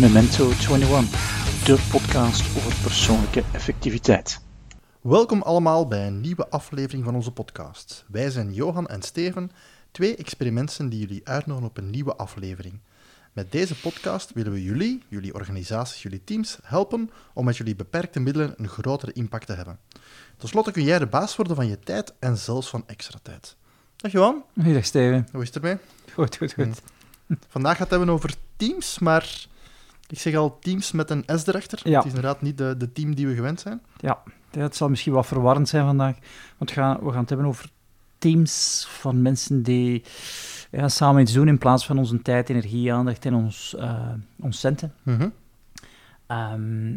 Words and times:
Memento 0.00 0.50
21, 0.50 1.64
de 1.64 1.88
podcast 1.90 2.56
over 2.56 2.82
persoonlijke 2.82 3.42
effectiviteit. 3.52 4.40
Welkom 5.00 5.42
allemaal 5.42 5.86
bij 5.86 6.06
een 6.06 6.20
nieuwe 6.20 6.48
aflevering 6.48 7.04
van 7.04 7.14
onze 7.14 7.32
podcast. 7.32 8.04
Wij 8.08 8.30
zijn 8.30 8.52
Johan 8.52 8.86
en 8.86 9.02
Steven, 9.02 9.50
twee 9.90 10.16
experimenten 10.16 10.88
die 10.88 11.00
jullie 11.00 11.28
uitnodigen 11.28 11.68
op 11.68 11.76
een 11.76 11.90
nieuwe 11.90 12.16
aflevering. 12.16 12.80
Met 13.32 13.52
deze 13.52 13.80
podcast 13.80 14.32
willen 14.32 14.52
we 14.52 14.62
jullie, 14.62 15.02
jullie 15.08 15.34
organisaties, 15.34 16.02
jullie 16.02 16.24
teams 16.24 16.58
helpen 16.62 17.10
om 17.34 17.44
met 17.44 17.56
jullie 17.56 17.76
beperkte 17.76 18.20
middelen 18.20 18.54
een 18.56 18.68
grotere 18.68 19.12
impact 19.12 19.46
te 19.46 19.52
hebben. 19.52 19.78
Ten 20.36 20.48
slotte 20.48 20.70
kun 20.70 20.84
jij 20.84 20.98
de 20.98 21.06
baas 21.06 21.36
worden 21.36 21.56
van 21.56 21.66
je 21.66 21.78
tijd 21.78 22.14
en 22.18 22.38
zelfs 22.38 22.68
van 22.68 22.82
extra 22.86 23.18
tijd. 23.22 23.56
Dag 24.02 24.12
Johan, 24.12 24.42
Dag 24.54 24.84
Steven. 24.84 25.26
hoe 25.32 25.42
is 25.42 25.46
het 25.46 25.56
ermee? 25.56 25.76
Goed, 26.12 26.36
goed, 26.36 26.52
goed. 26.52 26.82
Vandaag 27.48 27.72
gaat 27.72 27.80
het 27.80 27.90
hebben 27.90 28.08
over 28.08 28.34
teams, 28.56 28.98
maar 28.98 29.46
ik 30.08 30.18
zeg 30.18 30.34
al 30.34 30.58
teams 30.58 30.92
met 30.92 31.10
een 31.10 31.24
S 31.26 31.46
erachter. 31.46 31.80
Ja. 31.84 31.96
Het 31.96 32.04
is 32.04 32.14
inderdaad 32.14 32.42
niet 32.42 32.58
de, 32.58 32.74
de 32.76 32.92
team 32.92 33.14
die 33.14 33.26
we 33.26 33.34
gewend 33.34 33.60
zijn. 33.60 33.82
Ja, 33.96 34.22
het 34.50 34.76
zal 34.76 34.88
misschien 34.88 35.12
wat 35.12 35.26
verwarrend 35.26 35.68
zijn 35.68 35.84
vandaag, 35.84 36.16
want 36.58 36.70
we 36.70 36.76
gaan, 36.76 36.98
we 37.04 37.10
gaan 37.10 37.20
het 37.20 37.28
hebben 37.28 37.46
over 37.46 37.70
teams 38.18 38.86
van 38.88 39.22
mensen 39.22 39.62
die 39.62 40.04
ja, 40.70 40.88
samen 40.88 41.22
iets 41.22 41.32
doen 41.32 41.48
in 41.48 41.58
plaats 41.58 41.86
van 41.86 41.98
onze 41.98 42.22
tijd, 42.22 42.48
energie, 42.48 42.92
aandacht 42.92 43.24
en 43.24 43.34
ons, 43.34 43.74
eh, 43.74 44.12
ons 44.40 44.60
centen. 44.60 44.94
Ehm, 46.26 46.92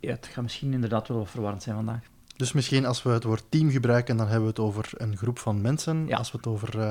ja, 0.00 0.10
het 0.10 0.26
gaat 0.26 0.42
misschien 0.42 0.72
inderdaad 0.72 1.08
wel 1.08 1.18
wat 1.18 1.30
verwarrend 1.30 1.62
zijn 1.62 1.76
vandaag. 1.76 2.12
Dus 2.36 2.52
misschien 2.52 2.86
als 2.86 3.02
we 3.02 3.10
het 3.10 3.24
woord 3.24 3.44
team 3.48 3.70
gebruiken, 3.70 4.16
dan 4.16 4.26
hebben 4.26 4.42
we 4.44 4.48
het 4.50 4.58
over 4.58 4.90
een 4.96 5.16
groep 5.16 5.38
van 5.38 5.60
mensen. 5.60 6.06
Ja. 6.06 6.16
Als 6.16 6.30
we 6.32 6.36
het 6.36 6.46
over 6.46 6.80
eh, 6.80 6.90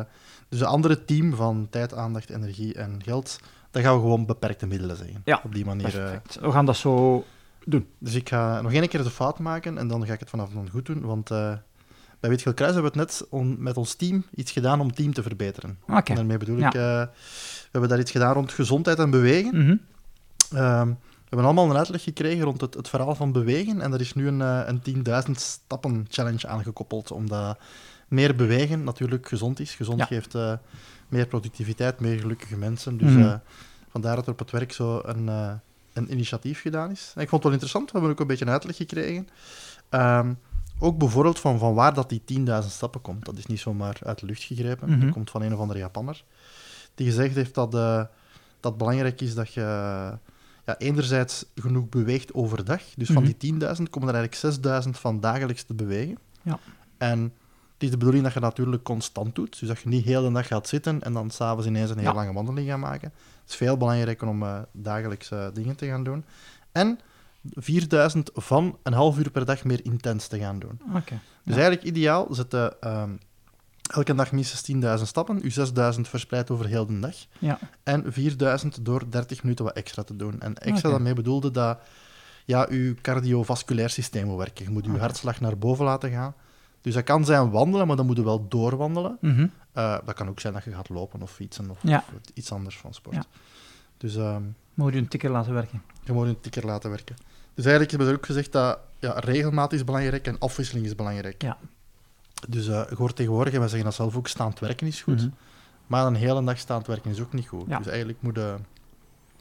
dus 0.50 0.60
een 0.60 0.66
andere 0.66 1.06
team 1.06 1.36
van 1.36 1.68
tijd, 1.70 1.94
aandacht, 1.94 2.30
energie 2.30 2.74
en 2.74 3.02
geld, 3.04 3.40
dan 3.72 3.82
gaan 3.84 3.94
we 3.96 4.00
gewoon 4.02 4.26
beperkte 4.26 4.68
middelen 4.68 4.96
zeggen. 4.98 5.22
Ja, 5.26 5.42
Op 5.44 5.54
die 5.54 5.66
manier. 5.66 5.86
eh. 5.86 5.92
Perfect. 5.94 6.40
We 6.40 6.52
gaan 6.52 6.66
dat 6.66 6.76
zo 6.78 7.24
doen. 7.66 7.88
dus 7.98 8.14
ik 8.14 8.30
ga 8.30 8.62
nog 8.62 8.72
één 8.74 8.88
keer 8.88 9.04
de 9.04 9.10
fout 9.10 9.40
maken 9.40 9.78
en 9.78 9.88
dan 9.88 10.06
ga 10.06 10.14
ik 10.14 10.20
het 10.20 10.30
vanaf 10.30 10.50
dan 10.50 10.70
goed 10.70 10.86
doen. 10.86 11.02
Want 11.02 11.32
eh, 11.32 11.54
bij 12.20 12.30
Witgeel 12.30 12.54
Kruis 12.54 12.74
hebben 12.74 12.92
we 12.94 13.00
het 13.00 13.10
net 13.10 13.28
on- 13.30 13.64
met 13.64 13.78
ons 13.78 13.94
team 13.94 14.26
iets 14.36 14.52
gedaan 14.52 14.80
om 14.82 14.94
team 14.94 15.14
te 15.14 15.22
verbeteren. 15.24 15.78
Oké. 15.88 16.10
En 16.10 16.16
daarmee 16.16 16.38
bedoel 16.38 16.58
Ja. 16.58 16.68
ik, 16.68 16.74
eh, 16.74 16.82
we 16.82 17.70
hebben 17.72 17.90
daar 17.90 18.00
iets 18.00 18.12
gedaan 18.12 18.34
rond 18.34 18.52
gezondheid 18.52 19.00
en 19.00 19.10
bewegen. 19.10 19.58
Mhm. 19.66 19.76
Ehm, 20.58 20.92
hebben 21.34 21.46
allemaal 21.46 21.70
een 21.70 21.78
uitleg 21.78 22.04
gekregen 22.04 22.44
rond 22.44 22.62
het, 22.62 22.74
het 22.74 22.90
verhaal 22.90 23.16
van 23.16 23.32
bewegen. 23.32 23.82
En 23.82 23.94
er 23.94 24.00
is 24.02 24.14
nu 24.14 24.28
een, 24.28 24.42
eh, 24.42 24.62
een 24.66 24.82
10.000 24.82 25.40
stappen 25.40 26.06
challenge 26.10 26.48
aangekoppeld. 26.48 27.12
Omdat 27.12 27.58
meer 28.08 28.36
bewegen 28.36 28.84
natuurlijk 28.84 29.28
gezond 29.28 29.60
is. 29.60 29.76
Gezond 29.76 30.00
Ja. 30.00 30.06
geeft 30.06 30.36
eh, 30.36 30.54
meer 31.08 31.28
productiviteit, 31.28 32.00
meer 32.00 32.20
gelukkige 32.20 32.58
mensen. 32.58 32.98
Dus 32.98 33.12
Mhm. 33.12 33.22
eh, 33.22 33.34
vandaar 33.90 34.16
dat 34.16 34.26
er 34.26 34.32
op 34.32 34.40
het 34.40 34.52
werk 34.52 34.72
zo 34.74 35.02
een, 35.06 35.28
een 35.94 36.12
initiatief 36.12 36.62
gedaan 36.62 36.92
is. 36.92 37.12
En 37.16 37.22
ik 37.22 37.30
vond 37.30 37.32
het 37.32 37.44
wel 37.44 37.52
interessant. 37.52 37.86
We 37.86 37.92
hebben 37.92 38.12
ook 38.12 38.20
een 38.20 38.28
beetje 38.28 38.46
een 38.46 38.52
uitleg 38.52 38.76
gekregen. 38.76 39.28
Ehm, 39.90 40.34
ook 40.80 40.98
bijvoorbeeld 40.98 41.40
van, 41.40 41.60
van 41.60 41.74
waar 41.74 41.94
dat 41.94 42.10
die 42.10 42.22
10.000 42.26 42.74
stappen 42.74 43.02
komt. 43.02 43.26
Dat 43.26 43.38
is 43.38 43.46
niet 43.46 43.60
zomaar 43.60 43.98
uit 44.04 44.20
de 44.20 44.26
lucht 44.26 44.44
gegrepen. 44.44 44.90
Mhm. 44.90 45.00
Dat 45.00 45.10
komt 45.10 45.30
van 45.30 45.42
een 45.42 45.54
of 45.54 45.60
andere 45.60 45.80
Japanner. 45.80 46.24
Die 46.96 47.06
gezegd 47.08 47.36
heeft 47.36 47.54
dat, 47.56 47.72
dat 47.72 48.08
het 48.62 48.78
belangrijk 48.78 49.22
is 49.22 49.36
dat 49.36 49.54
je 49.54 49.62
ja, 50.66 50.78
enerzijds 50.78 51.46
genoeg 51.56 51.90
beweegt 51.90 52.34
overdag. 52.34 52.82
Dus 52.96 53.08
van 53.08 53.24
Mhm. 53.24 53.32
die 53.38 53.54
10.000 53.54 53.90
komen 53.90 54.10
er 54.10 54.16
eigenlijk 54.16 54.36
6.000 54.86 54.90
van 55.00 55.20
dagelijks 55.20 55.64
te 55.64 55.74
bewegen. 55.74 56.18
Ja. 56.42 56.60
En 56.98 57.22
het 57.74 57.84
is 57.84 57.90
de 57.92 57.98
bedoeling 57.98 58.24
dat 58.24 58.34
je 58.34 58.40
natuurlijk 58.40 58.84
constant 58.84 59.36
doet. 59.36 59.60
Dus 59.60 59.68
dat 59.68 59.80
je 59.80 59.90
niet 59.90 60.06
heel 60.06 60.24
de 60.24 60.32
dag 60.32 60.48
gaat 60.48 60.68
zitten 60.68 61.02
en 61.02 61.14
dan 61.14 61.30
s'avonds 61.32 61.68
ineens 61.68 61.90
een 61.90 61.98
heel 61.98 62.08
Ja. 62.10 62.14
lange 62.16 62.34
wandeling 62.34 62.68
gaat 62.70 62.80
maken. 62.80 63.12
Het 63.42 63.50
is 63.52 63.56
veel 63.56 63.78
belangrijker 63.78 64.28
om 64.28 64.44
eh, 64.44 64.60
dagelijks 64.72 65.32
eh, 65.32 65.48
dingen 65.54 65.76
te 65.76 65.86
gaan 65.88 66.04
doen. 66.04 66.26
En 66.72 67.00
4000 67.52 68.30
van 68.34 68.78
een 68.84 68.94
half 68.94 69.18
uur 69.18 69.32
per 69.32 69.46
dag 69.46 69.64
meer 69.64 69.86
intens 69.86 70.28
te 70.28 70.40
gaan 70.40 70.60
doen. 70.60 70.80
Oké. 70.96 71.20
Dus 71.44 71.56
Ja. 71.56 71.62
eigenlijk 71.62 71.84
ideaal 71.84 72.28
zetten 72.30 72.82
ehm, 72.82 73.10
elke 73.92 74.16
dag 74.16 74.32
minstens 74.32 74.98
10.000 75.00 75.04
stappen, 75.08 75.40
u 75.44 75.50
6.000 75.96 76.00
verspreid 76.02 76.52
over 76.52 76.66
heel 76.68 76.86
de 76.86 77.00
dag. 77.00 77.16
Ja. 77.40 77.60
En 77.84 78.04
4.000 78.14 78.82
door 78.82 79.04
30 79.10 79.44
minuten 79.44 79.66
wat 79.66 79.74
extra 79.76 80.04
te 80.04 80.16
doen. 80.16 80.42
En 80.42 80.58
extra 80.58 80.90
daarmee 80.90 81.14
bedoelde 81.14 81.52
dat 81.52 81.80
ja, 82.46 82.68
uw 82.70 82.94
cardiovasculair 83.02 83.90
systeem 83.90 84.26
moet 84.26 84.38
werken. 84.38 84.66
Je 84.66 84.72
moet 84.72 84.86
uw 84.86 84.98
hartslag 84.98 85.40
naar 85.42 85.58
boven 85.58 85.86
laten 85.86 86.12
gaan. 86.12 86.34
Dus 86.82 86.94
dat 86.94 87.04
kan 87.04 87.26
zijn 87.26 87.50
wandelen, 87.52 87.88
maar 87.88 87.96
dan 87.96 88.06
moet 88.06 88.18
je 88.18 88.24
wel 88.24 88.48
doorwandelen. 88.48 89.18
Mhm. 89.22 89.48
Eh, 89.74 89.98
dat 90.06 90.16
kan 90.16 90.30
ook 90.30 90.40
zijn 90.40 90.54
dat 90.54 90.64
je 90.64 90.72
gaat 90.72 90.90
lopen 90.90 91.22
of 91.22 91.32
fietsen 91.32 91.70
of, 91.70 91.78
Ja. 91.82 91.98
of 92.16 92.20
iets 92.34 92.52
anders 92.52 92.78
van 92.78 92.94
sport. 92.94 93.16
Ja. 93.16 93.24
Dus 93.98 94.16
ehm, 94.16 94.42
Moet 94.74 94.94
je 94.94 95.00
een 95.00 95.08
tikker 95.08 95.30
laten 95.30 95.54
werken. 95.54 95.82
je 96.04 96.12
moet 96.14 96.28
een 96.28 96.40
tikker 96.40 96.66
laten 96.66 96.90
werken. 96.90 97.16
Dus 97.54 97.66
eigenlijk 97.66 97.90
hebben 97.90 98.08
ze 98.10 98.16
ook 98.16 98.26
gezegd 98.26 98.52
dat 98.52 98.80
ja, 99.00 99.12
regelmaat 99.20 99.74
is 99.74 99.84
belangrijk 99.84 100.28
en 100.28 100.40
afwisseling 100.40 100.86
is 100.86 100.96
belangrijk. 100.96 101.42
Ja. 101.42 101.58
Dus 102.50 102.68
eh 102.68 102.84
je 102.90 102.96
hoort 102.96 103.16
tegenwoordig, 103.16 103.54
en 103.54 103.60
wij 103.60 103.68
zeggen 103.68 103.88
dat 103.88 103.96
zelf 103.96 104.16
ook, 104.16 104.28
staand 104.28 104.60
werken 104.60 104.88
is 104.88 105.02
goed. 105.02 105.22
Mhm. 105.22 105.30
Maar 105.88 106.06
een 106.06 106.16
hele 106.16 106.44
dag 106.44 106.58
staand 106.58 106.88
werken 106.88 107.12
is 107.12 107.22
ook 107.22 107.34
niet 107.34 107.48
goed. 107.48 107.68
Ja. 107.68 107.78
Dus 107.78 107.88
eigenlijk 107.88 108.22
moet 108.22 108.36
je 108.36 108.56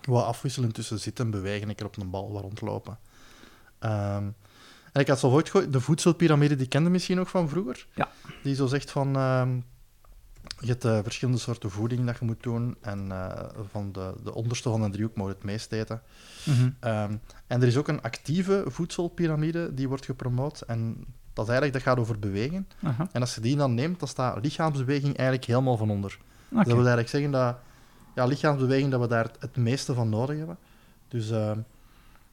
wat 0.03 0.25
afwisselen 0.25 0.73
tussen 0.73 0.99
zitten 1.01 1.25
en 1.25 1.31
bewegen, 1.31 1.69
een 1.69 1.75
keer 1.75 1.87
op 1.87 1.97
een 1.97 2.11
bal 2.11 2.33
wat 2.33 2.43
rondlopen. 2.43 2.99
Ehm, 3.79 4.25
en 4.93 5.01
ik 5.01 5.09
had 5.09 5.19
zo 5.19 5.31
ooit 5.31 5.51
gehoord, 5.51 5.73
de 5.73 5.81
voedselpiramide, 5.81 6.57
die 6.57 6.67
kende 6.67 6.91
misschien 6.91 7.17
nog 7.17 7.31
van 7.31 7.49
vroeger. 7.49 7.87
Ja. 7.95 8.09
Die 8.43 8.55
zo 8.55 8.67
zegt 8.67 8.91
van, 8.91 9.17
ehm, 9.17 9.59
je 10.63 10.69
hebt 10.69 10.85
eh, 10.85 10.99
verschillende 11.03 11.41
soorten 11.41 11.71
voeding 11.71 12.07
dat 12.07 12.19
je 12.19 12.25
moet 12.25 12.43
doen. 12.43 12.77
En 12.81 13.13
eh, 13.13 13.49
van 13.71 13.93
de, 13.93 14.15
de 14.25 14.35
onderste 14.35 14.69
van 14.69 14.83
de 14.83 14.91
driehoek 14.91 15.17
moet 15.17 15.27
je 15.27 15.33
het 15.33 15.45
meest 15.45 15.73
eten. 15.73 16.03
Mhm. 16.45 16.71
Ehm, 16.81 17.17
en 17.47 17.61
er 17.61 17.67
is 17.67 17.77
ook 17.77 17.89
een 17.89 18.03
actieve 18.03 18.65
voedselpiramide 18.67 19.75
die 19.75 19.89
wordt 19.89 20.05
gepromoot. 20.05 20.61
En 20.61 21.05
dat, 21.33 21.49
eigenlijk, 21.49 21.73
dat 21.73 21.83
gaat 21.83 21.99
over 21.99 22.19
bewegen. 22.19 22.69
En 23.13 23.21
als 23.21 23.35
je 23.35 23.41
die 23.41 23.57
dan 23.57 23.75
neemt, 23.75 23.99
dan 23.99 24.09
staat 24.09 24.43
lichaamsbeweging 24.43 25.17
eigenlijk 25.17 25.47
helemaal 25.49 25.77
van 25.77 25.91
onder. 25.91 26.19
Dus 26.49 26.59
dat 26.59 26.67
wil 26.67 26.77
eigenlijk 26.77 27.09
zeggen 27.09 27.31
dat 27.31 27.57
ja, 28.15 28.25
lichaamsbeweging, 28.25 28.91
dat 28.91 29.01
we 29.01 29.07
daar 29.07 29.31
het, 29.39 29.57
meeste 29.57 29.95
van 29.95 30.09
nodig 30.09 30.37
hebben. 30.37 30.59
Dus 31.09 31.31
uw, 31.31 31.57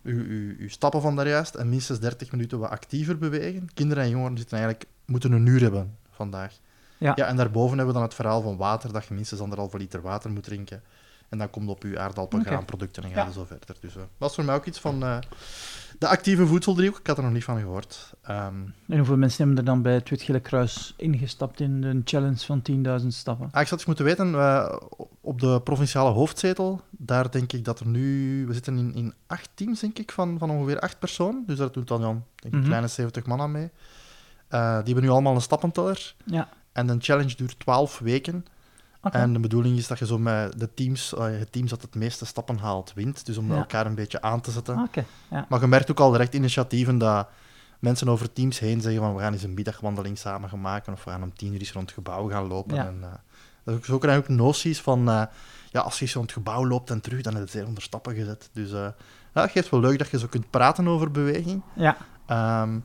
uw, 0.03 0.55
uw 0.57 0.69
stappen 0.69 1.01
van 1.01 1.15
daarjuist 1.15 1.55
en 1.55 1.69
minstens 1.69 1.99
30 1.99 2.31
minuten 2.31 2.59
wat 2.59 2.69
actiever 2.69 3.17
bewegen. 3.17 3.69
Kinderen 3.73 4.03
en 4.03 4.09
jongeren 4.09 4.37
zitten 4.37 4.57
eigenlijk, 4.57 4.89
moeten 5.05 5.31
een 5.31 5.45
uur 5.45 5.61
hebben 5.61 5.97
vandaag. 6.09 6.59
Ja. 6.99 7.11
ja, 7.15 7.25
en 7.25 7.35
daarboven 7.35 7.69
hebben 7.77 7.87
we 7.87 7.99
dan 7.99 8.07
het 8.09 8.13
verhaal 8.17 8.41
van 8.41 8.57
water, 8.57 8.93
dat 8.93 9.05
je 9.05 9.13
minstens 9.13 9.41
anderhalve 9.41 9.77
liter 9.77 10.01
water 10.01 10.31
moet 10.31 10.43
drinken. 10.43 10.81
En 11.29 11.37
dan 11.37 11.49
komt 11.49 11.69
op 11.69 11.83
je 11.83 11.99
aardappel, 11.99 12.39
Oké. 12.39 12.47
graanproducten 12.47 13.03
en 13.03 13.09
ga 13.11 13.25
Ja. 13.25 13.31
zo 13.31 13.45
verder. 13.45 13.75
Dus 13.79 13.91
eh, 13.95 13.99
dat 13.99 14.07
was 14.17 14.35
voor 14.35 14.43
mij 14.43 14.55
ook 14.55 14.65
iets 14.65 14.79
van 14.79 15.03
eh, 15.03 15.17
de 15.99 16.07
actieve 16.07 16.47
voedseldriehoek. 16.47 16.99
Ik 16.99 17.07
had 17.07 17.17
er 17.17 17.23
nog 17.23 17.31
niet 17.33 17.43
van 17.43 17.59
gehoord. 17.59 18.13
Ehm, 18.21 18.53
En 18.87 18.97
hoeveel 18.97 19.17
mensen 19.17 19.37
hebben 19.45 19.57
er 19.57 19.71
dan 19.71 19.81
bij 19.81 19.93
het 19.93 20.09
Wit-Gele 20.09 20.39
Kruis 20.39 20.93
ingestapt 20.97 21.59
in 21.59 21.81
de 21.81 22.01
challenge 22.03 22.45
van 22.45 22.61
10.000 23.01 23.07
stappen? 23.13 23.47
Ah, 23.51 23.61
ik 23.61 23.67
zou 23.67 23.79
eens 23.79 23.85
moeten 23.85 24.05
weten, 24.05 24.33
eh, 24.35 24.75
op 25.21 25.39
de 25.41 25.61
provinciale 25.63 26.09
hoofdzetel, 26.09 26.81
daar 26.89 27.31
denk 27.31 27.53
ik 27.53 27.65
dat 27.65 27.79
er 27.79 27.87
nu... 27.87 28.43
We 28.47 28.53
zitten 28.53 28.77
in, 28.77 28.93
in 28.95 29.13
acht 29.27 29.49
teams, 29.53 29.79
denk 29.79 29.99
ik, 29.99 30.11
van, 30.11 30.37
van 30.39 30.49
ongeveer 30.49 30.79
acht 30.79 30.99
personen. 30.99 31.43
Dus 31.47 31.57
daar 31.57 31.71
doet 31.71 31.87
dan 31.87 32.01
ja, 32.01 32.07
denk 32.07 32.23
ik, 32.35 32.51
een 32.51 32.57
Mhm. 32.57 32.67
kleine 32.67 32.87
70 32.87 33.25
man 33.25 33.41
aan 33.41 33.51
mee. 33.51 33.69
Eh, 34.47 34.75
die 34.75 34.83
hebben 34.85 35.03
nu 35.03 35.09
allemaal 35.09 35.35
een 35.35 35.41
stappenteller. 35.41 36.15
Ja. 36.25 36.49
En 36.79 36.87
de 36.87 36.95
challenge 36.99 37.35
duurt 37.35 37.59
12 37.59 37.99
weken. 37.99 38.45
En 39.01 39.33
de 39.33 39.39
bedoeling 39.39 39.77
is 39.77 39.87
dat 39.87 39.99
je 39.99 40.05
zo 40.05 40.17
met 40.17 40.59
de 40.59 40.73
teams, 40.73 41.13
het 41.17 41.51
team 41.51 41.67
dat 41.67 41.81
het 41.81 41.95
meeste 41.95 42.25
stappen 42.25 42.57
haalt, 42.57 42.91
wint. 42.95 43.25
Dus 43.25 43.37
om 43.37 43.51
Ja. 43.51 43.57
elkaar 43.57 43.85
een 43.85 43.95
beetje 43.95 44.21
aan 44.21 44.41
te 44.41 44.51
zetten. 44.51 44.89
Ja. 45.29 45.45
Maar 45.49 45.59
je 45.61 45.67
merkt 45.67 45.91
ook 45.91 45.99
al 45.99 46.11
direct 46.11 46.33
initiatieven 46.33 46.97
dat 46.97 47.27
mensen 47.79 48.09
over 48.09 48.33
teams 48.33 48.59
heen 48.59 48.81
zeggen 48.81 49.01
van 49.01 49.15
we 49.15 49.21
gaan 49.21 49.33
eens 49.33 49.43
een 49.43 49.53
middagwandeling 49.53 50.17
samen 50.17 50.49
gaan 50.49 50.61
maken 50.61 50.93
of 50.93 51.03
we 51.03 51.09
gaan 51.09 51.23
om 51.23 51.33
tien 51.33 51.53
uur 51.53 51.59
eens 51.59 51.71
rond 51.71 51.85
het 51.85 51.93
gebouw 51.93 52.29
gaan 52.29 52.47
lopen. 52.47 52.75
Ja. 52.75 52.85
En, 52.87 52.97
eh, 53.01 53.09
dat 53.63 53.73
is 53.73 53.79
ook, 53.79 53.85
zo 53.85 53.97
krijg 53.97 54.15
je 54.15 54.21
ook 54.21 54.37
noties 54.37 54.81
van 54.81 55.09
eh, 55.09 55.23
ja, 55.71 55.81
als 55.81 55.95
je 55.99 56.01
eens 56.05 56.13
rond 56.13 56.25
het 56.25 56.37
gebouw 56.37 56.67
loopt 56.67 56.89
en 56.89 57.01
terug, 57.01 57.21
dan 57.21 57.35
heb 57.35 57.43
je 57.43 57.49
zeer 57.51 57.65
onder 57.67 57.83
stappen 57.83 58.15
gezet. 58.15 58.49
Dus 58.53 58.71
eh 58.71 58.87
ja, 59.33 59.41
het 59.41 59.51
geeft 59.51 59.69
wel 59.69 59.79
leuk 59.79 59.97
dat 59.97 60.09
je 60.09 60.19
zo 60.19 60.27
kunt 60.27 60.49
praten 60.49 60.87
over 60.87 61.11
beweging. 61.11 61.61
Ja, 61.75 61.97
Ehm, 62.25 62.79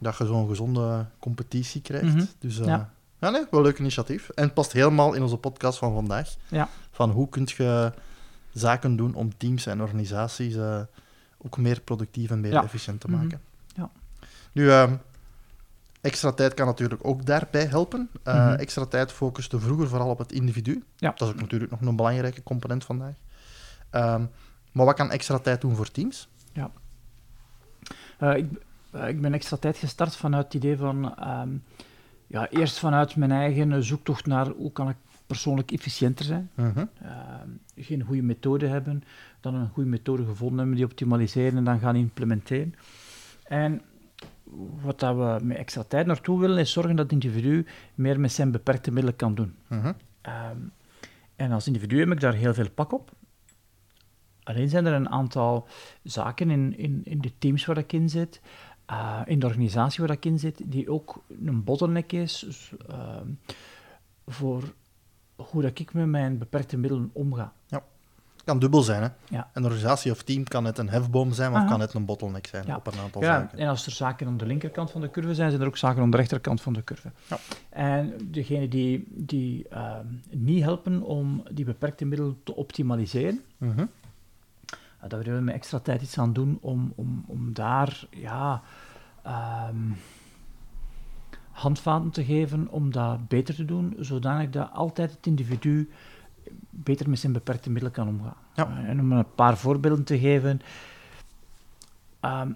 dat 0.00 0.16
je 0.18 0.26
zo'n 0.26 0.48
gezonde 0.48 1.06
competitie 1.18 1.80
krijgt. 1.80 2.14
Mhm. 2.14 2.24
Dus 2.38 2.56
Ja. 2.56 2.92
Ja, 3.24 3.30
nee, 3.30 3.44
wel 3.50 3.60
een 3.60 3.66
leuk 3.66 3.78
initiatief. 3.78 4.28
En 4.28 4.44
het 4.44 4.54
past 4.54 4.72
helemaal 4.72 5.14
in 5.14 5.22
onze 5.22 5.36
podcast 5.36 5.78
van 5.78 5.94
vandaag. 5.94 6.34
Ja. 6.48 6.68
Van 6.90 7.10
hoe 7.10 7.28
kun 7.28 7.48
je 7.56 7.92
zaken 8.52 8.96
doen 8.96 9.14
om 9.14 9.36
teams 9.36 9.66
en 9.66 9.80
organisaties 9.82 10.54
eh, 10.54 10.80
ook 11.38 11.56
meer 11.58 11.80
productief 11.80 12.30
en 12.30 12.40
meer 12.40 12.52
Ja. 12.52 12.62
efficiënt 12.62 13.00
te 13.00 13.08
Mhm. 13.10 13.20
maken. 13.20 13.40
Ja. 13.74 13.90
Nu, 14.52 14.70
ehm, 14.70 14.94
extra 16.00 16.32
tijd 16.32 16.54
kan 16.54 16.66
natuurlijk 16.66 17.00
ook 17.06 17.26
daarbij 17.26 17.64
helpen. 17.66 18.10
Eh, 18.22 18.34
Mhm. 18.34 18.54
Extra 18.58 18.84
tijd 18.86 19.12
focuste 19.12 19.60
vroeger 19.60 19.88
vooral 19.88 20.08
op 20.10 20.18
het 20.18 20.32
individu. 20.32 20.84
Ja. 20.96 21.10
Dat 21.16 21.28
is 21.28 21.34
ook 21.34 21.40
natuurlijk 21.40 21.70
nog 21.70 21.80
een 21.80 21.96
belangrijke 21.96 22.42
component 22.42 22.84
vandaag. 22.84 23.14
Ehm, 23.90 24.24
maar 24.72 24.86
wat 24.86 24.94
kan 24.94 25.10
extra 25.10 25.38
tijd 25.38 25.60
doen 25.60 25.76
voor 25.76 25.90
teams? 25.90 26.28
Eh, 28.18 28.36
ik, 28.36 28.46
ik 29.06 29.20
ben 29.20 29.34
extra 29.34 29.56
tijd 29.56 29.76
gestart 29.76 30.16
vanuit 30.16 30.44
het 30.44 30.54
idee 30.54 30.76
van... 30.76 31.16
ehm, 31.18 31.48
ja, 32.34 32.48
eerst 32.50 32.78
vanuit 32.78 33.16
mijn 33.16 33.30
eigen 33.30 33.84
zoektocht 33.84 34.26
naar 34.26 34.48
hoe 34.48 34.72
kan 34.72 34.88
ik 34.88 34.96
persoonlijk 35.26 35.72
efficiënter 35.72 36.24
zijn. 36.24 36.50
Mhm. 36.54 36.84
Ehm, 37.02 37.48
geen 37.76 38.02
goede 38.02 38.22
methode 38.22 38.66
hebben, 38.66 39.04
dan 39.40 39.54
een 39.54 39.68
goede 39.68 39.88
methode 39.88 40.24
gevonden 40.24 40.58
hebben, 40.58 40.76
die 40.76 40.84
optimaliseren 40.84 41.56
en 41.56 41.64
dan 41.64 41.78
gaan 41.78 41.96
implementeren. 41.96 42.74
En 43.44 43.82
wat 44.82 45.00
dat 45.00 45.16
we 45.16 45.44
met 45.44 45.56
extra 45.56 45.82
tijd 45.82 46.06
naartoe 46.06 46.40
willen, 46.40 46.58
is 46.58 46.72
zorgen 46.72 46.96
dat 46.96 47.10
het 47.10 47.24
individu 47.24 47.66
meer 47.94 48.20
met 48.20 48.32
zijn 48.32 48.50
beperkte 48.50 48.90
middelen 48.90 49.16
kan 49.16 49.34
doen. 49.34 49.54
Mhm. 49.66 49.92
Ehm, 50.20 50.58
en 51.36 51.52
als 51.52 51.66
individu 51.66 51.98
heb 51.98 52.12
ik 52.12 52.20
daar 52.20 52.34
heel 52.34 52.54
veel 52.54 52.70
pak 52.70 52.92
op. 52.92 53.12
Alleen 54.42 54.68
zijn 54.68 54.86
er 54.86 54.92
een 54.92 55.10
aantal 55.10 55.68
zaken 56.02 56.50
in, 56.50 56.78
in, 56.78 57.00
in 57.04 57.20
de 57.20 57.32
teams 57.38 57.64
waar 57.64 57.78
ik 57.78 57.92
in 57.92 58.08
zit, 58.08 58.40
eh, 58.86 59.20
in 59.24 59.38
de 59.38 59.46
organisatie 59.46 60.00
waar 60.06 60.16
ik 60.16 60.24
in 60.24 60.38
zit, 60.38 60.60
die 60.64 60.90
ook 60.90 61.22
een 61.44 61.64
bottleneck 61.64 62.12
is 62.12 62.38
dus, 62.46 62.72
ehm, 62.88 63.28
voor 64.26 64.62
hoe 65.36 65.62
dat 65.62 65.78
ik 65.78 65.92
met 65.94 66.06
mijn 66.06 66.38
beperkte 66.38 66.76
middelen 66.76 67.10
omga. 67.12 67.52
Het 67.68 68.52
kan 68.52 68.62
dubbel 68.62 68.82
zijn, 68.82 69.02
hè. 69.02 69.08
Ja. 69.36 69.50
Een 69.52 69.64
organisatie 69.64 70.10
of 70.12 70.22
team 70.22 70.44
kan 70.44 70.64
het 70.64 70.78
een 70.78 70.88
hefboom 70.88 71.32
zijn, 71.32 71.50
of 71.50 71.56
Aha. 71.56 71.66
kan 71.68 71.80
het 71.80 71.94
een 71.94 72.04
bottleneck 72.04 72.46
zijn 72.46 72.64
Ja. 72.66 72.76
op 72.76 72.86
een 72.86 72.98
aantal 72.98 73.22
Ja, 73.22 73.40
zaken. 73.40 73.58
en 73.58 73.68
als 73.68 73.86
er 73.86 73.92
zaken 73.92 74.26
aan 74.26 74.36
de 74.36 74.46
linkerkant 74.46 74.90
van 74.90 75.00
de 75.00 75.10
curve 75.10 75.34
zijn, 75.34 75.48
zijn 75.50 75.62
er 75.62 75.68
ook 75.68 75.76
zaken 75.76 76.02
aan 76.02 76.10
de 76.10 76.16
rechterkant 76.16 76.60
van 76.60 76.72
de 76.72 76.84
curve. 76.84 77.10
Ja. 77.28 77.38
En 77.68 78.12
degenen 78.30 78.70
die, 78.70 79.04
die 79.08 79.68
ehm, 79.68 80.06
niet 80.30 80.62
helpen 80.62 81.02
om 81.02 81.42
die 81.52 81.64
beperkte 81.64 82.04
middelen 82.04 82.40
te 82.44 82.54
optimaliseren, 82.56 83.40
Mhm. 83.56 83.84
Daar 85.08 85.18
willen 85.18 85.38
we 85.38 85.44
met 85.44 85.54
extra 85.54 85.78
tijd 85.78 86.02
iets 86.02 86.18
aan 86.18 86.32
doen 86.32 86.58
om, 86.60 86.92
om, 86.96 87.24
om 87.26 87.52
daar 87.52 88.06
ja, 88.10 88.62
ehm, 89.22 89.90
handvaten 91.50 92.10
te 92.10 92.24
geven 92.24 92.68
om 92.68 92.92
dat 92.92 93.28
beter 93.28 93.54
te 93.54 93.64
doen, 93.64 93.96
zodanig 93.98 94.50
dat 94.50 94.70
altijd 94.72 95.10
het 95.10 95.26
individu 95.26 95.90
beter 96.70 97.08
met 97.10 97.18
zijn 97.18 97.32
beperkte 97.32 97.70
middelen 97.70 97.92
kan 97.92 98.08
omgaan. 98.08 98.36
Ja. 98.54 98.68
Uh, 98.68 98.88
en 98.88 99.00
om 99.00 99.12
een 99.12 99.34
paar 99.34 99.56
voorbeelden 99.56 100.04
te 100.04 100.18
geven. 100.18 100.60
ehm, 102.20 102.52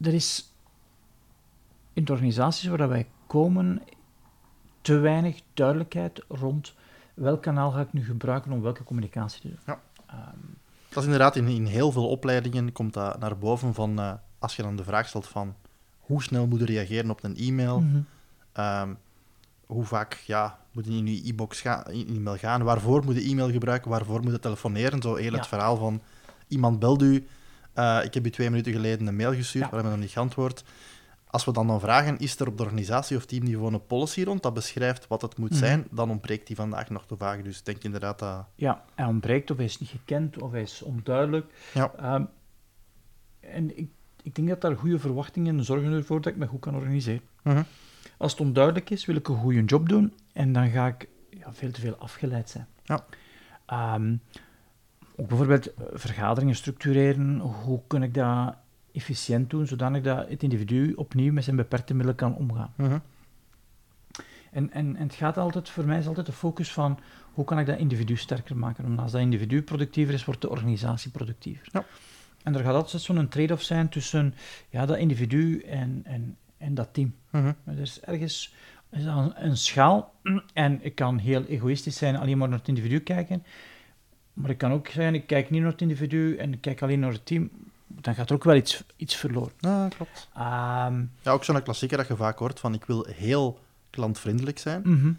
er 0.00 0.14
is 0.14 0.52
in 1.92 2.04
de 2.04 2.12
organisaties 2.12 2.68
waar 2.68 2.88
wij 2.88 3.08
komen 3.26 3.82
te 4.80 4.98
weinig 4.98 5.40
duidelijkheid 5.54 6.24
rond 6.28 6.74
welk 7.14 7.42
kanaal 7.42 7.70
ga 7.70 7.80
ik 7.80 7.92
nu 7.92 8.04
gebruiken 8.04 8.52
om 8.52 8.62
welke 8.62 8.84
communicatie 8.84 9.40
te 9.40 9.48
doen. 9.48 9.58
Ja. 9.66 9.80
Ehm, 10.06 10.38
Dat 10.92 11.02
is 11.02 11.04
inderdaad, 11.04 11.36
in, 11.36 11.48
in 11.48 11.66
heel 11.66 11.92
veel 11.92 12.08
opleidingen 12.08 12.72
komt 12.72 12.92
dat 12.94 13.18
naar 13.18 13.38
boven 13.38 13.74
van, 13.74 13.98
eh, 14.00 14.12
als 14.38 14.56
je 14.56 14.62
dan 14.62 14.76
de 14.76 14.84
vraag 14.84 15.08
stelt 15.08 15.26
van, 15.26 15.54
hoe 15.98 16.22
snel 16.22 16.46
moet 16.46 16.58
je 16.60 16.64
reageren 16.66 17.10
op 17.10 17.24
een 17.24 17.36
e-mail? 17.36 17.80
mhm. 17.80 18.00
Ehm, 18.52 18.94
hoe 19.66 19.84
vaak 19.84 20.14
ja, 20.26 20.58
moet 20.72 20.84
je 20.84 20.90
in 20.92 21.06
je 21.06 21.28
e-box 21.28 21.60
ga- 21.60 21.86
in- 21.86 22.08
e-mail 22.16 22.36
gaan? 22.36 22.62
Waarvoor 22.62 23.04
moet 23.04 23.14
je 23.22 23.30
e-mail 23.30 23.50
gebruiken? 23.50 23.90
Waarvoor 23.90 24.22
moet 24.22 24.32
je 24.32 24.38
telefoneren? 24.38 25.02
Zo 25.02 25.14
heel 25.14 25.32
het 25.32 25.46
verhaal 25.46 25.76
van 25.76 26.02
iemand 26.48 26.78
belt 26.78 27.02
u. 27.02 27.26
eh, 27.72 27.98
ik 28.04 28.14
heb 28.14 28.26
u 28.26 28.30
twee 28.30 28.50
minuten 28.50 28.72
geleden 28.72 29.06
een 29.06 29.16
mail 29.16 29.34
gestuurd, 29.34 29.64
Ja. 29.64 29.70
waar 29.70 29.72
hebben 29.72 29.90
we 29.92 29.96
nog 29.96 30.06
niet 30.06 30.14
geantwoord. 30.14 30.64
Als 31.32 31.44
we 31.44 31.52
dan 31.52 31.66
dan 31.66 31.80
vragen, 31.80 32.18
is 32.18 32.40
er 32.40 32.46
op 32.48 32.56
de 32.56 32.62
organisatie 32.62 33.16
of 33.16 33.24
teamniveau 33.26 33.72
een 33.72 33.86
policy 33.86 34.22
rond 34.22 34.42
dat 34.42 34.54
beschrijft 34.54 35.06
wat 35.06 35.22
het 35.22 35.38
moet 35.38 35.50
Mhm. 35.50 35.58
zijn, 35.58 35.86
dan 35.90 36.10
ontbreekt 36.10 36.46
die 36.46 36.56
vandaag 36.56 36.90
nog 36.90 37.06
te 37.06 37.16
vaak. 37.16 37.44
Dus 37.44 37.58
ik 37.58 37.64
denk 37.64 37.82
inderdaad 37.82 38.18
dat... 38.18 38.46
Ja, 38.54 38.84
hij 38.94 39.04
ontbreekt 39.06 39.50
of 39.50 39.56
hij 39.56 39.66
is 39.66 39.78
niet 39.78 39.88
gekend 39.88 40.42
of 40.42 40.50
hij 40.50 40.62
is 40.62 40.82
onduidelijk. 40.82 41.46
Ja. 41.74 41.92
Ehm, 41.96 42.24
en 43.40 43.78
ik, 43.78 43.90
ik 44.22 44.34
denk 44.34 44.48
dat 44.48 44.60
daar 44.60 44.76
goede 44.76 44.98
verwachtingen 44.98 45.64
zorgen 45.64 45.92
ervoor 45.92 46.20
dat 46.20 46.32
ik 46.32 46.38
me 46.38 46.46
goed 46.46 46.60
kan 46.60 46.74
organiseren. 46.74 47.22
Mhm. 47.42 47.62
Als 48.16 48.32
het 48.32 48.40
onduidelijk 48.40 48.90
is, 48.90 49.04
wil 49.06 49.16
ik 49.16 49.28
een 49.28 49.36
goede 49.36 49.64
job 49.64 49.88
doen 49.88 50.12
en 50.32 50.52
dan 50.52 50.70
ga 50.70 50.86
ik 50.86 51.08
ja, 51.30 51.52
veel 51.52 51.70
te 51.70 51.80
veel 51.80 51.96
afgeleid 51.96 52.50
zijn. 52.50 52.66
Ja. 52.84 53.04
Ehm, 53.66 54.16
ook 55.16 55.28
bijvoorbeeld 55.28 55.74
eh, 55.74 55.84
vergaderingen 55.92 56.54
structureren. 56.54 57.38
Hoe 57.38 57.80
kan 57.86 58.02
ik 58.02 58.14
dat 58.14 58.54
efficiënt 58.92 59.50
doen, 59.50 59.66
zodanig 59.66 60.02
dat 60.02 60.28
het 60.28 60.42
individu 60.42 60.92
opnieuw 60.92 61.32
met 61.32 61.44
zijn 61.44 61.56
beperkte 61.56 61.92
middelen 61.92 62.16
kan 62.16 62.34
omgaan. 62.34 62.72
Mhm. 62.76 62.98
En, 64.50 64.72
en, 64.72 64.96
en 64.96 65.02
het 65.02 65.14
gaat 65.14 65.36
altijd, 65.36 65.68
voor 65.68 65.84
mij 65.84 65.98
is 65.98 66.06
altijd 66.06 66.26
de 66.26 66.32
focus 66.32 66.72
van 66.72 66.98
hoe 67.32 67.44
kan 67.44 67.58
ik 67.58 67.66
dat 67.66 67.78
individu 67.78 68.16
sterker 68.16 68.56
maken. 68.56 68.84
Want 68.86 69.00
als 69.00 69.12
dat 69.12 69.20
individu 69.20 69.62
productiever 69.62 70.14
is, 70.14 70.24
wordt 70.24 70.40
de 70.40 70.50
organisatie 70.50 71.10
productiever. 71.10 71.68
Ja. 71.72 71.84
En 72.42 72.54
er 72.54 72.64
gaat 72.64 72.74
altijd 72.74 73.02
zo'n 73.02 73.28
trade-off 73.28 73.62
zijn 73.62 73.88
tussen 73.88 74.34
ja, 74.68 74.86
dat 74.86 74.96
individu 74.96 75.60
en, 75.60 76.00
en, 76.04 76.36
en 76.56 76.74
dat 76.74 76.88
team. 76.94 77.14
Maar 77.30 77.54
er 77.64 77.78
is 77.78 78.00
ergens 78.00 78.54
is 78.90 79.04
dat 79.04 79.16
een, 79.16 79.44
een 79.44 79.56
schaal 79.56 80.14
en 80.52 80.84
ik 80.84 80.94
kan 80.94 81.18
heel 81.18 81.44
egoïstisch 81.44 81.96
zijn, 81.96 82.16
alleen 82.16 82.38
maar 82.38 82.48
naar 82.48 82.58
het 82.58 82.68
individu 82.68 83.00
kijken. 83.00 83.44
Maar 84.32 84.50
ik 84.50 84.58
kan 84.58 84.72
ook 84.72 84.88
zijn, 84.88 85.14
ik 85.14 85.26
kijk 85.26 85.50
niet 85.50 85.62
naar 85.62 85.70
het 85.70 85.80
individu 85.80 86.36
en 86.36 86.52
ik 86.52 86.60
kijk 86.60 86.82
alleen 86.82 87.00
naar 87.00 87.12
het 87.12 87.26
team. 87.26 87.50
Dan 88.00 88.14
gaat 88.14 88.28
er 88.30 88.34
ook 88.36 88.44
wel 88.44 88.54
iets, 88.54 88.84
iets 88.96 89.16
verloren. 89.16 89.52
Ja, 89.58 89.88
klopt. 89.88 90.28
Ehm, 90.34 91.04
Ja, 91.22 91.30
ook 91.32 91.44
zo'n 91.44 91.62
klassieker 91.62 91.96
dat 91.96 92.06
je 92.06 92.16
vaak 92.16 92.38
hoort 92.38 92.60
van 92.60 92.74
ik 92.74 92.84
wil 92.84 93.06
heel 93.10 93.58
klantvriendelijk 93.90 94.58
zijn. 94.58 94.82
mhm. 94.84 95.12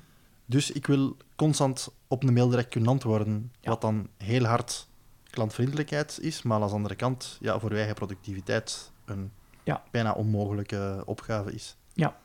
Dus 0.45 0.71
ik 0.71 0.87
wil 0.87 1.17
constant 1.35 1.89
op 2.07 2.23
een 2.23 2.33
mail 2.33 2.49
direct 2.49 2.69
kunnen 2.69 2.89
antwoorden, 2.89 3.51
Ja. 3.59 3.69
wat 3.69 3.81
dan 3.81 4.07
heel 4.17 4.43
hard 4.45 4.87
klantvriendelijkheid 5.29 6.19
is, 6.21 6.41
maar 6.41 6.61
aan 6.61 6.67
de 6.67 6.73
andere 6.73 6.95
kant 6.95 7.37
ja, 7.41 7.59
voor 7.59 7.69
je 7.71 7.77
eigen 7.77 7.95
productiviteit 7.95 8.91
een 9.05 9.31
Ja. 9.63 9.83
bijna 9.91 10.11
onmogelijke 10.11 11.01
opgave 11.05 11.51
is. 11.53 11.75
Ja, 11.93 12.15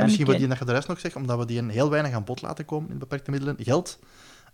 en 0.00 0.04
misschien 0.04 0.26
en 0.26 0.32
wat 0.32 0.40
je 0.40 0.48
dat 0.48 0.58
je 0.58 0.64
de 0.64 0.72
rest 0.72 0.88
nog 0.88 1.00
zegt, 1.00 1.16
omdat 1.16 1.38
we 1.38 1.44
die 1.46 1.58
een 1.58 1.68
heel 1.70 1.90
weinig 1.90 2.12
aan 2.12 2.24
bod 2.24 2.42
laten 2.42 2.64
komen 2.64 2.90
in 2.90 2.98
beperkte 2.98 3.30
middelen, 3.30 3.56
geld. 3.58 3.98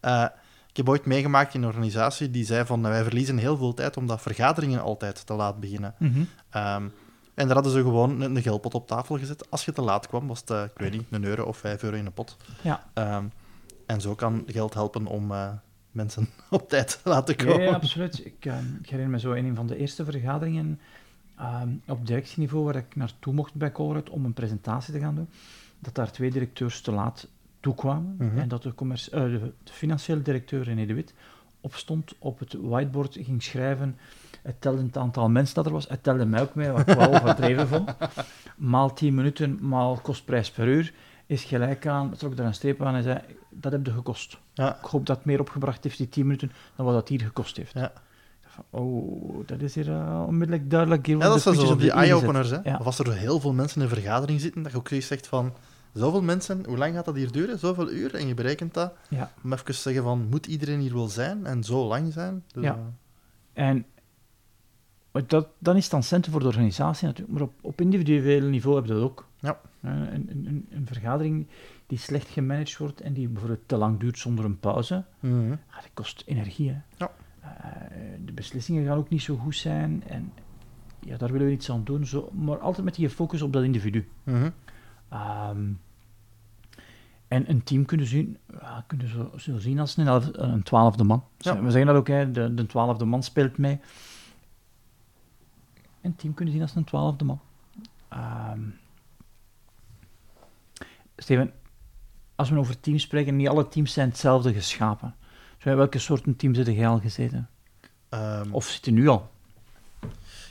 Eh, 0.01 0.27
ik 0.75 0.81
heb 0.81 0.89
ooit 0.89 1.07
meegemaakt 1.07 1.55
in 1.55 1.63
een 1.63 1.69
organisatie 1.69 2.31
die 2.31 2.45
zei 2.45 2.67
van 2.67 2.83
wij 2.83 3.03
verliezen 3.03 3.39
heel 3.39 3.57
veel 3.57 3.75
tijd 3.75 3.97
omdat 3.97 4.23
vergaderingen 4.23 4.83
altijd 4.83 5.27
te 5.27 5.35
laat 5.35 5.61
beginnen. 5.61 5.95
Mhm. 5.99 6.23
Ehm, 6.51 6.89
en 7.35 7.47
daar 7.47 7.55
hadden 7.55 7.73
ze 7.73 7.83
gewoon 7.83 8.21
een, 8.21 8.37
een 8.37 8.43
geldpot 8.43 8.75
op 8.75 8.87
tafel 8.87 9.19
gezet. 9.19 9.51
Als 9.51 9.65
je 9.65 9.73
te 9.73 9.83
laat 9.83 10.07
kwam, 10.07 10.27
was 10.27 10.41
het, 10.41 10.51
eh, 10.51 10.63
ik 10.63 10.79
weet 10.79 10.91
niet, 10.91 11.07
een 11.11 11.25
euro 11.25 11.45
of 11.45 11.57
vijf 11.57 11.83
euro 11.83 11.97
in 11.97 12.07
een 12.07 12.13
pot. 12.13 12.37
Ja. 12.63 12.85
Ehm, 12.95 13.25
en 13.87 14.01
zo 14.01 14.15
kan 14.15 14.43
geld 14.47 14.75
helpen 14.75 15.07
om 15.07 15.31
eh, 15.31 15.49
mensen 15.91 16.29
op 16.51 16.69
tijd 16.69 17.01
te 17.03 17.09
laten 17.09 17.37
komen. 17.37 17.63
ja, 17.63 17.73
absoluut. 17.73 18.27
Ik, 18.27 18.45
eh, 18.45 18.59
ik 18.83 18.89
herinner 18.89 19.11
me 19.11 19.19
zo 19.19 19.33
in 19.33 19.45
een 19.45 19.57
van 19.57 19.67
de 19.67 19.77
eerste 19.77 20.05
vergaderingen 20.05 20.81
ehm, 21.39 21.69
op 21.87 22.07
directieniveau 22.07 22.65
waar 22.65 22.77
ik 22.77 22.97
naartoe 22.97 23.33
mocht 23.33 23.55
bij 23.55 23.73
Colruyt 23.73 24.11
om 24.11 24.25
een 24.25 24.35
presentatie 24.35 24.93
te 24.93 25.01
gaan 25.01 25.15
doen, 25.15 25.29
dat 25.79 25.95
daar 25.95 26.11
twee 26.11 26.31
directeurs 26.31 26.81
te 26.81 26.93
laat 26.93 27.29
toekwamen 27.65 28.15
Mhm. 28.19 28.39
en 28.39 28.49
dat 28.49 28.63
de, 28.63 28.73
eh, 28.79 29.21
de, 29.21 29.53
de 29.65 29.73
financiële 29.73 30.23
directeur 30.23 30.63
René 30.63 30.87
de 30.87 30.95
Wit 30.95 31.15
opstond 31.61 32.15
op 32.19 32.39
het 32.39 32.57
whiteboard, 32.61 33.17
ging 33.21 33.43
schrijven, 33.43 33.97
het 34.43 34.61
telde 34.61 34.83
het 34.83 34.97
aantal 34.97 35.29
mensen 35.29 35.55
dat 35.55 35.67
er 35.67 35.73
was, 35.73 35.89
het 35.89 36.03
telde 36.03 36.27
mij 36.27 36.41
ook 36.43 36.55
mee, 36.55 36.71
wat 36.71 36.89
ik 36.89 36.97
wel 36.97 37.15
overdreven 37.21 37.69
vond, 37.69 37.95
maal 38.57 38.93
10 38.93 39.15
minuten, 39.15 39.59
maal 39.69 39.97
kostprijs 40.03 40.51
per 40.51 40.67
uur, 40.67 40.93
is 41.27 41.45
gelijk 41.45 41.87
aan, 41.87 42.15
trok 42.17 42.37
daar 42.37 42.47
een 42.47 42.55
streep 42.55 42.83
aan 42.83 42.95
en 42.95 43.03
zei, 43.03 43.19
dat 43.51 43.73
heb 43.73 43.87
je 43.87 43.93
gekost. 43.93 44.39
Ja, 44.55 44.77
Ik 44.77 44.85
hoop 44.85 45.07
dat 45.07 45.17
het 45.17 45.25
meer 45.25 45.41
opgebracht 45.41 45.85
heeft, 45.85 45.97
die 45.99 46.09
10 46.09 46.25
minuten, 46.25 46.53
dan 46.77 46.87
wat 46.87 46.95
dat 46.95 47.09
hier 47.09 47.21
gekost 47.21 47.57
heeft. 47.57 47.73
Ja. 47.75 47.93
Oh, 48.71 49.47
dat 49.47 49.61
is 49.61 49.75
hier 49.75 49.91
eh, 49.91 50.25
onmiddellijk 50.27 50.71
duidelijk. 50.71 51.07
Hier 51.07 51.19
ja 51.19 51.29
dat 51.29 51.43
zijn 51.43 51.55
de 51.55 51.67
zo 51.67 51.77
die 51.77 51.91
eye-openers. 51.91 52.51
Ja. 52.51 52.77
Of 52.81 52.87
als 52.87 52.99
er 52.99 53.13
heel 53.13 53.41
veel 53.41 53.53
mensen 53.53 53.81
in 53.83 53.89
een 53.89 53.95
vergadering 53.95 54.41
zitten, 54.41 54.63
dat 54.63 54.73
je 54.73 54.79
ook 54.79 54.89
zoiets 54.89 55.07
zegt 55.07 55.27
van 55.27 55.53
zoveel 55.95 56.23
mensen, 56.23 56.65
hoe 56.67 56.77
lang 56.77 56.95
gaat 56.95 57.05
dat 57.05 57.15
hier 57.15 57.33
duren? 57.33 57.59
Zoveel 57.59 57.91
uur? 57.91 58.15
En 58.15 58.27
je 58.27 58.35
berekent 58.35 58.75
dat. 58.75 58.93
Ja. 59.09 59.33
Om 59.45 59.53
even 59.53 59.65
te 59.65 59.73
zeggen 59.73 60.03
van, 60.03 60.27
moet 60.31 60.47
iedereen 60.47 60.81
hier 60.81 60.95
wel 60.95 61.09
zijn? 61.09 61.47
En 61.47 61.65
zo 61.65 61.87
lang 61.87 62.13
zijn? 62.13 62.43
Dus, 62.53 62.65
Ja. 62.65 62.79
eh, 63.53 63.69
En 63.69 63.87
dat, 65.27 65.49
dan 65.59 65.77
is 65.77 65.83
het 65.83 65.91
dan 65.93 66.03
centen 66.03 66.33
voor 66.33 66.41
de 66.41 66.47
organisatie 66.47 67.07
natuurlijk, 67.07 67.39
maar 67.39 67.49
op, 67.49 67.53
op 67.61 67.81
individueel 67.81 68.49
niveau 68.49 68.77
heb 68.77 68.87
je 68.87 68.93
dat 68.93 69.03
ook. 69.03 69.29
Ja. 69.41 69.61
Een, 69.81 70.29
een, 70.31 70.67
een, 70.71 70.87
vergadering 70.87 71.47
die 71.87 71.99
slecht 71.99 72.29
gemanaged 72.29 72.77
wordt 72.77 73.01
en 73.01 73.13
die 73.13 73.29
bijvoorbeeld 73.29 73.69
te 73.69 73.77
lang 73.77 74.01
duurt 74.01 74.19
zonder 74.19 74.45
een 74.45 74.59
pauze, 74.59 75.05
mhm. 75.21 75.49
ja, 75.51 75.59
dat 75.81 75.91
kost 75.95 76.23
energie. 76.27 76.71
Hè. 76.71 76.77
Ja. 76.97 77.11
Eh, 77.41 77.49
de 78.25 78.33
beslissingen 78.33 78.87
gaan 78.87 78.97
ook 78.99 79.09
niet 79.09 79.23
zo 79.23 79.37
goed 79.37 79.57
zijn 79.57 80.03
en 80.07 80.33
ja, 81.01 81.17
daar 81.17 81.33
willen 81.33 81.47
we 81.47 81.53
iets 81.53 81.71
aan 81.71 81.85
doen, 81.85 82.07
zo, 82.07 82.31
maar 82.33 82.59
altijd 82.59 82.85
met 82.85 82.95
die 82.95 83.11
focus 83.11 83.43
op 83.43 83.53
dat 83.53 83.63
individu. 83.65 84.09
Mhm. 84.23 84.51
Ehm, 85.15 85.73
en 87.29 87.51
een 87.51 87.63
team 87.63 87.85
kunnen 87.85 88.07
zien, 88.07 88.39
ja, 88.61 88.85
kunnen 88.87 89.09
zo, 89.09 89.31
zo 89.37 89.59
zien 89.59 89.79
als 89.81 89.97
een, 89.97 90.07
elf- 90.07 90.31
een 90.33 90.63
twaalfde 90.63 91.05
man. 91.05 91.25
Ja. 91.39 91.63
We 91.63 91.71
zeggen 91.71 91.87
dat 91.87 91.97
ook, 91.97 92.09
hè, 92.09 92.31
de, 92.31 92.55
de 92.55 92.67
twaalfde 92.67 93.05
man 93.05 93.23
speelt 93.23 93.59
mee. 93.59 93.81
Een 96.01 96.17
team 96.17 96.35
kunnen 96.35 96.55
zien 96.55 96.63
als 96.63 96.75
een 96.75 96.85
twaalfde 96.85 97.25
man. 97.25 97.41
Ehm, 98.09 98.61
Steven, 101.17 101.53
als 102.35 102.51
we 102.51 102.59
over 102.59 102.81
teams 102.81 103.03
spreken, 103.03 103.37
niet 103.37 103.49
alle 103.49 103.69
teams 103.69 103.93
zijn 103.93 104.09
hetzelfde 104.09 104.53
geschapen. 104.53 105.15
Zo, 105.59 105.69
in 105.71 105.77
welke 105.77 105.99
soorten 105.99 106.37
teams 106.37 106.57
zit 106.57 106.67
jij 106.67 106.89
al 106.89 107.01
gezeten? 107.01 107.49
Ehm, 108.09 108.53
Of 108.53 108.67
zitten 108.67 108.95
nu 108.95 109.09
al? 109.09 109.31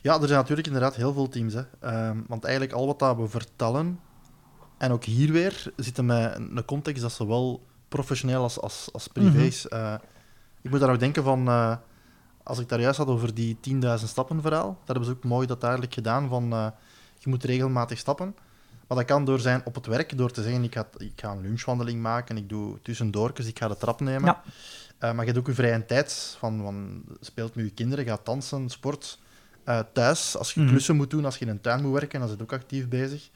Ja, 0.01 0.13
er 0.21 0.27
zijn 0.27 0.39
natuurlijk 0.39 0.67
inderdaad 0.67 0.95
heel 0.95 1.13
veel 1.13 1.29
teams. 1.29 1.53
Hè. 1.53 1.63
Want 2.27 2.43
eigenlijk 2.43 2.73
al 2.73 2.85
wat 2.85 2.99
dat 2.99 3.17
we 3.17 3.27
vertellen, 3.27 3.99
en 4.83 4.91
ook 4.91 5.03
hier 5.03 5.31
weer, 5.31 5.71
zitten 5.75 6.05
met 6.05 6.35
een 6.35 6.65
context 6.65 7.01
dat 7.01 7.11
zowel 7.11 7.63
professioneel 7.87 8.41
als, 8.41 8.59
als, 8.59 8.89
als 8.91 9.07
privés. 9.07 9.67
Eh, 9.67 9.93
ik 10.61 10.69
moet 10.69 10.79
daar 10.79 10.91
ook 10.91 10.99
denken 10.99 11.23
van, 11.23 11.47
eh, 11.47 11.75
als 12.43 12.59
ik 12.59 12.69
daar 12.69 12.79
juist 12.79 12.97
had 12.97 13.07
over 13.07 13.33
die 13.33 13.57
10.000 13.59 14.09
stappen 14.09 14.41
verhaal, 14.41 14.67
dat 14.67 14.87
hebben 14.87 15.05
ze 15.05 15.11
ook 15.11 15.23
mooi 15.23 15.47
dat 15.47 15.63
eigenlijk 15.63 15.93
gedaan 15.93 16.29
van, 16.29 16.53
eh, 16.53 16.67
je 17.17 17.29
moet 17.29 17.43
regelmatig 17.43 17.97
stappen. 17.97 18.35
Maar 18.87 18.97
dat 18.97 19.05
kan 19.05 19.25
door 19.25 19.39
zijn 19.39 19.61
op 19.65 19.75
het 19.75 19.85
werk, 19.85 20.17
door 20.17 20.31
te 20.31 20.43
zeggen, 20.43 20.63
ik 20.63 20.73
ga, 20.73 20.87
ik 20.97 21.11
ga 21.15 21.31
een 21.31 21.41
lunchwandeling 21.41 22.01
maken, 22.01 22.37
ik 22.37 22.49
doe 22.49 22.81
tussendoortjes, 22.81 23.47
ik 23.47 23.59
ga 23.59 23.67
de 23.67 23.77
trap 23.77 23.99
nemen. 23.99 24.25
Ja. 24.99 25.13
Maar 25.13 25.25
je 25.25 25.31
hebt 25.31 25.37
ook 25.37 25.47
je 25.47 25.53
vrije 25.53 25.85
tijd, 25.85 26.35
van, 26.39 26.61
van 26.61 27.03
speelt 27.19 27.55
met 27.55 27.65
je 27.65 27.71
kinderen, 27.71 28.05
gaat 28.05 28.25
dansen, 28.25 28.69
sport. 28.69 29.19
Thuis, 29.93 30.37
als 30.37 30.53
je 30.53 30.59
Mhm. 30.59 30.69
klussen 30.69 30.95
moet 30.95 31.09
doen, 31.09 31.25
als 31.25 31.37
je 31.37 31.45
in 31.45 31.51
een 31.51 31.61
tuin 31.61 31.81
moet 31.81 31.93
werken, 31.93 32.19
dan 32.19 32.29
zit 32.29 32.37
je 32.37 32.43
ook 32.43 32.53
actief 32.53 32.87
bezig. 32.87 33.29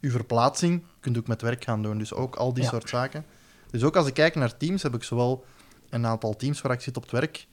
Je 0.00 0.10
verplaatsing 0.10 0.84
kun 1.00 1.12
je 1.12 1.18
ook 1.18 1.26
met 1.26 1.42
werk 1.42 1.64
gaan 1.64 1.82
doen, 1.82 1.98
dus 1.98 2.14
ook 2.14 2.36
al 2.36 2.52
die 2.54 2.62
Ja. 2.62 2.68
soort 2.68 2.88
zaken. 2.88 3.24
Dus 3.70 3.84
ook 3.84 3.96
als 3.96 4.06
ik 4.06 4.14
kijk 4.14 4.34
naar 4.34 4.56
teams, 4.56 4.82
heb 4.82 4.94
ik 4.94 5.02
zowel 5.02 5.44
een 5.90 6.06
aantal 6.06 6.36
teams 6.36 6.60
waar 6.60 6.72
ik 6.72 6.80
zit 6.80 6.96
op 6.96 7.02
het 7.02 7.12
werk, 7.12 7.46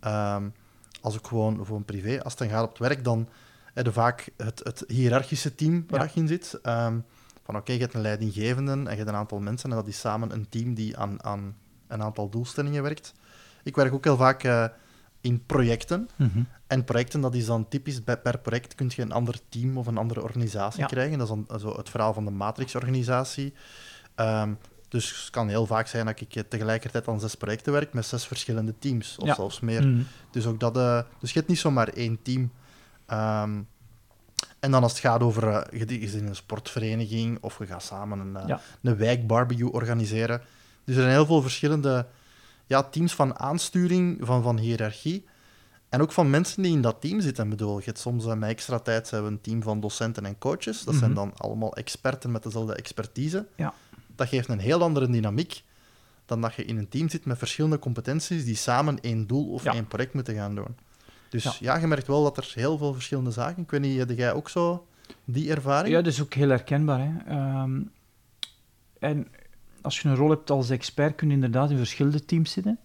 ehm, 0.00 0.48
als 1.00 1.16
ook 1.16 1.26
gewoon 1.26 1.66
voor 1.66 1.76
een 1.76 1.84
privé. 1.84 2.22
Als 2.22 2.32
het 2.32 2.38
dan 2.42 2.48
gaat 2.50 2.62
op 2.64 2.68
het 2.68 2.78
werk, 2.78 3.04
dan 3.04 3.28
heb 3.74 3.86
je 3.86 3.92
vaak 3.92 4.28
het, 4.36 4.60
het 4.64 4.84
hiërarchische 4.86 5.54
team 5.54 5.84
waar 5.88 6.00
Ja. 6.04 6.10
je 6.14 6.20
in 6.20 6.28
zit. 6.28 6.58
Ehm, 6.62 6.98
van 7.44 7.56
oké, 7.56 7.72
je 7.72 7.78
hebt 7.80 7.94
een 7.94 8.00
leidinggevende 8.00 8.72
en 8.72 8.82
je 8.82 8.88
hebt 8.88 9.08
een 9.08 9.14
aantal 9.14 9.38
mensen 9.38 9.70
en 9.70 9.76
dat 9.76 9.86
is 9.86 9.98
samen 10.00 10.32
een 10.32 10.48
team 10.48 10.74
die 10.74 10.96
aan, 10.98 11.24
aan 11.24 11.56
een 11.86 12.02
aantal 12.02 12.28
doelstellingen 12.28 12.82
werkt. 12.82 13.12
Ik 13.62 13.76
werk 13.76 13.92
ook 13.92 14.04
heel 14.04 14.16
vaak 14.16 14.42
eh, 14.44 14.64
in 15.20 15.44
projecten. 15.46 16.08
Mhm. 16.16 16.42
En 16.66 16.84
projecten, 16.84 17.20
dat 17.20 17.34
is 17.34 17.46
dan 17.46 17.68
typisch, 17.68 18.04
bij, 18.04 18.18
per 18.18 18.38
project 18.38 18.74
kun 18.74 18.90
je 18.94 19.02
een 19.02 19.12
ander 19.12 19.38
team 19.48 19.78
of 19.78 19.86
een 19.86 19.96
andere 19.96 20.22
organisatie 20.22 20.80
Ja. 20.80 20.86
krijgen. 20.86 21.18
Dat 21.18 21.28
is 21.28 21.34
dan 21.46 21.60
zo 21.60 21.76
het 21.76 21.88
verhaal 21.90 22.12
van 22.14 22.24
de 22.24 22.30
Matrix-organisatie. 22.30 23.54
Ehm, 24.14 24.52
dus 24.88 25.20
het 25.20 25.30
kan 25.30 25.48
heel 25.48 25.66
vaak 25.66 25.86
zijn 25.86 26.06
dat 26.06 26.20
ik 26.20 26.34
eh, 26.34 26.42
tegelijkertijd 26.48 27.08
aan 27.08 27.20
zes 27.20 27.34
projecten 27.34 27.72
werk 27.72 27.92
met 27.92 28.06
zes 28.06 28.26
verschillende 28.26 28.74
teams, 28.78 29.16
of 29.18 29.26
Ja. 29.26 29.34
zelfs 29.34 29.60
meer. 29.60 29.86
Mhm. 29.88 30.02
Dus, 30.30 30.46
ook 30.46 30.60
dat, 30.60 30.76
eh, 30.76 31.00
dus 31.20 31.30
je 31.32 31.36
hebt 31.38 31.50
niet 31.50 31.58
zomaar 31.58 31.88
één 31.88 32.18
team. 32.22 32.50
Ehm, 33.06 33.60
en 34.60 34.70
dan 34.70 34.82
als 34.82 34.92
het 34.92 35.00
gaat 35.00 35.22
over, 35.22 35.48
eh, 35.48 35.80
je 35.98 36.08
zit 36.08 36.20
in 36.20 36.26
een 36.26 36.36
sportvereniging 36.36 37.38
of 37.40 37.58
je 37.58 37.66
gaat 37.66 37.82
samen 37.82 38.18
een, 38.18 38.46
Ja. 38.46 38.60
een 38.82 38.96
wijkbarbecue 38.96 39.72
organiseren. 39.72 40.38
Dus 40.84 40.94
er 40.96 41.02
zijn 41.02 41.14
heel 41.14 41.26
veel 41.26 41.42
verschillende 41.42 42.06
ja, 42.68 42.82
teams 42.82 43.14
van 43.14 43.38
aansturing, 43.38 44.18
van, 44.20 44.42
van 44.42 44.58
hiërarchie. 44.58 45.24
En 45.88 46.00
ook 46.00 46.12
van 46.12 46.30
mensen 46.30 46.62
die 46.62 46.72
in 46.72 46.80
dat 46.82 47.00
team 47.00 47.20
zitten. 47.20 47.44
Ik 47.44 47.50
bedoel, 47.50 47.78
je 47.78 47.84
hebt 47.84 47.98
soms 47.98 48.26
eh, 48.26 48.34
met 48.34 48.48
extra 48.50 48.78
tijd 48.78 49.10
hebben 49.10 49.28
we 49.30 49.36
een 49.36 49.42
team 49.42 49.62
van 49.62 49.80
docenten 49.80 50.26
en 50.26 50.38
coaches. 50.38 50.84
Dat 50.84 50.94
zijn 50.94 51.10
Mhm. 51.10 51.18
dan 51.20 51.32
allemaal 51.36 51.74
experten 51.74 52.30
met 52.30 52.42
dezelfde 52.42 52.74
expertise. 52.74 53.46
Ja. 53.56 53.74
Dat 54.16 54.28
geeft 54.28 54.48
een 54.48 54.58
heel 54.58 54.82
andere 54.82 55.08
dynamiek 55.10 55.62
dan 56.26 56.40
dat 56.40 56.54
je 56.54 56.64
in 56.64 56.78
een 56.78 56.88
team 56.88 57.08
zit 57.08 57.24
met 57.24 57.38
verschillende 57.38 57.78
competenties 57.78 58.44
die 58.44 58.54
samen 58.56 59.00
één 59.00 59.26
doel 59.26 59.52
of 59.52 59.62
Ja. 59.64 59.72
één 59.74 59.86
project 59.86 60.14
moeten 60.14 60.34
gaan 60.34 60.54
doen. 60.54 60.76
Dus 61.28 61.42
ja. 61.42 61.52
Ja. 61.60 61.76
je 61.76 61.86
merkt 61.86 62.06
wel 62.06 62.22
dat 62.22 62.36
er 62.36 62.50
heel 62.54 62.78
veel 62.78 62.92
verschillende 62.92 63.30
zaken... 63.30 63.62
Ik 63.62 63.70
weet 63.70 63.80
niet, 63.80 63.98
heb 63.98 64.10
jij 64.10 64.32
ook 64.32 64.48
zo 64.48 64.86
die 65.24 65.50
ervaring? 65.50 65.94
Ja, 65.94 66.02
dat 66.02 66.12
is 66.12 66.22
ook 66.22 66.34
heel 66.34 66.48
herkenbaar. 66.48 67.00
Hè. 67.00 67.34
Ehm, 67.34 67.80
en 68.98 69.26
als 69.88 70.00
je 70.00 70.08
een 70.08 70.16
rol 70.16 70.30
hebt 70.30 70.50
als 70.50 70.70
expert, 70.70 71.14
kun 71.14 71.28
je 71.28 71.34
inderdaad 71.34 71.70
in 71.70 71.76
verschillende 71.76 72.24
teams 72.24 72.52
zitten. 72.52 72.78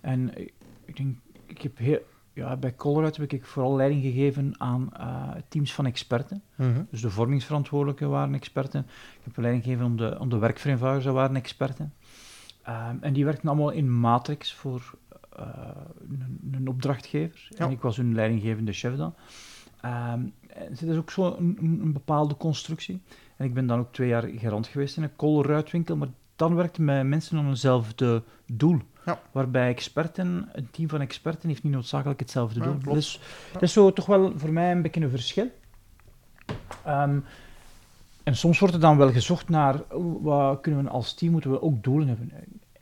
En 0.00 0.38
ik- 0.84 0.96
denk, 0.96 1.16
ik 1.46 1.62
heb 1.62 1.78
heel, 1.78 1.98
ja, 2.32 2.56
bij 2.56 2.74
Colruyt 2.74 3.16
heb 3.16 3.32
ik 3.32 3.44
vooral 3.44 3.76
leiding 3.76 4.02
gegeven 4.02 4.54
aan 4.58 4.92
eh, 4.96 5.28
teams 5.48 5.74
van 5.74 5.86
experten. 5.86 6.42
Mhm. 6.54 6.82
Dus 6.90 7.00
de 7.00 7.10
vormingsverantwoordelijken 7.10 8.10
waren 8.10 8.34
experten. 8.34 8.80
Ik 9.18 9.24
heb 9.24 9.36
leiding 9.36 9.64
gegeven 9.64 9.84
om 9.84 9.96
de, 9.96 10.16
om 10.18 10.28
de 10.28 10.38
werkvereenvoudigers, 10.38 11.04
dat 11.06 11.14
waren 11.14 11.36
experten. 11.36 11.92
Ehm, 12.62 12.96
en 13.00 13.12
die 13.12 13.24
werkten 13.24 13.48
allemaal 13.48 13.70
in 13.70 14.00
matrix 14.00 14.54
voor 14.54 14.94
eh, 15.36 15.46
een, 16.10 16.38
een 16.52 16.68
opdrachtgever. 16.68 17.48
Ja. 17.48 17.64
En 17.64 17.70
ik 17.70 17.80
was 17.80 17.96
hun 17.96 18.14
leidinggevende 18.14 18.72
chef 18.72 18.96
dan. 18.96 19.14
En 19.80 20.34
het 20.46 20.82
is 20.82 20.96
ook 20.96 21.10
zo 21.10 21.36
een, 21.38 21.56
een, 21.60 21.92
bepaalde 21.92 22.36
constructie. 22.36 23.02
En 23.36 23.46
ik 23.46 23.54
ben 23.54 23.66
dan 23.66 23.78
ook 23.78 23.92
twee 23.92 24.08
jaar 24.08 24.22
gerand 24.22 24.66
geweest 24.66 24.96
in 24.96 25.02
een 25.02 25.16
koolruitwinkel, 25.16 25.96
maar 25.96 26.08
dan 26.40 26.54
werkte 26.54 26.82
met 26.82 27.06
mensen 27.06 27.38
aan 27.38 27.48
eenzelfde 27.48 28.22
doel. 28.46 28.78
Ja. 29.04 29.20
Waarbij 29.32 29.68
experten, 29.68 30.48
een 30.52 30.70
team 30.70 30.88
van 30.88 31.00
experten 31.00 31.48
heeft 31.48 31.62
niet 31.62 31.72
noodzakelijk 31.72 32.20
hetzelfde 32.20 32.60
doel. 32.60 32.78
Dus 32.94 33.20
dat 33.52 33.62
is 33.62 33.72
zo 33.72 33.92
toch 33.92 34.06
wel 34.06 34.38
voor 34.38 34.52
mij 34.52 34.70
een 34.70 34.82
beetje 34.82 35.00
een 35.00 35.10
verschil. 35.10 35.50
Ehm, 36.84 37.18
en 38.22 38.36
soms 38.36 38.58
wordt 38.58 38.74
er 38.74 38.80
dan 38.80 38.96
wel 38.96 39.12
gezocht 39.12 39.48
naar 39.48 39.80
oh, 39.88 40.24
wat 40.24 40.60
kunnen 40.60 40.84
we 40.84 40.90
als 40.90 41.14
team, 41.14 41.32
moeten 41.32 41.50
we 41.50 41.62
ook 41.62 41.82
doelen 41.82 42.08
hebben. 42.08 42.32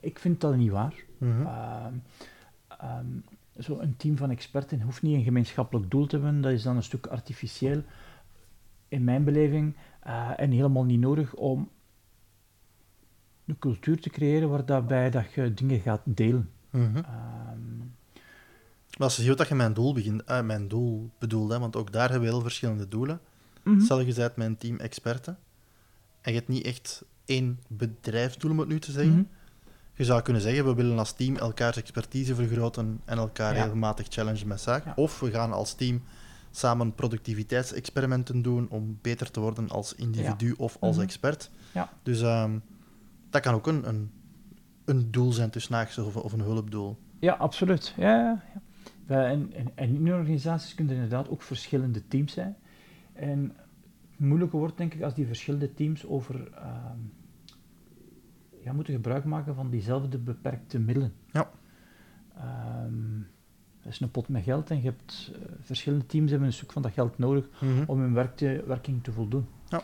Ik 0.00 0.18
vind 0.18 0.40
dat 0.40 0.56
niet 0.56 0.70
waar. 0.70 0.94
Ehm, 2.68 3.06
zo 3.58 3.78
een 3.78 3.96
team 3.96 4.16
van 4.16 4.30
experten 4.30 4.80
hoeft 4.80 5.02
niet 5.02 5.14
een 5.14 5.22
gemeenschappelijk 5.22 5.90
doel 5.90 6.06
te 6.06 6.16
hebben. 6.16 6.40
Dat 6.40 6.52
is 6.52 6.62
dan 6.62 6.76
een 6.76 6.82
stuk 6.82 7.06
artificieel, 7.06 7.82
in 8.88 9.04
mijn 9.04 9.24
beleving, 9.24 9.76
eh, 10.00 10.30
en 10.36 10.50
helemaal 10.50 10.84
niet 10.84 11.00
nodig 11.00 11.34
om 11.34 11.68
een 13.48 13.58
cultuur 13.58 14.00
te 14.00 14.10
creëren 14.10 14.48
waar 14.48 14.66
daarbij 14.66 15.10
dat 15.10 15.32
je 15.32 15.54
dingen 15.54 15.80
gaat 15.80 16.00
delen. 16.04 16.50
Maar 18.98 19.06
als 19.06 19.16
je 19.16 19.22
ziet 19.22 19.38
dat 19.38 19.48
je 19.48 19.54
mijn 19.54 19.72
doel, 19.74 19.94
begint, 19.94 20.24
eh, 20.24 20.40
mijn 20.42 20.68
doel 20.68 21.10
bedoelt, 21.18 21.50
hè, 21.50 21.58
want 21.58 21.76
ook 21.76 21.92
daar 21.92 22.10
hebben 22.10 22.28
we 22.28 22.34
heel 22.34 22.42
verschillende 22.42 22.88
doelen. 22.88 23.20
mhm. 23.62 23.80
Stel 23.80 24.00
je 24.00 24.14
bent 24.14 24.32
een 24.36 24.56
team 24.56 24.76
experten 24.76 25.38
en 26.20 26.32
je 26.32 26.38
hebt 26.38 26.50
niet 26.50 26.64
echt 26.64 27.04
één 27.24 27.58
bedrijfsdoel, 27.68 28.50
om 28.50 28.58
het 28.58 28.68
nu 28.68 28.78
te 28.80 28.92
zeggen. 28.92 29.12
Mhm. 29.12 29.22
Je 29.94 30.04
zou 30.04 30.22
kunnen 30.22 30.42
zeggen, 30.42 30.64
we 30.64 30.74
willen 30.74 30.98
als 30.98 31.12
team 31.12 31.36
elkaars 31.36 31.76
expertise 31.76 32.34
vergroten 32.34 33.00
en 33.04 33.18
elkaar 33.18 33.54
Ja. 33.56 33.62
regelmatig 33.62 34.06
challengen 34.08 34.48
met 34.48 34.60
zaken. 34.60 34.92
Ja. 34.96 35.02
Of 35.02 35.20
we 35.20 35.30
gaan 35.30 35.52
als 35.52 35.74
team 35.74 36.02
samen 36.50 36.94
productiviteitsexperimenten 36.94 38.42
doen 38.42 38.68
om 38.70 38.98
beter 39.02 39.30
te 39.30 39.40
worden 39.40 39.68
als 39.68 39.94
individu 39.94 40.54
of 40.56 40.76
als 40.80 40.94
Mhm. 40.96 41.04
expert. 41.04 41.50
Ja. 41.72 41.90
Dus 42.02 42.20
ehm, 42.20 42.58
dat 43.30 43.42
kan 43.42 43.54
ook 43.54 43.66
een, 43.66 43.88
een, 43.88 44.10
een 44.84 45.10
doel 45.10 45.32
zijn 45.32 45.50
tussen 45.50 45.74
haakjes 45.74 45.98
of, 45.98 46.16
of 46.16 46.32
een 46.32 46.40
hulpdoel. 46.40 46.98
Ja, 47.18 47.32
absoluut. 47.34 47.94
Ja, 47.96 48.14
ja, 48.20 48.42
ja. 48.54 48.60
Wij- 49.06 49.30
En, 49.30 49.52
en, 49.52 49.66
en 49.74 49.94
in 49.94 50.12
organisaties 50.12 50.74
kunnen 50.74 50.96
er 50.96 51.02
inderdaad 51.02 51.28
ook 51.28 51.42
verschillende 51.42 52.08
teams 52.08 52.32
zijn. 52.32 52.56
En 53.12 53.52
het 54.10 54.20
moeilijke 54.20 54.56
wordt, 54.56 54.76
denk 54.76 54.94
ik, 54.94 55.02
als 55.02 55.14
die 55.14 55.26
verschillende 55.26 55.74
teams 55.74 56.06
over 56.06 56.50
ehm, 56.54 56.98
ja, 58.64 58.72
moeten 58.72 58.94
gebruik 58.94 59.24
maken 59.24 59.54
van 59.54 59.70
diezelfde 59.70 60.18
beperkte 60.18 60.78
middelen. 60.78 61.12
Ja. 61.32 61.50
Ehm, 62.36 63.18
dat 63.82 63.92
is 63.92 64.00
een 64.00 64.10
pot 64.10 64.28
met 64.28 64.42
geld 64.42 64.70
en 64.70 64.76
je 64.76 64.82
hebt 64.84 65.32
eh, 65.34 65.40
verschillende 65.60 66.06
teams 66.06 66.30
hebben 66.30 66.48
een 66.48 66.54
stuk 66.54 66.72
van 66.72 66.82
dat 66.82 66.92
geld 66.92 67.18
nodig 67.18 67.48
Mhm. 67.60 67.84
om 67.86 68.00
hun 68.00 68.12
werk 68.12 68.36
te, 68.36 68.64
werking 68.66 69.02
te 69.04 69.12
voldoen. 69.12 69.46
Ja. 69.68 69.82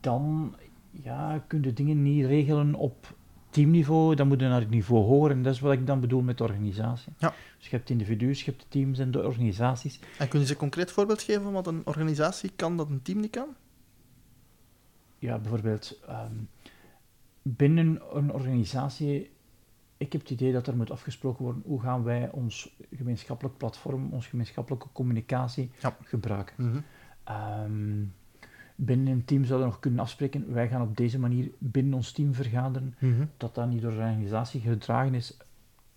Dan 0.00 0.54
ja, 1.02 1.44
kun 1.46 1.62
je 1.62 1.72
dingen 1.72 2.02
niet 2.02 2.24
regelen 2.24 2.74
op 2.74 3.16
teamniveau, 3.50 4.14
dan 4.14 4.28
moet 4.28 4.40
je 4.40 4.48
naar 4.48 4.60
het 4.60 4.70
niveau 4.70 5.04
hoger. 5.04 5.30
En 5.30 5.42
dat 5.42 5.54
is 5.54 5.60
wat 5.60 5.72
ik 5.72 5.86
dan 5.86 6.00
bedoel 6.00 6.22
met 6.22 6.40
organisatie. 6.40 7.12
Ja. 7.18 7.34
Dus 7.58 7.68
je 7.68 7.76
hebt 7.76 7.90
individuen, 7.90 8.34
je 8.34 8.44
hebt 8.44 8.60
de 8.60 8.68
teams 8.68 8.98
en 8.98 9.10
de 9.10 9.24
organisaties. 9.24 10.00
En 10.18 10.28
kun 10.28 10.40
je 10.40 10.46
ze 10.46 10.52
een 10.52 10.58
concreet 10.58 10.90
voorbeeld 10.90 11.22
geven 11.22 11.42
van 11.42 11.52
wat 11.52 11.66
een 11.66 11.82
organisatie 11.84 12.50
kan 12.56 12.76
dat 12.76 12.90
een 12.90 13.02
team 13.02 13.20
niet 13.20 13.30
kan? 13.30 13.48
Ja, 15.18 15.38
bijvoorbeeld 15.38 15.98
ehm, 16.06 16.34
binnen 17.42 18.00
een 18.12 18.32
organisatie, 18.32 19.30
ik 19.96 20.12
heb 20.12 20.20
het 20.20 20.30
idee 20.30 20.52
dat 20.52 20.66
er 20.66 20.76
moet 20.76 20.90
afgesproken 20.90 21.44
worden 21.44 21.62
hoe 21.66 21.80
gaan 21.80 22.02
wij 22.02 22.30
ons 22.30 22.76
gemeenschappelijk 22.92 23.56
platform, 23.56 24.12
onze 24.12 24.28
gemeenschappelijke 24.28 24.88
communicatie 24.92 25.70
Ja. 25.80 25.96
gebruiken. 26.02 26.54
Mhm. 26.58 26.78
Ehm, 27.24 28.04
binnen 28.76 29.12
een 29.12 29.24
team 29.24 29.44
zouden 29.44 29.66
we 29.66 29.72
nog 29.72 29.82
kunnen 29.82 30.00
afspreken, 30.00 30.52
wij 30.52 30.68
gaan 30.68 30.82
op 30.82 30.96
deze 30.96 31.18
manier 31.18 31.50
binnen 31.58 31.94
ons 31.94 32.12
team 32.12 32.34
vergaderen. 32.34 32.94
Mhm. 32.98 33.24
Dat 33.36 33.54
dat 33.54 33.68
niet 33.68 33.82
door 33.82 33.90
de 33.90 33.96
organisatie 33.96 34.60
gedragen 34.60 35.14
is, 35.14 35.36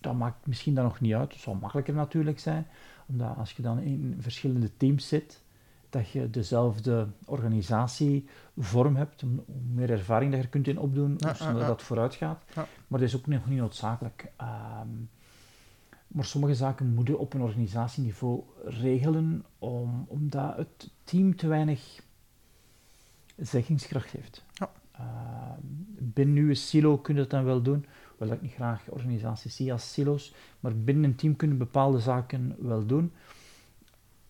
dat 0.00 0.14
maakt 0.14 0.46
misschien 0.46 0.74
dan 0.74 0.84
nog 0.84 1.00
niet 1.00 1.14
uit. 1.14 1.32
Het 1.32 1.40
zou 1.40 1.56
makkelijker 1.56 1.94
natuurlijk 1.94 2.38
zijn, 2.38 2.66
omdat 3.06 3.36
als 3.36 3.52
je 3.52 3.62
dan 3.62 3.78
in 3.78 4.16
verschillende 4.18 4.76
teams 4.76 5.08
zit, 5.08 5.42
dat 5.90 6.10
je 6.10 6.30
dezelfde 6.30 7.06
organisatievorm 7.26 8.96
hebt, 8.96 9.20
hoe 9.20 9.30
meer 9.72 9.90
ervaring 9.90 10.30
dat 10.30 10.40
je 10.40 10.46
er 10.46 10.52
kunt 10.52 10.68
in 10.68 10.78
opdoen, 10.78 11.14
Ja, 11.16 11.26
hoe 11.26 11.36
sneller 11.36 11.54
ja, 11.54 11.60
ja. 11.60 11.66
dat 11.66 11.82
vooruit 11.82 12.14
gaat. 12.14 12.42
Maar 12.54 13.00
dat 13.00 13.08
is 13.08 13.16
ook 13.16 13.26
nog 13.26 13.48
niet 13.48 13.58
noodzakelijk. 13.58 14.32
Ehm, 14.36 14.88
maar 16.06 16.24
sommige 16.24 16.54
zaken 16.54 16.94
moeten 16.94 17.18
op 17.18 17.34
een 17.34 17.42
organisatieniveau 17.42 18.42
regelen, 18.64 19.44
om, 19.58 20.04
omdat 20.08 20.56
het 20.56 20.90
team 21.04 21.36
te 21.36 21.46
weinig 21.46 22.00
zeggingskracht 23.40 24.10
heeft. 24.10 24.44
Ja. 24.52 24.70
Ehm, 24.92 25.60
binnen 25.98 26.36
uw 26.36 26.54
silo 26.54 26.98
kun 26.98 27.14
je 27.14 27.20
dat 27.20 27.30
dan 27.30 27.44
wel 27.44 27.62
doen, 27.62 27.86
hoewel 28.16 28.34
ik 28.36 28.42
niet 28.42 28.52
graag 28.52 28.88
organisaties 28.88 29.56
zie 29.56 29.72
als 29.72 29.92
silo's, 29.92 30.34
maar 30.60 30.76
binnen 30.76 31.04
een 31.04 31.14
team 31.14 31.36
kunnen 31.36 31.58
bepaalde 31.58 31.98
zaken 31.98 32.56
wel 32.58 32.86
doen, 32.86 33.12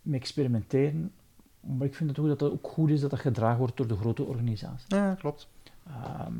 met 0.02 0.20
experimenteren. 0.20 1.12
Maar 1.60 1.86
ik 1.86 1.94
vind 1.94 2.10
het 2.10 2.18
ook 2.18 2.26
dat 2.26 2.40
het 2.40 2.52
ook 2.52 2.66
goed 2.66 2.90
is 2.90 3.00
dat 3.00 3.10
dat 3.10 3.20
gedragen 3.20 3.58
wordt 3.58 3.76
door 3.76 3.86
de 3.86 3.96
grote 3.96 4.22
organisatie. 4.22 4.96
Ja, 4.96 5.14
klopt. 5.14 5.48
Ehm, 5.86 6.34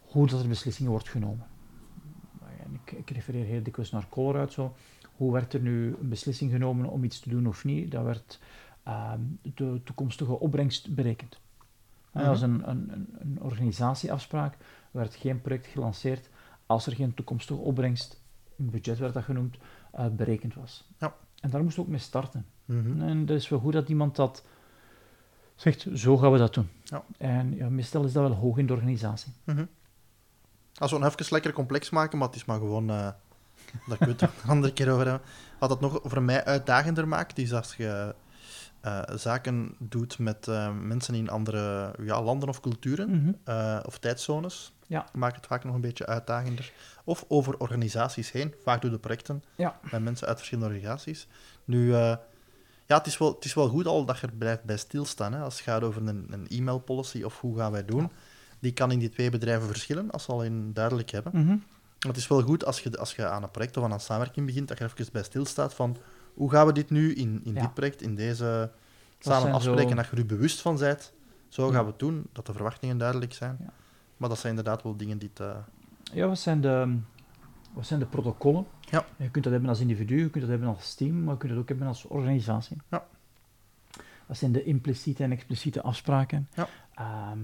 hoe 0.00 0.26
dat 0.26 0.42
er 0.42 0.48
beslissingen 0.48 0.90
wordt 0.90 1.08
genomen. 1.08 1.46
En 2.64 2.80
ik, 2.84 2.92
ik 2.92 3.10
refereer 3.10 3.44
heel 3.44 3.62
dikwijls 3.62 3.90
naar 3.90 4.08
Colruyt 4.08 4.52
zo. 4.52 4.74
Hoe 5.16 5.32
werd 5.32 5.52
er 5.52 5.60
nu 5.60 5.96
een 6.00 6.08
beslissing 6.08 6.50
genomen 6.50 6.88
om 6.88 7.04
iets 7.04 7.20
te 7.20 7.28
doen 7.28 7.46
of 7.46 7.64
niet? 7.64 7.90
Dat 7.90 8.04
werd 8.04 8.40
ehm, 8.82 9.20
de 9.42 9.80
toekomstige 9.84 10.40
opbrengst 10.40 10.94
berekend. 10.94 11.40
En 12.14 12.20
Mhm. 12.20 12.30
Als 12.30 12.40
een, 12.42 12.68
een, 12.70 13.06
een- 13.18 13.38
organisatieafspraak 13.42 14.56
werd 14.90 15.14
geen 15.14 15.40
project 15.40 15.66
gelanceerd 15.66 16.28
als 16.66 16.86
er 16.86 16.94
geen 16.94 17.14
toekomstige 17.14 17.60
opbrengst, 17.60 18.20
een 18.58 18.70
budget 18.70 18.98
werd 18.98 19.14
dat 19.14 19.24
genoemd, 19.24 19.56
eh, 19.92 20.06
berekend 20.08 20.54
was. 20.54 20.88
Ja. 20.98 21.14
En 21.40 21.50
daar 21.50 21.62
moest 21.62 21.78
ook 21.78 21.88
mee 21.88 21.98
starten. 21.98 22.46
Mhm. 22.64 23.02
En 23.02 23.26
dat 23.26 23.36
is 23.36 23.48
wel 23.48 23.58
goed 23.58 23.72
dat 23.72 23.88
iemand 23.88 24.16
dat 24.16 24.44
zegt, 25.54 25.86
zo 25.94 26.16
gaan 26.16 26.32
we 26.32 26.38
dat 26.38 26.54
doen. 26.54 26.68
Ja. 26.84 27.04
En 27.18 27.54
ja, 27.56 27.68
meestal 27.68 28.04
is 28.04 28.12
dat 28.12 28.28
wel 28.28 28.36
hoog 28.38 28.58
in 28.58 28.66
de 28.66 28.72
organisatie. 28.72 29.32
Mhm. 29.44 29.64
Als 30.74 30.90
we 30.92 30.98
het 30.98 31.20
even 31.20 31.26
lekker 31.32 31.52
complex 31.52 31.90
maken, 31.90 32.18
maar 32.18 32.26
het 32.26 32.36
is 32.36 32.44
maar 32.44 32.58
gewoon 32.58 32.90
eh, 32.90 33.08
dat 33.86 34.00
ik 34.00 34.06
het 34.08 34.22
een 34.22 34.28
andere 34.46 34.72
keer 34.72 34.92
over 34.92 35.06
hebben. 35.06 35.26
Wat 35.58 35.70
het 35.70 35.80
nog 35.80 36.00
voor 36.02 36.22
mij 36.22 36.44
uitdagender 36.44 37.08
maakt, 37.08 37.38
is 37.38 37.52
als 37.52 37.74
je 37.76 38.14
eh, 38.84 39.02
zaken 39.16 39.74
doet 39.78 40.18
met 40.18 40.48
eh, 40.48 40.70
mensen 40.82 41.14
in 41.14 41.28
andere 41.30 41.94
ja, 42.02 42.22
landen 42.22 42.48
of 42.48 42.60
culturen 42.60 43.10
Mhm. 43.10 43.32
eh, 43.44 43.80
of 43.86 43.98
tijdzones. 43.98 44.72
Ja. 44.86 45.06
Maakt 45.12 45.36
het 45.36 45.46
vaak 45.46 45.64
nog 45.64 45.74
een 45.74 45.80
beetje 45.80 46.06
uitdagender. 46.06 46.72
Of 47.04 47.24
over 47.28 47.58
organisaties 47.58 48.30
heen. 48.32 48.54
Vaak 48.64 48.82
doen 48.82 48.90
de 48.90 48.98
projecten 48.98 49.44
Ja. 49.54 49.78
met 49.90 50.02
mensen 50.02 50.26
uit 50.26 50.36
verschillende 50.36 50.70
organisaties. 50.74 51.26
Nu, 51.64 51.94
ja, 52.86 52.96
het 52.98 53.06
is, 53.06 53.18
wel, 53.18 53.34
het 53.34 53.44
is 53.44 53.54
wel 53.54 53.68
goed 53.68 53.86
al 53.86 54.04
dat 54.04 54.18
je 54.18 54.26
er 54.26 54.32
blijft 54.32 54.64
bij 54.64 54.76
stilstaan. 54.76 55.32
Hè, 55.32 55.40
als 55.40 55.54
het 55.54 55.62
gaat 55.62 55.82
over 55.82 56.06
een, 56.06 56.26
een 56.30 56.48
e-mail 56.48 56.78
policy 56.78 57.22
of 57.22 57.40
hoe 57.40 57.58
gaan 57.58 57.72
wij 57.72 57.84
doen. 57.84 58.10
Die 58.58 58.72
kan 58.72 58.90
in 58.90 58.98
die 58.98 59.08
twee 59.08 59.30
bedrijven 59.30 59.66
verschillen, 59.66 60.10
als 60.10 60.24
ze 60.24 60.32
al 60.32 60.42
in 60.44 60.72
duidelijk 60.72 61.10
hebben. 61.10 61.46
Maar 61.46 62.12
het 62.12 62.16
is 62.16 62.28
wel 62.28 62.42
goed 62.42 62.64
als 62.64 62.80
je, 62.80 62.98
als 62.98 63.14
je 63.16 63.26
aan 63.26 63.42
een 63.42 63.50
project 63.50 63.76
of 63.76 63.84
aan 63.84 63.92
een 63.92 64.00
samenwerking 64.00 64.46
begint, 64.46 64.68
dat 64.68 64.78
je 64.78 64.84
er 64.84 64.90
even 64.98 65.12
bij 65.12 65.22
stilstaat 65.22 65.74
van 65.74 65.96
hoe 66.34 66.50
gaan 66.50 66.66
we 66.66 66.72
dit 66.72 66.90
nu 66.90 67.14
in, 67.14 67.40
in 67.44 67.54
Ja. 67.54 67.60
dit 67.60 67.74
project, 67.74 68.02
in 68.02 68.14
deze 68.14 68.70
samen 69.18 69.52
afspreken, 69.52 69.88
zo- 69.90 69.94
dat 69.96 70.06
je 70.10 70.16
er 70.16 70.26
bewust 70.26 70.60
van 70.60 70.78
bent. 70.78 71.12
Zo 71.48 71.68
gaan 71.70 71.84
we 71.84 71.90
het 71.90 71.98
doen, 71.98 72.26
dat 72.32 72.46
de 72.46 72.52
verwachtingen 72.52 72.98
duidelijk 72.98 73.32
zijn. 73.32 73.56
Ja. 73.60 73.72
Maar 74.16 74.28
dat 74.28 74.38
zijn 74.38 74.56
inderdaad 74.56 74.82
wel 74.82 74.96
dingen 74.96 75.18
die... 75.18 75.32
Te... 75.32 75.54
Ja, 76.12 76.26
wat 76.26 76.38
zijn, 76.38 76.60
de, 76.60 76.96
wat 77.72 77.86
zijn 77.86 78.00
de 78.00 78.06
protocollen? 78.06 78.66
Ja. 78.80 79.04
Je 79.16 79.30
kunt 79.30 79.44
dat 79.44 79.52
hebben 79.52 79.70
als 79.70 79.80
individu, 79.80 80.16
je 80.18 80.30
kunt 80.30 80.40
dat 80.44 80.50
hebben 80.50 80.68
als 80.68 80.94
team, 80.94 81.22
maar 81.24 81.32
je 81.32 81.38
kunt 81.38 81.52
dat 81.52 81.60
ook 81.60 81.68
hebben 81.68 81.86
als 81.86 82.04
organisatie. 82.04 82.76
Ja. 82.90 83.06
Wat 84.26 84.36
zijn 84.36 84.52
de 84.52 84.64
impliciete 84.64 85.22
en 85.22 85.32
expliciete 85.32 85.82
afspraken? 85.82 86.48
Ja. 86.54 86.68
Ehm, 86.94 87.38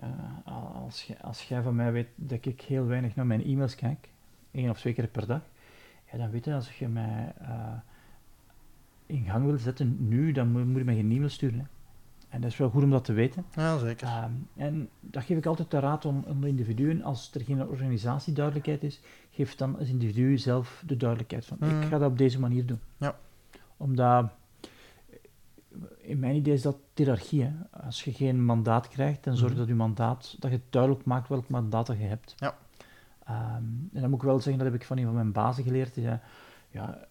eh, 0.00 0.82
als, 0.84 1.02
jij- 1.02 1.20
als 1.20 1.42
jij 1.42 1.62
van 1.62 1.74
mij 1.74 1.92
weet 1.92 2.08
dat 2.14 2.44
ik 2.44 2.60
heel 2.60 2.86
weinig 2.86 3.14
naar 3.14 3.26
mijn 3.26 3.44
e-mails 3.44 3.74
kijk, 3.74 4.08
één 4.50 4.70
of 4.70 4.78
twee 4.78 4.92
keer 4.92 5.06
per 5.08 5.26
dag, 5.26 5.40
ja, 6.12 6.18
dan 6.18 6.30
weet 6.30 6.44
je, 6.44 6.54
als 6.54 6.78
je 6.78 6.88
mij 6.88 7.32
eh, 7.40 7.48
in 9.06 9.24
gang 9.24 9.44
wil 9.46 9.58
zetten 9.58 9.96
nu, 10.08 10.32
dan 10.32 10.52
moet, 10.52 10.66
moet 10.66 10.78
je 10.78 10.84
mij 10.84 10.94
geen 10.94 11.10
e-mail 11.10 11.28
sturen. 11.28 11.58
Hè. 11.58 11.64
En 12.28 12.40
dat 12.40 12.50
is 12.50 12.56
wel 12.56 12.70
goed 12.70 12.82
om 12.82 12.90
dat 12.90 13.04
te 13.04 13.12
weten. 13.12 13.44
Ja, 13.54 13.78
zeker. 13.78 14.06
Ehm, 14.06 14.30
en 14.56 14.88
dat 15.00 15.24
geef 15.24 15.38
ik 15.38 15.46
altijd 15.46 15.70
de 15.70 15.78
raad 15.78 16.04
om, 16.04 16.24
om 16.26 16.40
de 16.40 16.48
individuen, 16.48 17.02
als 17.02 17.30
er 17.34 17.40
geen 17.40 17.68
organisatieduidelijkheid 17.68 18.82
is, 18.82 19.00
geef 19.30 19.54
dan 19.54 19.78
als 19.78 19.88
individu 19.88 20.38
zelf 20.38 20.82
de 20.86 20.96
duidelijkheid 20.96 21.44
van, 21.46 21.56
ik 21.62 21.88
ga 21.88 21.98
dat 21.98 22.10
op 22.10 22.18
deze 22.18 22.40
manier 22.40 22.66
doen. 22.66 22.80
Ja. 22.96 23.16
Omdat, 23.76 24.30
in 25.98 26.18
mijn 26.18 26.34
idee 26.36 26.54
is 26.54 26.62
dat 26.62 26.76
hiërarchie. 26.94 27.42
Hè. 27.42 27.52
Als 27.70 28.04
je 28.04 28.12
geen 28.12 28.44
mandaat 28.44 28.88
krijgt, 28.88 29.24
dan 29.24 29.36
zorg 29.36 29.50
Mhm. 29.50 29.58
dat 29.60 29.68
je 29.68 29.74
mandaat, 29.74 30.36
dat 30.38 30.50
je 30.50 30.60
duidelijk 30.70 31.04
maakt 31.04 31.28
welk 31.28 31.48
mandaat 31.48 31.86
dat 31.86 31.98
je 31.98 32.04
hebt. 32.04 32.34
Ja. 32.36 32.56
Ehm, 33.24 33.62
en 33.92 34.00
dan 34.00 34.10
moet 34.10 34.18
ik 34.18 34.24
wel 34.26 34.40
zeggen, 34.40 34.62
dat 34.62 34.72
heb 34.72 34.80
ik 34.80 34.86
van 34.86 34.98
een 34.98 35.04
van 35.04 35.14
mijn 35.14 35.32
bazen 35.32 35.64
geleerd, 35.64 35.94
zei, 35.94 36.20
ja, 36.70 37.06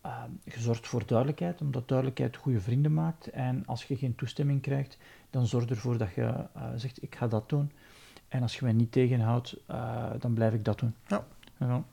ehm, 0.00 0.30
je 0.44 0.60
zorgt 0.60 0.86
voor 0.86 1.06
duidelijkheid, 1.06 1.60
omdat 1.60 1.88
duidelijkheid 1.88 2.36
goede 2.36 2.60
vrienden 2.60 2.94
maakt. 2.94 3.26
En 3.26 3.62
als 3.66 3.84
je 3.84 3.96
geen 3.96 4.14
toestemming 4.14 4.62
krijgt, 4.62 4.98
dan 5.30 5.46
zorg 5.46 5.64
ervoor 5.64 5.98
dat 5.98 6.14
je 6.14 6.22
eh, 6.22 6.62
zegt, 6.76 7.02
ik 7.02 7.14
ga 7.14 7.26
dat 7.28 7.48
doen. 7.48 7.72
En 8.28 8.42
als 8.42 8.56
je 8.56 8.64
mij 8.64 8.72
niet 8.72 8.92
tegenhoudt, 8.92 9.56
eh, 9.66 10.10
dan 10.18 10.34
blijf 10.34 10.52
ik 10.52 10.64
dat 10.64 10.78
doen. 10.78 10.94
Ja. 11.06 11.26
Ja. 11.58 11.84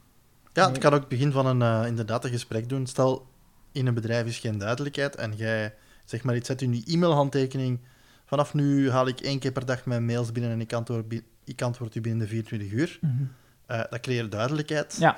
Ja, 0.53 0.67
het 0.67 0.77
kan 0.77 0.93
ook 0.93 0.99
het 0.99 1.09
begin 1.09 1.31
van 1.31 1.45
een, 1.45 1.61
eh, 1.61 1.87
inderdaad 1.87 2.23
een 2.23 2.31
gesprek 2.31 2.69
doen. 2.69 2.87
Stel, 2.87 3.27
in 3.71 3.87
een 3.87 3.93
bedrijf 3.93 4.25
is 4.25 4.39
geen 4.39 4.57
duidelijkheid 4.57 5.15
en 5.15 5.35
jij, 5.35 5.73
zeg 6.05 6.23
maar, 6.23 6.35
iets 6.35 6.47
zet 6.47 6.61
in 6.61 6.73
je 6.73 6.83
e-mailhandtekening. 6.85 7.79
Vanaf 8.25 8.53
nu 8.53 8.89
haal 8.89 9.07
ik 9.07 9.19
één 9.19 9.39
keer 9.39 9.51
per 9.51 9.65
dag 9.65 9.85
mijn 9.85 10.05
mails 10.05 10.31
binnen 10.31 10.51
en 10.51 10.61
ik 10.61 10.73
antwoord, 10.73 11.21
ik 11.43 11.61
antwoord 11.61 11.95
u 11.95 12.01
binnen 12.01 12.21
de 12.21 12.27
24 12.27 12.71
uur. 12.71 12.99
Mhm. 13.01 13.23
Dat 13.89 13.99
creëert 13.99 14.31
duidelijkheid. 14.31 14.97
Ja. 14.99 15.17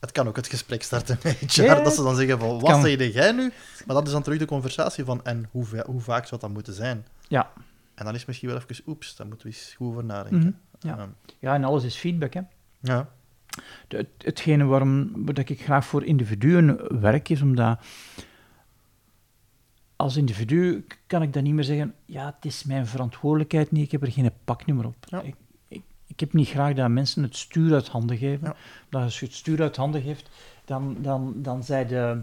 Het 0.00 0.12
kan 0.12 0.28
ook 0.28 0.36
het 0.36 0.46
gesprek 0.46 0.82
starten 0.82 1.18
met 1.22 1.36
HR, 1.38 1.62
Ja, 1.62 1.82
dat 1.82 1.94
ze 1.94 2.02
dan 2.02 2.16
zeggen 2.16 2.38
van, 2.38 2.60
wat 2.60 2.80
zeg 2.82 3.12
jij 3.12 3.32
nu? 3.32 3.52
Maar 3.86 3.96
dat 3.96 4.06
is 4.06 4.12
dan 4.12 4.22
terug 4.22 4.38
de 4.38 4.44
conversatie 4.44 5.04
van, 5.04 5.24
en 5.24 5.48
hoe, 5.50 5.64
hoe 5.86 6.00
vaak 6.00 6.26
zou 6.26 6.40
dat 6.40 6.50
moeten 6.50 6.74
zijn? 6.74 7.06
Ja. 7.28 7.50
En 7.94 8.04
dan 8.04 8.14
is 8.14 8.24
misschien 8.24 8.48
wel 8.48 8.58
even, 8.58 8.84
oeps, 8.86 9.16
daar 9.16 9.26
moeten 9.26 9.46
we 9.46 9.52
eens 9.52 9.74
goed 9.76 9.88
over 9.88 10.04
nadenken. 10.04 10.60
Mhm, 10.78 10.88
ja. 10.88 10.98
Ehm, 10.98 11.08
ja, 11.38 11.54
en 11.54 11.64
alles 11.64 11.84
is 11.84 11.96
feedback. 11.96 12.34
Hè. 12.34 12.40
ja. 12.80 13.08
Het, 13.88 14.06
hetgene 14.18 14.64
waarom 14.64 15.12
dat 15.24 15.48
ik 15.48 15.62
graag 15.62 15.84
voor 15.84 16.04
individuen 16.04 17.00
werk, 17.00 17.28
is 17.28 17.42
omdat 17.42 17.78
als 19.96 20.16
individu 20.16 20.86
kan 21.06 21.22
ik 21.22 21.32
dan 21.32 21.42
niet 21.42 21.54
meer 21.54 21.64
zeggen, 21.64 21.94
ja, 22.04 22.26
het 22.36 22.44
is 22.44 22.64
mijn 22.64 22.86
verantwoordelijkheid 22.86 23.70
niet, 23.70 23.84
ik 23.84 23.90
heb 23.90 24.02
er 24.02 24.12
geen 24.12 24.30
paknummer 24.44 24.86
op. 24.86 24.96
Ja. 25.00 25.20
Ik, 25.20 25.34
ik, 26.20 26.26
ik 26.26 26.32
heb 26.32 26.32
niet 26.32 26.48
graag 26.48 26.74
dat 26.74 26.88
mensen 26.88 27.22
het 27.22 27.36
stuur 27.36 27.72
uit 27.74 27.88
handen 27.88 28.16
geven. 28.16 28.46
Ja. 28.46 28.54
Dat 28.88 29.02
als 29.02 29.20
je 29.20 29.26
het 29.26 29.34
stuur 29.34 29.60
uit 29.62 29.76
handen 29.76 30.02
geeft, 30.02 30.28
dan, 30.64 30.96
dan, 31.00 31.34
dan, 31.36 31.64
zij 31.64 31.86
de, 31.86 32.22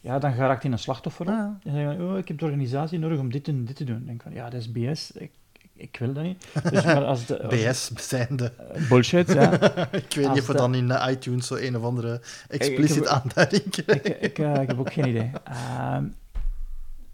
ja, 0.00 0.18
dan 0.18 0.32
geraakt 0.32 0.62
je 0.62 0.68
in 0.68 0.72
een 0.74 0.78
slachtoffer. 0.78 1.26
Ja. 1.26 1.58
Dan 1.62 1.72
zeg 1.74 1.96
je, 1.96 2.02
oh, 2.04 2.18
ik 2.18 2.28
heb 2.28 2.38
de 2.38 2.44
organisatie 2.44 2.98
nodig 2.98 3.18
om 3.18 3.30
dit 3.32 3.48
en 3.48 3.64
dit 3.64 3.76
te 3.76 3.84
doen. 3.84 3.96
Dan 3.96 4.04
denk 4.06 4.16
ik 4.16 4.22
van, 4.22 4.32
ja, 4.32 4.50
dat 4.50 4.60
is 4.60 4.72
BS, 4.72 5.10
ik, 5.12 5.30
ik, 5.52 5.70
ik 5.74 5.96
wil 5.98 6.12
dat 6.12 6.22
niet. 6.22 6.46
Dus, 6.70 6.84
maar 6.94 7.04
als 7.04 7.26
de, 7.26 7.42
als 7.42 7.54
BS 7.54 8.08
zijnde. 8.08 8.52
eh, 8.72 8.88
bullshit, 8.88 9.32
ja. 9.32 9.52
Ik 9.92 10.14
weet 10.14 10.26
Als 10.26 10.34
niet 10.34 10.40
of 10.40 10.46
we 10.46 10.52
de- 10.52 10.58
dan 10.58 10.74
in 10.74 10.92
iTunes 11.10 11.46
zo 11.46 11.54
een 11.54 11.76
of 11.76 11.82
andere 11.82 12.20
expliciet 12.48 12.94
heb- 12.94 13.04
aanduiding 13.22 13.70
krijgen. 13.70 14.06
ik, 14.06 14.20
ik, 14.20 14.38
eh, 14.38 14.60
ik 14.62 14.68
heb 14.68 14.78
ook 14.78 14.92
geen 14.92 15.08
idee. 15.08 15.30
Ehm, 15.44 16.04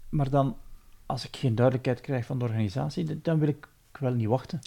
maar 0.09 0.29
dan, 0.29 0.57
als 1.05 1.25
ik 1.25 1.35
geen 1.35 1.55
duidelijkheid 1.55 2.01
krijg 2.01 2.25
van 2.25 2.39
de 2.39 2.45
organisatie, 2.45 3.21
dan 3.21 3.39
wil 3.39 3.47
ik 3.47 3.67
wel 3.99 4.13
niet 4.13 4.27
wachten. 4.27 4.59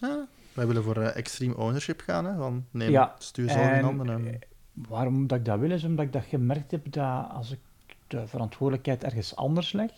Wij 0.54 0.66
willen 0.66 0.82
voor 0.82 0.96
eh, 0.96 1.16
extreme 1.16 1.56
ownership 1.56 2.00
gaan, 2.00 2.24
hè, 2.24 2.36
van 2.36 2.66
neem 2.70 2.90
Ja, 2.90 3.14
stuur 3.18 3.50
zelf 3.50 3.66
in 3.66 3.72
en, 3.72 3.84
handen. 3.84 4.08
En... 4.08 4.32
eh, 4.32 4.38
Waarom 4.72 5.26
dat 5.26 5.38
ik 5.38 5.44
dat 5.44 5.58
wil, 5.58 5.70
is 5.70 5.84
omdat 5.84 6.04
ik 6.04 6.12
dat 6.12 6.24
gemerkt 6.24 6.70
heb 6.70 6.92
dat 6.92 7.30
als 7.30 7.50
ik 7.50 7.58
de 8.06 8.26
verantwoordelijkheid 8.26 9.04
ergens 9.04 9.36
anders 9.36 9.72
leg, 9.72 9.90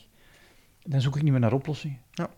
dan 0.85 1.01
zoek 1.01 1.16
ik 1.16 1.23
niet 1.23 1.31
meer 1.33 1.40
naar 1.40 1.53
oplossingen. 1.53 1.99
Ja. 2.11 2.29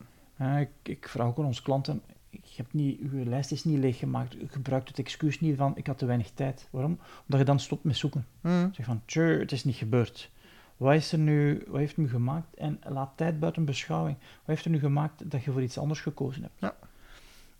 Ik, 0.58 0.68
ik 0.82 1.08
vraag 1.08 1.26
ook 1.26 1.38
aan 1.38 1.44
onze 1.44 1.62
klanten, 1.62 2.02
ik 2.30 2.44
heb 2.56 2.66
niet, 2.72 3.00
uw 3.00 3.24
lijst 3.24 3.52
is 3.52 3.64
niet 3.64 3.78
leeggemaakt, 3.78 4.34
u 4.34 4.48
gebruikt 4.48 4.88
het 4.88 4.98
excuus 4.98 5.40
niet 5.40 5.56
van 5.56 5.76
ik 5.76 5.86
had 5.86 5.98
te 5.98 6.06
weinig 6.06 6.30
tijd. 6.30 6.68
Waarom? 6.70 6.98
Omdat 7.22 7.38
je 7.38 7.44
dan 7.44 7.60
stopt 7.60 7.84
met 7.84 7.96
zoeken. 7.96 8.26
Mhm. 8.40 8.72
Zeg 8.72 8.86
van, 8.86 9.02
tjur, 9.04 9.38
het 9.40 9.52
is 9.52 9.64
niet 9.64 9.76
gebeurd. 9.76 10.30
Wat, 10.76 10.94
is 10.94 11.12
er 11.12 11.18
nu, 11.18 11.64
wat 11.68 11.78
heeft 11.78 11.96
nu 11.96 12.08
gemaakt? 12.08 12.54
En 12.54 12.80
laat 12.88 13.10
tijd 13.16 13.40
buiten 13.40 13.64
beschouwing. 13.64 14.16
Wat 14.18 14.46
heeft 14.46 14.64
er 14.64 14.70
nu 14.70 14.78
gemaakt 14.78 15.30
dat 15.30 15.42
je 15.44 15.52
voor 15.52 15.62
iets 15.62 15.78
anders 15.78 16.00
gekozen 16.00 16.42
hebt? 16.42 16.54
Ja. 16.58 16.74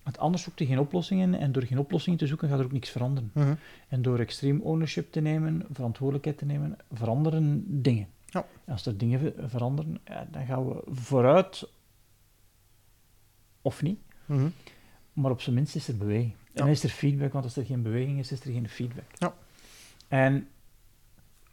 Want 0.08 0.20
anders 0.20 0.42
zoek 0.42 0.58
je 0.58 0.66
geen 0.66 0.78
oplossingen 0.78 1.34
en 1.34 1.52
door 1.52 1.62
geen 1.62 1.78
oplossingen 1.78 2.18
te 2.18 2.26
zoeken 2.26 2.48
gaat 2.48 2.58
er 2.58 2.64
ook 2.64 2.72
niks 2.72 2.90
veranderen. 2.90 3.30
Mhm. 3.34 3.54
En 3.88 4.02
door 4.02 4.18
extreem 4.18 4.60
ownership 4.60 5.12
te 5.12 5.20
nemen, 5.20 5.66
verantwoordelijkheid 5.72 6.38
te 6.38 6.44
nemen, 6.44 6.76
veranderen 6.92 7.64
dingen. 7.82 8.08
Ja. 8.26 8.46
En 8.64 8.72
als 8.72 8.86
er 8.86 8.98
dingen 8.98 9.20
ver- 9.20 9.48
veranderen, 9.48 9.98
ja, 10.04 10.26
dan 10.30 10.46
gaan 10.46 10.68
we 10.68 10.82
vooruit 10.86 11.68
of 13.62 13.82
niet. 13.82 13.98
Mhm. 14.26 14.48
Maar 15.12 15.30
op 15.30 15.40
zijn 15.40 15.54
minst 15.54 15.74
is 15.74 15.88
er 15.88 15.96
beweging. 15.96 16.32
En 16.32 16.38
Ja. 16.52 16.60
dan 16.60 16.68
is 16.68 16.82
er 16.82 16.88
feedback, 16.90 17.32
want 17.32 17.44
als 17.44 17.56
er 17.56 17.64
geen 17.64 17.82
beweging 17.82 18.18
is, 18.18 18.32
is 18.32 18.40
er 18.40 18.52
geen 18.52 18.68
feedback. 18.68 19.10
Ja. 19.18 19.34
En 20.08 20.48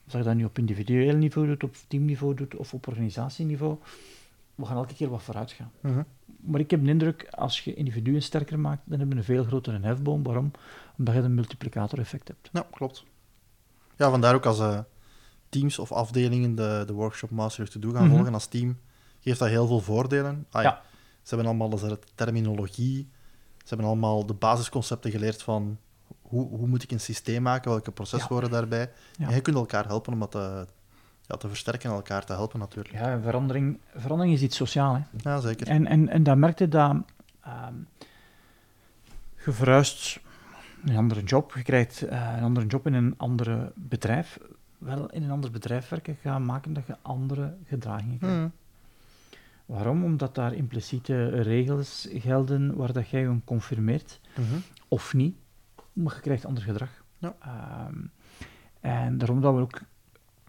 of 0.07 0.11
je 0.11 0.23
dat 0.23 0.35
nu 0.35 0.43
op 0.45 0.57
individueel 0.57 1.15
niveau 1.15 1.47
doet, 1.47 1.63
op 1.63 1.75
teamniveau 1.87 2.33
doet 2.33 2.55
of 2.55 2.73
op 2.73 2.87
organisatieniveau, 2.87 3.77
we 4.55 4.65
gaan 4.65 4.77
elke 4.77 4.93
keer 4.93 5.09
wat 5.09 5.23
vooruit 5.23 5.51
gaan. 5.51 5.71
Mhm. 5.81 6.01
Maar 6.45 6.59
ik 6.59 6.71
heb 6.71 6.83
de 6.83 6.89
indruk, 6.89 7.27
als 7.31 7.61
je 7.61 7.73
individuen 7.73 8.21
sterker 8.21 8.59
maakt, 8.59 8.81
dan 8.85 8.97
hebben 8.99 9.15
we 9.15 9.21
een 9.21 9.27
veel 9.35 9.43
grotere 9.43 9.79
hefboom. 9.81 10.23
Waarom? 10.23 10.51
Omdat 10.97 11.13
je 11.15 11.21
een 11.21 11.33
multiplicator 11.33 11.99
effect 11.99 12.27
hebt. 12.27 12.49
Ja, 12.53 12.67
klopt. 12.71 13.03
Ja, 13.97 14.09
vandaar 14.09 14.35
ook 14.35 14.45
als 14.45 14.59
eh, 14.59 14.79
teams 15.49 15.79
of 15.79 15.91
afdelingen 15.91 16.55
de, 16.55 16.83
de 16.87 16.93
workshop 16.93 17.29
Master 17.29 17.69
to 17.69 17.79
Do 17.79 17.91
gaan 17.91 18.05
Mhm. 18.05 18.15
volgen 18.15 18.33
als 18.33 18.45
team, 18.47 18.77
geeft 19.19 19.39
dat 19.39 19.47
heel 19.49 19.67
veel 19.67 19.79
voordelen. 19.79 20.45
Ah, 20.51 20.63
ja. 20.63 20.81
Ze 21.21 21.35
hebben 21.35 21.47
allemaal 21.47 21.69
de 21.79 21.99
terminologie, 22.15 23.09
ze 23.57 23.67
hebben 23.67 23.87
allemaal 23.87 24.25
de 24.25 24.33
basisconcepten 24.33 25.11
geleerd 25.11 25.43
van 25.43 25.77
hoe, 26.21 26.47
hoe 26.47 26.67
moet 26.67 26.83
ik 26.83 26.91
een 26.91 26.99
systeem 26.99 27.41
maken, 27.41 27.71
welke 27.71 27.91
processen 27.91 28.29
Ja. 28.29 28.35
horen 28.35 28.51
daarbij. 28.51 28.91
Ja. 29.17 29.27
En 29.27 29.35
je 29.35 29.41
kunt 29.41 29.55
elkaar 29.55 29.85
helpen 29.85 30.13
om 30.13 30.19
dat 30.19 30.31
te, 30.31 30.67
ja, 31.27 31.35
te 31.37 31.47
versterken 31.47 31.89
en 31.89 31.95
elkaar 31.95 32.25
te 32.25 32.33
helpen 32.33 32.59
natuurlijk. 32.59 32.95
Ja, 32.95 33.19
verandering, 33.21 33.79
verandering 33.95 34.35
is 34.35 34.41
iets 34.41 34.55
sociaal. 34.55 34.95
Hè? 34.95 35.01
Ja, 35.29 35.39
zeker. 35.39 35.67
En, 35.67 35.85
en, 35.87 36.09
en 36.09 36.23
dat 36.23 36.37
merkte 36.37 36.67
dat... 36.67 36.95
ehm, 37.41 37.73
je 39.45 39.51
verhuist 39.51 40.19
een 40.85 40.97
andere 40.97 41.23
job, 41.23 41.53
je 41.55 41.63
krijgt 41.63 42.01
eh, 42.01 42.33
een 42.37 42.43
andere 42.43 42.65
job 42.65 42.85
in 42.87 42.93
een 42.93 43.13
ander 43.17 43.71
bedrijf. 43.75 44.39
Wel 44.77 45.09
in 45.11 45.23
een 45.23 45.31
ander 45.31 45.51
bedrijf 45.51 45.89
werken 45.89 46.17
gaat 46.21 46.39
maken 46.39 46.73
dat 46.73 46.85
je 46.87 46.95
andere 47.01 47.55
gedragingen 47.67 48.17
krijgt. 48.17 48.37
Mhm. 48.37 48.49
Waarom? 49.65 50.03
Omdat 50.03 50.35
daar 50.35 50.53
impliciete 50.53 51.27
regels 51.41 52.07
gelden 52.11 52.75
waar 52.75 52.93
dat 52.93 53.09
jij 53.09 53.21
je 53.21 53.39
confirmeert 53.45 54.19
Mhm. 54.37 54.55
of 54.87 55.13
niet, 55.13 55.35
maar 55.93 56.13
je 56.15 56.21
krijgt 56.21 56.45
ander 56.45 56.63
gedrag. 56.63 56.89
Ja. 57.17 57.35
Ehm, 57.41 57.95
en 58.81 59.17
daarom 59.17 59.41
dat 59.41 59.53
we 59.53 59.59
ook 59.59 59.81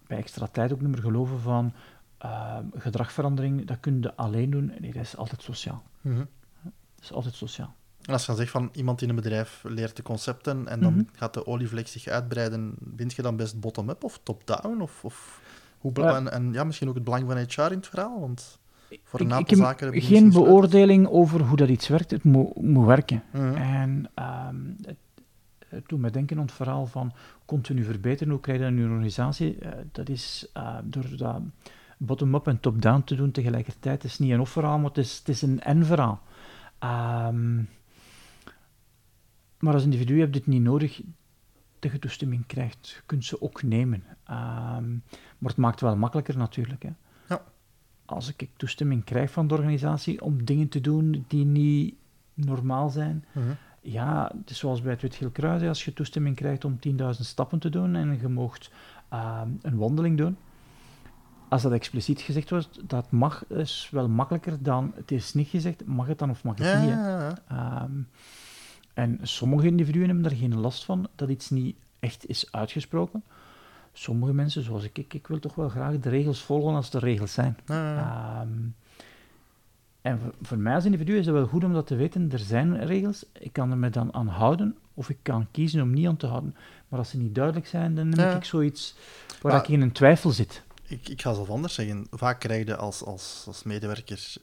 bij 0.07 0.17
extra 0.17 0.47
tijd 0.51 0.73
ook 0.73 0.81
niet 0.81 0.89
meer 0.89 1.01
geloven 1.01 1.39
van 1.39 1.73
ehm, 2.17 2.63
gedragverandering, 2.75 3.65
dat 3.65 3.79
kun 3.79 4.01
je 4.01 4.15
alleen 4.15 4.49
doen. 4.49 4.71
Nee, 4.79 4.93
dat 4.93 5.01
is 5.01 5.17
altijd 5.17 5.41
sociaal. 5.41 5.83
Mhm. 6.01 6.17
Dat 6.95 7.03
is 7.03 7.11
altijd 7.13 7.35
sociaal. 7.35 7.75
En 8.01 8.13
als 8.13 8.21
je 8.21 8.27
dan 8.27 8.35
zegt 8.35 8.51
van 8.51 8.69
iemand 8.73 9.01
in 9.01 9.09
een 9.09 9.15
bedrijf 9.15 9.63
leert 9.67 9.95
de 9.95 10.03
concepten 10.03 10.67
en 10.67 10.79
dan 10.79 10.93
Mhm. 10.93 11.03
gaat 11.13 11.33
de 11.33 11.45
olievlek 11.47 11.87
zich 11.87 12.07
uitbreiden, 12.07 12.73
vind 12.95 13.13
je 13.13 13.21
dan 13.21 13.35
best 13.35 13.59
bottom-up 13.59 14.03
of 14.03 14.19
top-down? 14.23 14.81
Of, 14.81 15.03
of 15.03 15.41
hoe 15.77 15.91
Ja. 15.93 16.15
en, 16.15 16.31
en 16.31 16.53
ja, 16.53 16.63
misschien 16.63 16.87
ook 16.89 16.95
het 16.95 17.03
belang 17.03 17.23
van 17.27 17.37
HR 17.37 17.71
in 17.71 17.77
het 17.77 17.87
verhaal? 17.87 18.19
Want 18.19 18.59
voor 19.03 19.19
een 19.19 19.25
ik, 19.25 19.31
aantal 19.31 19.39
ik 19.39 19.49
heb 19.49 19.67
zaken 19.67 19.83
hebben 19.83 19.99
die 20.07 20.17
geen 20.17 20.31
beoordeling 20.31 21.07
over 21.07 21.41
hoe 21.41 21.57
dat 21.57 21.69
iets 21.69 21.87
werkt. 21.87 22.11
Het 22.11 22.23
moet, 22.23 22.55
moet 22.61 22.85
werken. 22.85 23.23
Mhm. 23.31 23.53
En 23.55 24.09
ehm, 24.13 24.55
het, 24.81 24.97
het 25.69 25.87
doet 25.87 25.99
me 25.99 26.09
denken 26.11 26.37
aan 26.37 26.43
het 26.43 26.51
verhaal 26.51 26.85
van 26.85 27.13
continu 27.45 27.83
verbeteren. 27.83 28.31
Hoe 28.33 28.41
krijg 28.41 28.57
je 28.57 28.63
dat 28.63 28.73
in 28.73 28.79
je 28.79 28.89
organisatie? 28.89 29.57
Eh, 29.59 29.71
dat 29.91 30.09
is 30.09 30.49
eh, 30.53 30.77
door 30.83 31.17
dat 31.17 31.41
bottom-up 31.97 32.47
en 32.47 32.59
top-down 32.59 33.01
te 33.03 33.15
doen 33.15 33.31
tegelijkertijd. 33.31 34.01
Het 34.01 34.11
is 34.11 34.19
niet 34.19 34.31
een 34.31 34.39
of-verhaal, 34.39 34.77
maar 34.77 34.89
het 34.89 34.97
is, 34.97 35.17
het 35.17 35.29
is 35.29 35.41
een 35.41 35.61
en-verhaal. 35.61 36.21
Ehm, 36.79 37.55
maar 39.59 39.73
als 39.73 39.83
individu 39.83 40.19
heb 40.19 40.33
je 40.33 40.39
dit 40.39 40.47
niet 40.47 40.61
nodig 40.61 41.01
dat 41.79 41.91
je 41.91 41.99
toestemming 41.99 42.45
krijgt. 42.45 42.89
Je 42.89 43.01
kunt 43.05 43.25
ze 43.25 43.41
ook 43.41 43.63
nemen. 43.63 44.03
Ehm, 44.23 44.91
maar 45.37 45.49
het 45.49 45.57
maakt 45.57 45.79
het 45.79 45.89
wel 45.89 45.97
makkelijker 45.97 46.37
natuurlijk. 46.37 46.83
Hè. 46.83 46.89
Ja. 47.27 47.43
Als 48.05 48.33
ik 48.35 48.49
toestemming 48.57 49.03
krijg 49.03 49.31
van 49.31 49.47
de 49.47 49.53
organisatie 49.53 50.21
om 50.21 50.45
dingen 50.45 50.69
te 50.69 50.81
doen 50.81 51.25
die 51.27 51.45
niet 51.45 51.95
normaal 52.33 52.89
zijn, 52.89 53.25
Mhm. 53.31 53.45
Ja, 53.91 54.31
het 54.39 54.49
is 54.49 54.57
zoals 54.57 54.81
bij 54.81 54.91
het 54.91 55.01
Wit-Geel 55.01 55.29
Kruis, 55.29 55.61
hè, 55.61 55.67
als 55.67 55.85
je 55.85 55.93
toestemming 55.93 56.35
krijgt 56.35 56.65
om 56.65 56.79
10.000 56.79 56.95
stappen 57.19 57.59
te 57.59 57.69
doen 57.69 57.95
en 57.95 58.17
je 58.21 58.27
moogt 58.27 58.71
ehm, 59.09 59.49
een 59.61 59.77
wandeling 59.77 60.17
doen. 60.17 60.37
Als 61.49 61.61
dat 61.61 61.71
expliciet 61.71 62.21
gezegd 62.21 62.49
wordt, 62.49 62.79
dat 62.89 63.11
mag, 63.11 63.45
is 63.47 63.89
wel 63.91 64.09
makkelijker 64.09 64.57
dan 64.63 64.91
het 64.95 65.11
is 65.11 65.33
niet 65.33 65.47
gezegd, 65.47 65.85
mag 65.85 66.07
het 66.07 66.19
dan 66.19 66.29
of 66.29 66.43
mag 66.43 66.57
het 66.57 66.67
Ja, 66.67 66.79
niet. 66.81 66.89
hè. 66.89 67.09
ja, 67.09 67.19
ja. 67.19 67.81
Ehm, 67.81 67.91
en 68.93 69.19
sommige 69.21 69.67
individuen 69.67 70.05
hebben 70.05 70.23
daar 70.23 70.35
geen 70.37 70.59
last 70.59 70.85
van, 70.85 71.07
dat 71.15 71.29
iets 71.29 71.49
niet 71.49 71.75
echt 71.99 72.27
is 72.29 72.51
uitgesproken. 72.51 73.23
Sommige 73.93 74.33
mensen, 74.33 74.63
zoals 74.63 74.83
ik, 74.83 74.97
ik, 74.97 75.13
ik 75.13 75.27
wil 75.27 75.39
toch 75.39 75.55
wel 75.55 75.69
graag 75.69 75.99
de 75.99 76.09
regels 76.09 76.41
volgen 76.41 76.75
als 76.75 76.89
de 76.89 76.99
regels 76.99 77.33
zijn. 77.33 77.57
Ehm, 77.65 78.49
en 80.01 80.19
voor, 80.19 80.33
voor 80.41 80.57
mij 80.57 80.73
als 80.75 80.85
individu 80.85 81.17
is 81.17 81.25
het 81.25 81.35
wel 81.35 81.45
goed 81.47 81.63
om 81.63 81.73
dat 81.73 81.87
te 81.87 81.95
weten. 81.95 82.31
Er 82.31 82.39
zijn 82.39 82.85
regels, 82.85 83.25
ik 83.39 83.53
kan 83.53 83.71
er 83.71 83.77
me 83.77 83.89
dan 83.89 84.13
aan 84.13 84.27
houden, 84.27 84.75
of 84.93 85.09
ik 85.09 85.17
kan 85.21 85.47
kiezen 85.51 85.81
om 85.81 85.93
niet 85.93 86.07
aan 86.07 86.17
te 86.17 86.27
houden. 86.27 86.55
Maar 86.87 86.99
als 86.99 87.09
ze 87.09 87.17
niet 87.17 87.35
duidelijk 87.35 87.67
zijn, 87.67 87.95
dan 87.95 88.09
neem 88.09 88.19
Ja. 88.25 88.35
ik 88.35 88.43
zoiets 88.43 88.95
waar 89.41 89.51
Maar- 89.51 89.61
ik 89.61 89.67
in 89.69 89.81
een 89.81 89.91
twijfel 89.91 90.29
zit. 90.29 90.63
Ik, 90.87 91.09
ik 91.09 91.21
ga 91.21 91.33
zelf 91.33 91.49
anders 91.49 91.73
zeggen. 91.73 92.07
Vaak 92.11 92.39
krijg 92.39 92.65
je 92.65 92.75
als, 92.75 93.03
als, 93.03 93.43
als 93.47 93.63
medewerker 93.63 94.33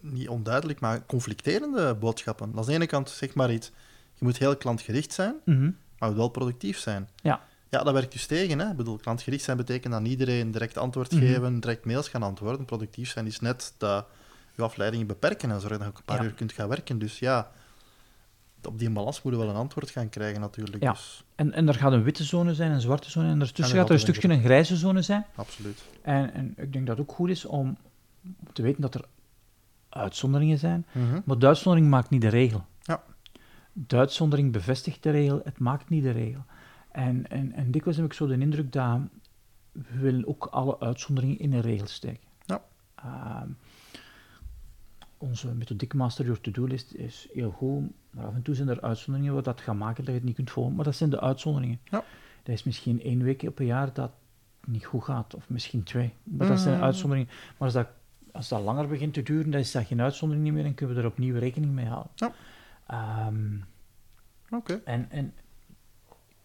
niet 0.00 0.28
onduidelijk, 0.28 0.80
maar 0.80 1.06
conflicterende 1.06 1.94
boodschappen. 1.94 2.52
Aan 2.56 2.64
de 2.64 2.72
ene 2.72 2.86
kant 2.86 3.10
zeg 3.10 3.34
maar 3.34 3.52
iets, 3.52 3.70
je 4.14 4.24
moet 4.24 4.38
heel 4.38 4.56
klantgericht 4.56 5.12
zijn, 5.12 5.34
Mhm. 5.44 5.60
maar 5.62 5.72
je 5.98 6.06
moet 6.06 6.16
wel 6.16 6.28
productief 6.28 6.78
zijn. 6.78 7.08
Ja. 7.22 7.40
Ja, 7.68 7.82
dat 7.82 7.92
werkt 7.92 8.12
dus 8.12 8.26
tegen. 8.26 8.58
Hè? 8.58 8.70
Ik 8.70 8.76
bedoel, 8.76 8.96
klantgericht 8.96 9.44
zijn 9.44 9.56
betekent 9.56 9.92
dat 9.92 10.06
iedereen 10.06 10.50
direct 10.50 10.78
antwoord 10.78 11.10
Mhm. 11.12 11.20
geven, 11.20 11.60
direct 11.60 11.84
mails 11.84 12.08
gaan 12.08 12.22
antwoorden. 12.22 12.64
Productief 12.64 13.10
zijn 13.10 13.26
is 13.26 13.40
net 13.40 13.74
dat 13.78 14.06
je 14.54 14.62
afleidingen 14.62 15.06
beperken 15.06 15.50
en 15.50 15.60
zorgen 15.60 15.78
dat 15.78 15.86
je 15.86 15.92
ook 15.92 15.98
een 15.98 16.04
paar 16.04 16.18
Ja. 16.22 16.24
uur 16.24 16.34
kunt 16.34 16.52
gaan 16.52 16.68
werken. 16.68 16.98
Dus 16.98 17.18
ja, 17.18 17.50
op 18.62 18.78
die 18.78 18.90
balans 18.90 19.22
moeten 19.22 19.40
we 19.40 19.46
wel 19.46 19.54
een 19.54 19.60
antwoord 19.60 19.90
gaan 19.90 20.08
krijgen 20.08 20.40
natuurlijk. 20.40 20.82
Ja. 20.82 20.92
Dus 20.92 21.24
En, 21.34 21.52
en 21.52 21.68
er 21.68 21.74
gaat 21.74 21.92
een 21.92 22.02
witte 22.02 22.24
zone 22.24 22.54
zijn, 22.54 22.70
een 22.72 22.80
zwarte 22.80 23.10
zone, 23.10 23.26
en 23.26 23.32
En 23.32 23.38
daartussen 23.38 23.64
er 23.76 23.80
gaat 23.80 23.88
er 23.88 23.94
een 23.94 23.98
gaat 24.00 24.08
er 24.08 24.14
een 24.14 24.20
stukje 24.20 24.36
een 24.38 24.44
grijze 24.44 24.76
zone 24.76 25.02
zijn. 25.02 25.24
absoluut. 25.34 25.82
En, 26.02 26.32
en 26.34 26.54
ik 26.56 26.72
denk 26.72 26.86
dat 26.86 26.98
het 26.98 27.08
ook 27.08 27.14
goed 27.16 27.30
is 27.30 27.44
om 27.44 27.76
te 28.52 28.62
weten 28.62 28.80
dat 28.82 28.94
er 28.94 29.04
uitzonderingen 29.88 30.58
zijn. 30.58 30.86
Mhm. 30.92 31.20
Maar 31.24 31.38
de 31.38 31.46
uitzondering 31.46 31.90
maakt 31.90 32.10
niet 32.10 32.20
de 32.20 32.28
regel. 32.28 32.64
Ja. 32.82 33.02
De 33.72 33.96
uitzondering 33.96 34.52
bevestigt 34.52 35.02
de 35.02 35.10
regel, 35.10 35.40
het 35.44 35.58
maakt 35.58 35.88
niet 35.88 36.02
de 36.02 36.10
regel. 36.10 36.44
En, 36.92 37.30
en, 37.30 37.52
en 37.52 37.70
dikwijls 37.70 37.96
heb 37.96 38.06
ik 38.06 38.12
zo 38.12 38.26
de 38.26 38.38
indruk 38.38 38.72
dat 38.72 38.98
we 39.72 39.98
willen 39.98 40.26
ook 40.28 40.46
alle 40.50 40.80
uitzonderingen 40.80 41.38
in 41.38 41.52
een 41.52 41.60
regel 41.60 41.86
steken. 41.86 42.28
Ja. 42.46 42.62
Ehm, 42.94 43.48
onze 45.20 45.54
methodiek 45.54 45.94
Master 45.94 46.24
Your 46.24 46.40
To-Do-list 46.40 46.94
is 46.94 47.28
heel 47.32 47.50
goed, 47.50 47.90
maar 48.10 48.26
af 48.26 48.34
en 48.34 48.42
toe 48.42 48.54
zijn 48.54 48.68
er 48.68 48.80
uitzonderingen 48.80 49.34
wat 49.34 49.44
dat 49.44 49.60
gaat 49.60 49.74
maken 49.76 49.96
dat 50.04 50.06
je 50.06 50.18
het 50.18 50.24
niet 50.24 50.34
kunt 50.34 50.50
volgen. 50.50 50.74
Maar 50.74 50.84
dat 50.84 50.94
zijn 50.94 51.10
de 51.10 51.20
uitzonderingen. 51.20 51.80
Ja. 51.84 52.04
Dat 52.42 52.54
is 52.54 52.62
misschien 52.64 53.02
één 53.02 53.22
week 53.22 53.42
op 53.42 53.58
een 53.58 53.66
jaar 53.66 53.92
dat 53.92 54.10
niet 54.66 54.84
goed 54.84 55.04
gaat, 55.04 55.34
of 55.34 55.48
misschien 55.48 55.82
twee. 55.82 56.12
Maar 56.22 56.48
dat 56.48 56.60
zijn 56.60 56.74
Mhm. 56.74 56.84
uitzonderingen. 56.84 57.28
Maar 57.32 57.56
als 57.58 57.72
dat, 57.72 57.88
als 58.32 58.48
dat 58.48 58.62
langer 58.62 58.88
begint 58.88 59.14
te 59.14 59.22
duren, 59.22 59.50
dan 59.50 59.60
is 59.60 59.72
dat 59.72 59.86
geen 59.86 60.00
uitzondering 60.00 60.52
meer 60.54 60.64
en 60.64 60.74
kunnen 60.74 60.96
we 60.96 61.02
er 61.02 61.08
opnieuw 61.08 61.38
rekening 61.38 61.72
mee 61.72 61.86
houden. 61.86 62.10
Ja. 62.14 62.32
Ehm, 62.86 63.56
Oké. 64.50 64.80
en 64.84 65.10
en 65.10 65.32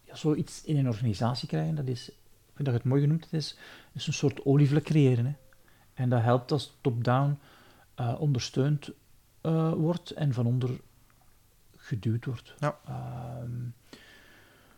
ja, 0.03 0.15
zoiets 0.15 0.63
in 0.63 0.77
een 0.77 0.87
organisatie 0.87 1.47
krijgen, 1.47 1.75
dat 1.75 1.87
is, 1.87 2.09
ik 2.09 2.15
vind 2.53 2.65
dat 2.67 2.67
je 2.67 2.73
het 2.73 2.83
mooi 2.83 3.01
genoemd 3.01 3.33
is, 3.33 3.57
is 3.93 4.07
een 4.07 4.13
soort 4.13 4.45
olievlek 4.45 4.83
creëren. 4.83 5.25
Hè. 5.25 5.33
En 5.93 6.09
dat 6.09 6.21
helpt 6.21 6.51
als 6.51 6.77
top-down 6.81 7.37
eh, 7.95 8.15
ondersteund 8.21 8.91
eh, 9.41 9.71
wordt 9.71 10.11
en 10.11 10.33
van 10.33 10.45
onder 10.45 10.69
geduwd 11.77 12.25
wordt. 12.25 12.53
Ja. 12.59 12.77
Ehm, 12.87 13.51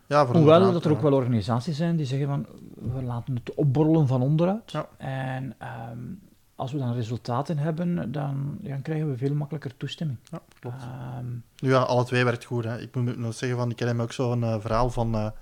Ja, 0.06 0.26
voor 0.26 0.36
Hoewel 0.36 0.72
dat 0.72 0.84
er 0.84 0.90
ook 0.90 1.00
wel 1.00 1.12
organisaties 1.12 1.76
zijn 1.76 1.96
die 1.96 2.06
zeggen 2.06 2.28
van 2.28 2.46
we 2.92 3.02
laten 3.02 3.34
het 3.34 3.54
opborrelen 3.54 4.06
van 4.06 4.22
onderuit. 4.22 4.70
Ja. 4.72 4.88
En 4.96 5.54
ehm, 5.58 5.98
als 6.54 6.72
we 6.72 6.78
dan 6.78 6.92
resultaten 6.94 7.58
hebben, 7.58 8.12
dan, 8.12 8.58
dan 8.60 8.82
krijgen 8.82 9.10
we 9.10 9.16
veel 9.16 9.34
makkelijker 9.34 9.76
toestemming. 9.76 10.18
Ja, 10.30 10.40
klopt. 10.60 10.82
Ehm, 10.82 11.26
Nu 11.58 11.70
ja, 11.70 11.78
alle 11.80 12.04
twee 12.04 12.24
werkt 12.24 12.44
goed. 12.44 12.64
Hè. 12.64 12.80
Ik 12.80 12.94
moet 12.94 13.18
nog 13.18 13.34
zeggen, 13.34 13.58
van, 13.58 13.70
ik 13.70 13.76
ken 13.76 13.86
hem 13.86 14.00
ook 14.00 14.12
zo'n 14.12 14.44
eh, 14.44 14.60
verhaal 14.60 14.90
van, 14.90 15.32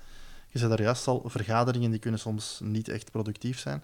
je 0.60 0.62
zei 0.66 0.76
daar 0.76 0.86
juist 0.86 1.06
al, 1.06 1.22
vergaderingen 1.26 1.90
die 1.90 2.00
kunnen 2.00 2.20
soms 2.20 2.60
niet 2.62 2.88
echt 2.88 3.10
productief 3.10 3.58
zijn. 3.58 3.82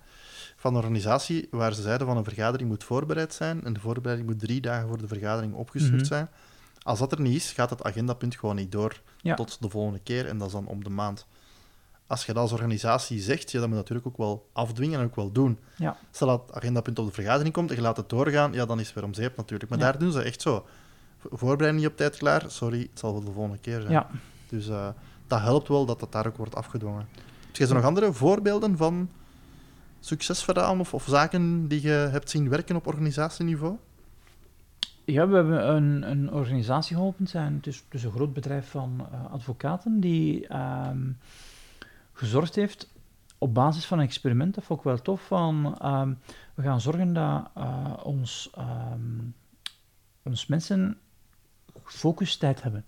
Van 0.56 0.70
een 0.72 0.78
organisatie 0.78 1.48
waar 1.50 1.74
ze 1.74 1.82
zeiden 1.82 2.06
van 2.06 2.16
een 2.16 2.24
vergadering 2.24 2.68
moet 2.68 2.84
voorbereid 2.84 3.34
zijn 3.34 3.64
en 3.64 3.72
de 3.72 3.80
voorbereiding 3.80 4.28
moet 4.28 4.38
drie 4.38 4.60
dagen 4.60 4.88
voor 4.88 4.98
de 4.98 5.06
vergadering 5.08 5.54
opgestuurd 5.54 5.94
Mhm. 5.96 6.04
zijn. 6.04 6.28
Als 6.82 6.98
dat 6.98 7.12
er 7.12 7.20
niet 7.20 7.36
is, 7.36 7.52
gaat 7.52 7.70
het 7.70 7.82
agendapunt 7.82 8.36
gewoon 8.36 8.56
niet 8.56 8.72
door 8.72 9.00
Ja. 9.20 9.34
tot 9.34 9.56
de 9.60 9.68
volgende 9.68 9.98
keer 10.02 10.26
en 10.28 10.38
dat 10.38 10.46
is 10.46 10.52
dan 10.52 10.66
om 10.66 10.84
de 10.84 10.90
maand. 10.90 11.26
Als 12.06 12.26
je 12.26 12.32
dat 12.32 12.42
als 12.42 12.52
organisatie 12.52 13.20
zegt, 13.20 13.50
ja, 13.50 13.58
dan 13.60 13.68
moet 13.68 13.76
je 13.76 13.82
natuurlijk 13.82 14.06
ook 14.08 14.16
wel 14.16 14.48
afdwingen 14.52 14.98
en 15.00 15.04
ook 15.06 15.16
wel 15.16 15.32
doen. 15.32 15.58
ja. 15.76 15.96
Stel 16.10 16.26
dat 16.26 16.42
het 16.46 16.56
agendapunt 16.56 16.98
op 16.98 17.06
de 17.06 17.12
vergadering 17.12 17.54
komt 17.54 17.70
en 17.70 17.76
je 17.76 17.82
laat 17.82 17.96
het 17.96 18.08
doorgaan, 18.08 18.52
ja, 18.52 18.66
dan 18.66 18.80
is 18.80 18.86
het 18.86 18.94
weer 18.94 19.04
om 19.04 19.14
zeep 19.14 19.36
natuurlijk. 19.36 19.70
Maar 19.70 19.78
Ja. 19.78 19.84
daar 19.84 19.98
doen 19.98 20.12
ze 20.12 20.22
echt 20.22 20.42
zo. 20.42 20.66
Vo- 21.18 21.36
Voorbereiding 21.36 21.82
niet 21.82 21.92
op 21.92 21.96
tijd 21.96 22.16
klaar, 22.16 22.44
sorry, 22.46 22.80
het 22.80 22.98
zal 22.98 23.12
voor 23.12 23.24
de 23.24 23.32
volgende 23.32 23.58
keer 23.58 23.80
zijn. 23.80 23.92
ja. 23.92 24.10
Dus 24.48 24.68
eh, 24.68 24.88
dat 25.32 25.40
helpt 25.40 25.68
wel 25.68 25.86
dat 25.86 26.00
dat 26.00 26.12
daar 26.12 26.26
ook 26.26 26.36
wordt 26.36 26.54
afgedwongen. 26.54 27.08
Heb 27.46 27.56
je 27.56 27.74
nog 27.74 27.84
andere 27.84 28.12
voorbeelden 28.12 28.76
van 28.76 29.08
succesverhalen 30.00 30.86
of, 30.90 31.04
zaken 31.06 31.68
die 31.68 31.82
je 31.82 32.08
hebt 32.10 32.30
zien 32.30 32.48
werken 32.48 32.76
op 32.76 32.86
organisatieniveau? 32.86 33.76
Ja, 35.04 35.28
we 35.28 35.34
hebben 35.34 35.74
een, 35.76 36.10
een 36.10 36.32
organisatie 36.32 36.96
geholpen. 36.96 37.26
Zijn- 37.26 37.54
Het 37.54 37.66
is 37.66 37.84
dus 37.88 38.02
een 38.02 38.10
groot 38.10 38.32
bedrijf 38.32 38.70
van 38.70 39.06
eh, 39.12 39.32
advocaten 39.32 40.00
die 40.00 40.46
ehm, 40.46 41.10
gezorgd 42.12 42.54
heeft 42.54 42.88
op 43.38 43.54
basis 43.54 43.86
van 43.86 43.98
een 43.98 44.04
experiment, 44.04 44.54
dat 44.54 44.64
vond 44.64 44.78
ik 44.78 44.84
wel 44.84 45.02
tof, 45.02 45.26
van 45.26 45.78
ehm, 45.78 46.12
we 46.54 46.62
gaan 46.62 46.80
zorgen 46.80 47.12
dat 47.12 47.50
eh, 47.54 47.92
ons, 48.02 48.50
ehm, 48.54 49.20
ons 50.22 50.46
mensen 50.46 50.98
focustijd 51.84 52.62
hebben. 52.62 52.84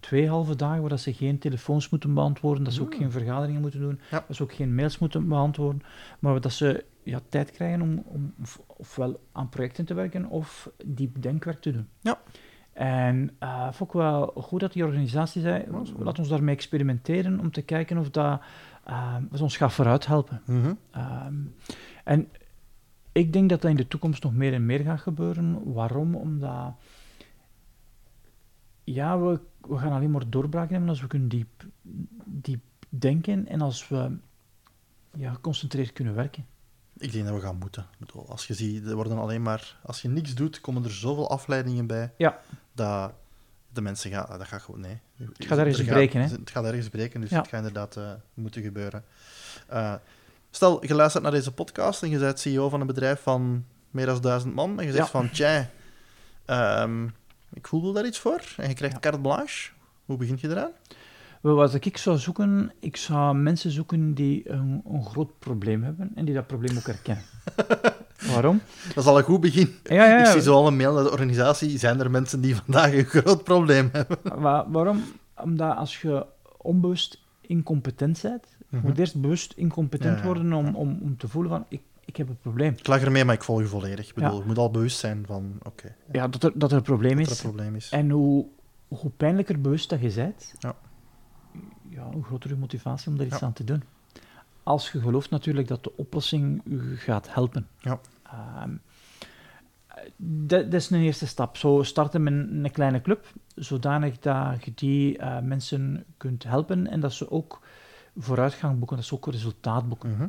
Twee 0.00 0.28
halve 0.28 0.56
dagen 0.56 0.80
waar 0.80 0.90
dat 0.90 1.00
ze 1.00 1.12
geen 1.14 1.38
telefoons 1.38 1.88
moeten 1.88 2.14
beantwoorden, 2.14 2.64
dat 2.64 2.72
ze 2.72 2.80
ook 2.82 2.92
Mm. 2.92 2.98
geen 2.98 3.10
vergaderingen 3.10 3.60
moeten 3.60 3.80
doen, 3.80 4.00
Ja. 4.10 4.24
dat 4.26 4.36
ze 4.36 4.42
ook 4.42 4.52
geen 4.52 4.74
mails 4.74 4.98
moeten 4.98 5.28
beantwoorden, 5.28 5.82
maar 6.18 6.40
dat 6.40 6.52
ze 6.52 6.84
ja, 7.02 7.20
tijd 7.28 7.50
krijgen 7.50 7.80
om, 7.82 8.02
om 8.06 8.34
of- 8.42 8.60
ofwel 8.66 9.20
aan 9.32 9.48
projecten 9.48 9.84
te 9.84 9.94
werken 9.94 10.26
of 10.26 10.70
diep 10.84 11.22
denkwerk 11.22 11.60
te 11.60 11.72
doen. 11.72 11.88
Ja. 12.00 12.18
En 12.72 13.30
eh 13.38 13.72
vond 13.72 13.90
ik 13.90 13.96
wel 13.96 14.26
goed 14.36 14.60
dat 14.60 14.72
die 14.72 14.84
organisatie 14.84 15.42
zei, 15.42 15.64
laat 15.98 16.18
ons 16.18 16.28
daarmee 16.28 16.54
experimenteren 16.54 17.40
om 17.40 17.50
te 17.50 17.62
kijken 17.62 17.98
of 17.98 18.10
dat, 18.10 18.40
dat 19.30 19.40
ons 19.40 19.56
gaat 19.56 19.72
vooruit 19.72 20.06
helpen. 20.06 20.42
Ehm, 20.90 21.34
en 22.04 22.28
ik 23.12 23.32
denk 23.32 23.48
dat 23.50 23.60
dat 23.62 23.70
in 23.70 23.76
de 23.76 23.88
toekomst 23.88 24.22
nog 24.22 24.34
meer 24.34 24.52
en 24.52 24.66
meer 24.66 24.80
gaat 24.80 25.00
gebeuren. 25.00 25.72
Waarom? 25.72 26.14
Omdat 26.14 26.72
ja, 28.92 29.18
we, 29.20 29.40
we 29.60 29.78
gaan 29.78 29.92
alleen 29.92 30.10
maar 30.10 30.30
doorbraken 30.30 30.70
hebben 30.70 30.88
als 30.88 31.00
we 31.00 31.06
kunnen 31.06 31.28
diep, 31.28 31.64
diep 32.24 32.60
denken 32.88 33.46
en 33.48 33.60
als 33.60 33.88
we 33.88 34.10
ja, 35.16 35.32
geconcentreerd 35.32 35.92
kunnen 35.92 36.14
werken. 36.14 36.46
Ik 36.96 37.12
denk 37.12 37.24
dat 37.26 37.34
we 37.34 37.40
gaan 37.40 37.58
moeten. 37.58 37.82
Ik 37.82 38.06
bedoel, 38.06 38.28
als 38.28 38.46
je 38.46 38.54
ziet, 38.54 38.86
er 38.86 38.94
worden 38.94 39.18
alleen 39.18 39.42
maar... 39.42 39.76
Als 39.82 40.02
je 40.02 40.08
niks 40.08 40.34
doet, 40.34 40.60
komen 40.60 40.84
er 40.84 40.90
zoveel 40.90 41.30
afleidingen 41.30 41.86
bij, 41.86 42.12
Ja. 42.16 42.40
dat 42.72 43.12
de 43.72 43.80
mensen 43.80 44.10
gaan... 44.10 44.38
Dat 44.38 44.46
gaat 44.46 44.62
gewoon... 44.62 44.80
Nee. 44.80 44.98
Het 45.16 45.44
gaat 45.46 45.58
ergens 45.58 45.78
Er 45.78 45.84
breken, 45.84 46.20
hè? 46.20 46.26
Het 46.28 46.50
gaat 46.50 46.64
ergens 46.64 46.88
breken, 46.88 47.20
dus 47.20 47.30
Ja. 47.30 47.38
het 47.38 47.48
gaat 47.48 47.58
inderdaad 47.58 47.96
eh, 47.96 48.12
moeten 48.34 48.62
gebeuren. 48.62 49.04
Eh, 49.66 49.94
stel, 50.50 50.86
je 50.86 50.94
luistert 50.94 51.22
naar 51.22 51.32
deze 51.32 51.52
podcast 51.52 52.02
en 52.02 52.10
je 52.10 52.18
bent 52.18 52.40
CEO 52.40 52.68
van 52.68 52.80
een 52.80 52.86
bedrijf 52.86 53.22
van 53.22 53.64
meer 53.90 54.06
dan 54.06 54.20
duizend 54.20 54.54
man 54.54 54.78
en 54.80 54.86
je 54.86 54.92
zegt 54.92 55.04
Ja. 55.04 55.10
van, 55.10 55.30
tja, 55.30 55.70
ehm, 56.44 57.06
ik 57.52 57.66
voel 57.66 57.92
daar 57.92 58.06
iets 58.06 58.18
voor 58.18 58.42
en 58.56 58.68
je 58.68 58.74
krijgt 58.74 58.94
Ja. 58.94 59.00
carte 59.00 59.20
blanche. 59.20 59.70
Hoe 60.04 60.16
begint 60.16 60.40
je 60.40 60.48
eraan? 60.48 60.70
Wat 61.40 61.84
ik 61.84 61.96
zou 61.96 62.18
zoeken, 62.18 62.72
ik 62.80 62.96
zou 62.96 63.36
mensen 63.36 63.70
zoeken 63.70 64.14
die 64.14 64.50
een, 64.50 64.82
een 64.92 65.04
groot 65.04 65.38
probleem 65.38 65.82
hebben 65.82 66.10
en 66.14 66.24
die 66.24 66.34
dat 66.34 66.46
probleem 66.46 66.76
ook 66.76 66.86
herkennen. 66.86 67.24
Waarom? 68.32 68.60
Dat 68.86 68.96
is 69.04 69.10
al 69.10 69.18
een 69.18 69.24
goed 69.24 69.40
begin. 69.40 69.74
Ja, 69.84 70.04
ja, 70.06 70.18
Ik 70.20 70.26
zie 70.26 70.40
zo 70.42 70.54
al 70.54 70.66
een 70.66 70.76
mail 70.76 70.94
naar 70.94 71.02
de 71.04 71.10
organisatie. 71.10 71.78
Zijn 71.78 72.00
er 72.00 72.10
mensen 72.10 72.40
die 72.40 72.56
vandaag 72.56 72.92
een 72.92 73.04
groot 73.04 73.44
probleem 73.44 73.88
hebben? 73.92 74.18
Wa- 74.42 74.70
waarom? 74.70 75.02
Omdat 75.36 75.76
als 75.76 76.00
je 76.00 76.26
onbewust 76.56 77.20
incompetent 77.40 78.22
bent, 78.22 78.44
Mhm. 78.68 78.86
moet 78.86 78.98
eerst 78.98 79.20
bewust 79.20 79.52
incompetent 79.56 80.22
worden 80.22 80.52
om, 80.52 80.74
om, 80.74 80.98
om 81.02 81.16
te 81.16 81.28
voelen 81.28 81.50
van, 81.50 81.64
ik, 81.68 81.80
ik 82.10 82.16
heb 82.16 82.28
een 82.28 82.38
probleem. 82.38 82.72
Ik 82.76 82.86
lag 82.86 83.02
ermee, 83.02 83.24
maar 83.24 83.34
ik 83.34 83.42
volg 83.44 83.60
je 83.60 83.66
volledig. 83.66 84.08
Ik 84.08 84.14
bedoel, 84.14 84.32
Ja. 84.32 84.38
je 84.38 84.44
moet 84.44 84.58
al 84.58 84.70
bewust 84.70 84.98
zijn 84.98 85.26
van, 85.26 85.52
oké, 85.62 85.94
Ja, 86.12 86.28
dat 86.28 86.42
er, 86.42 86.52
dat 86.58 86.70
er 86.70 86.76
een 86.76 86.82
probleem 86.82 87.16
dat 87.16 87.26
er 87.26 87.32
is. 87.32 87.42
een 87.42 87.48
probleem 87.52 87.74
is. 87.74 87.90
En 87.90 88.10
hoe, 88.10 88.46
hoe 88.88 89.10
pijnlijker 89.16 89.60
bewust 89.60 89.88
dat 89.90 90.00
je 90.00 90.12
bent, 90.14 90.54
Ja. 90.58 90.74
ja, 91.88 92.10
hoe 92.12 92.22
groter 92.24 92.50
je 92.50 92.56
motivatie 92.56 93.10
om 93.10 93.16
daar 93.16 93.26
iets 93.26 93.42
aan 93.42 93.52
te 93.52 93.64
doen. 93.64 93.82
Als 94.62 94.90
je 94.92 95.00
gelooft 95.00 95.30
natuurlijk 95.30 95.68
dat 95.68 95.84
de 95.84 95.96
oplossing 95.96 96.60
u 96.64 96.96
gaat 96.96 97.34
helpen. 97.34 97.66
Ja. 97.78 98.00
Ehm, 98.22 98.70
dat, 100.16 100.64
dat 100.70 100.80
is 100.80 100.90
een 100.90 101.00
eerste 101.00 101.26
stap. 101.26 101.56
Zo 101.56 101.82
starten 101.82 102.22
met 102.22 102.32
een, 102.32 102.64
een 102.64 102.70
kleine 102.70 103.00
club, 103.00 103.32
zodanig 103.54 104.18
dat 104.18 104.64
je 104.64 104.72
die 104.74 105.18
eh, 105.18 105.40
mensen 105.40 106.04
kunt 106.16 106.42
helpen 106.44 106.86
en 106.86 107.00
dat 107.00 107.12
ze 107.12 107.30
ook 107.30 107.60
vooruitgang 108.16 108.78
boeken, 108.78 108.96
dat 108.96 109.04
ze 109.06 109.14
ook 109.14 109.26
resultaat 109.26 109.88
boeken. 109.88 110.10
Mhm. 110.10 110.26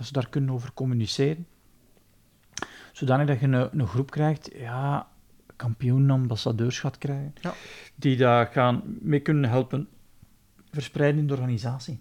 Dat 0.00 0.08
ze 0.08 0.14
daar 0.14 0.28
kunnen 0.28 0.54
over 0.54 0.72
communiceren. 0.72 1.46
Zodanig 2.92 3.26
dat 3.26 3.40
je 3.40 3.46
een, 3.46 3.80
een 3.80 3.86
groep 3.86 4.10
krijgt, 4.10 4.50
ja, 4.54 5.08
kampioen, 5.56 6.10
ambassadeurs 6.10 6.80
gaat 6.80 6.98
krijgen, 6.98 7.34
Ja. 7.40 7.54
die 7.94 8.16
daar 8.16 8.46
gaan 8.46 8.82
mee 9.00 9.20
kunnen 9.20 9.50
helpen 9.50 9.88
verspreiden 10.70 11.20
in 11.20 11.26
de 11.26 11.32
organisatie. 11.32 12.00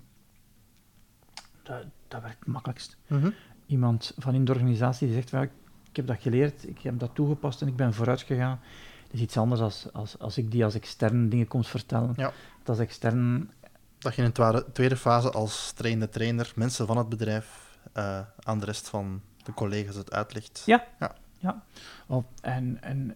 Dat, 1.64 1.84
dat 2.08 2.22
werkt 2.22 2.40
het 2.40 2.48
makkelijkst. 2.48 2.98
Mhm. 3.08 3.30
Iemand 3.66 4.14
van 4.18 4.34
in 4.34 4.46
de 4.46 4.52
organisatie 4.52 5.08
die 5.08 5.16
zegt, 5.16 5.30
"Wel, 5.30 5.42
ik 5.90 5.96
heb 5.96 6.08
dat 6.08 6.22
geleerd, 6.22 6.68
ik 6.68 6.80
heb 6.82 7.00
dat 7.00 7.16
toegepast 7.16 7.62
en 7.62 7.68
ik 7.68 7.76
ben 7.76 7.94
vooruit 7.94 8.22
gegaan. 8.22 8.60
Dat 9.04 9.14
is 9.14 9.22
iets 9.22 9.38
anders 9.38 9.62
als, 9.62 9.94
als, 9.94 10.20
als 10.20 10.38
ik 10.38 10.52
die 10.52 10.64
als 10.64 10.76
extern 10.76 11.30
dingen 11.30 11.48
komt 11.48 11.68
vertellen. 11.68 12.14
Ja. 12.18 12.32
Dat 12.60 12.70
als 12.70 12.80
extern 12.80 13.52
Dat 13.98 14.16
je 14.16 14.22
in 14.22 14.32
een 14.36 14.64
tweede 14.74 14.98
fase 14.98 15.32
als 15.32 15.72
trainde 15.72 16.10
trainer 16.10 16.52
mensen 16.56 16.88
van 16.88 16.98
het 16.98 17.10
bedrijf 17.10 17.68
eh, 17.92 18.20
aan 18.40 18.60
de 18.60 18.66
rest 18.66 18.90
van 18.90 19.22
de 19.44 19.54
collega's 19.54 19.96
het 19.96 20.12
uitlegt. 20.12 20.64
Ja. 20.66 21.64
Oh, 22.08 22.24
en 22.42 22.82
en 22.82 23.14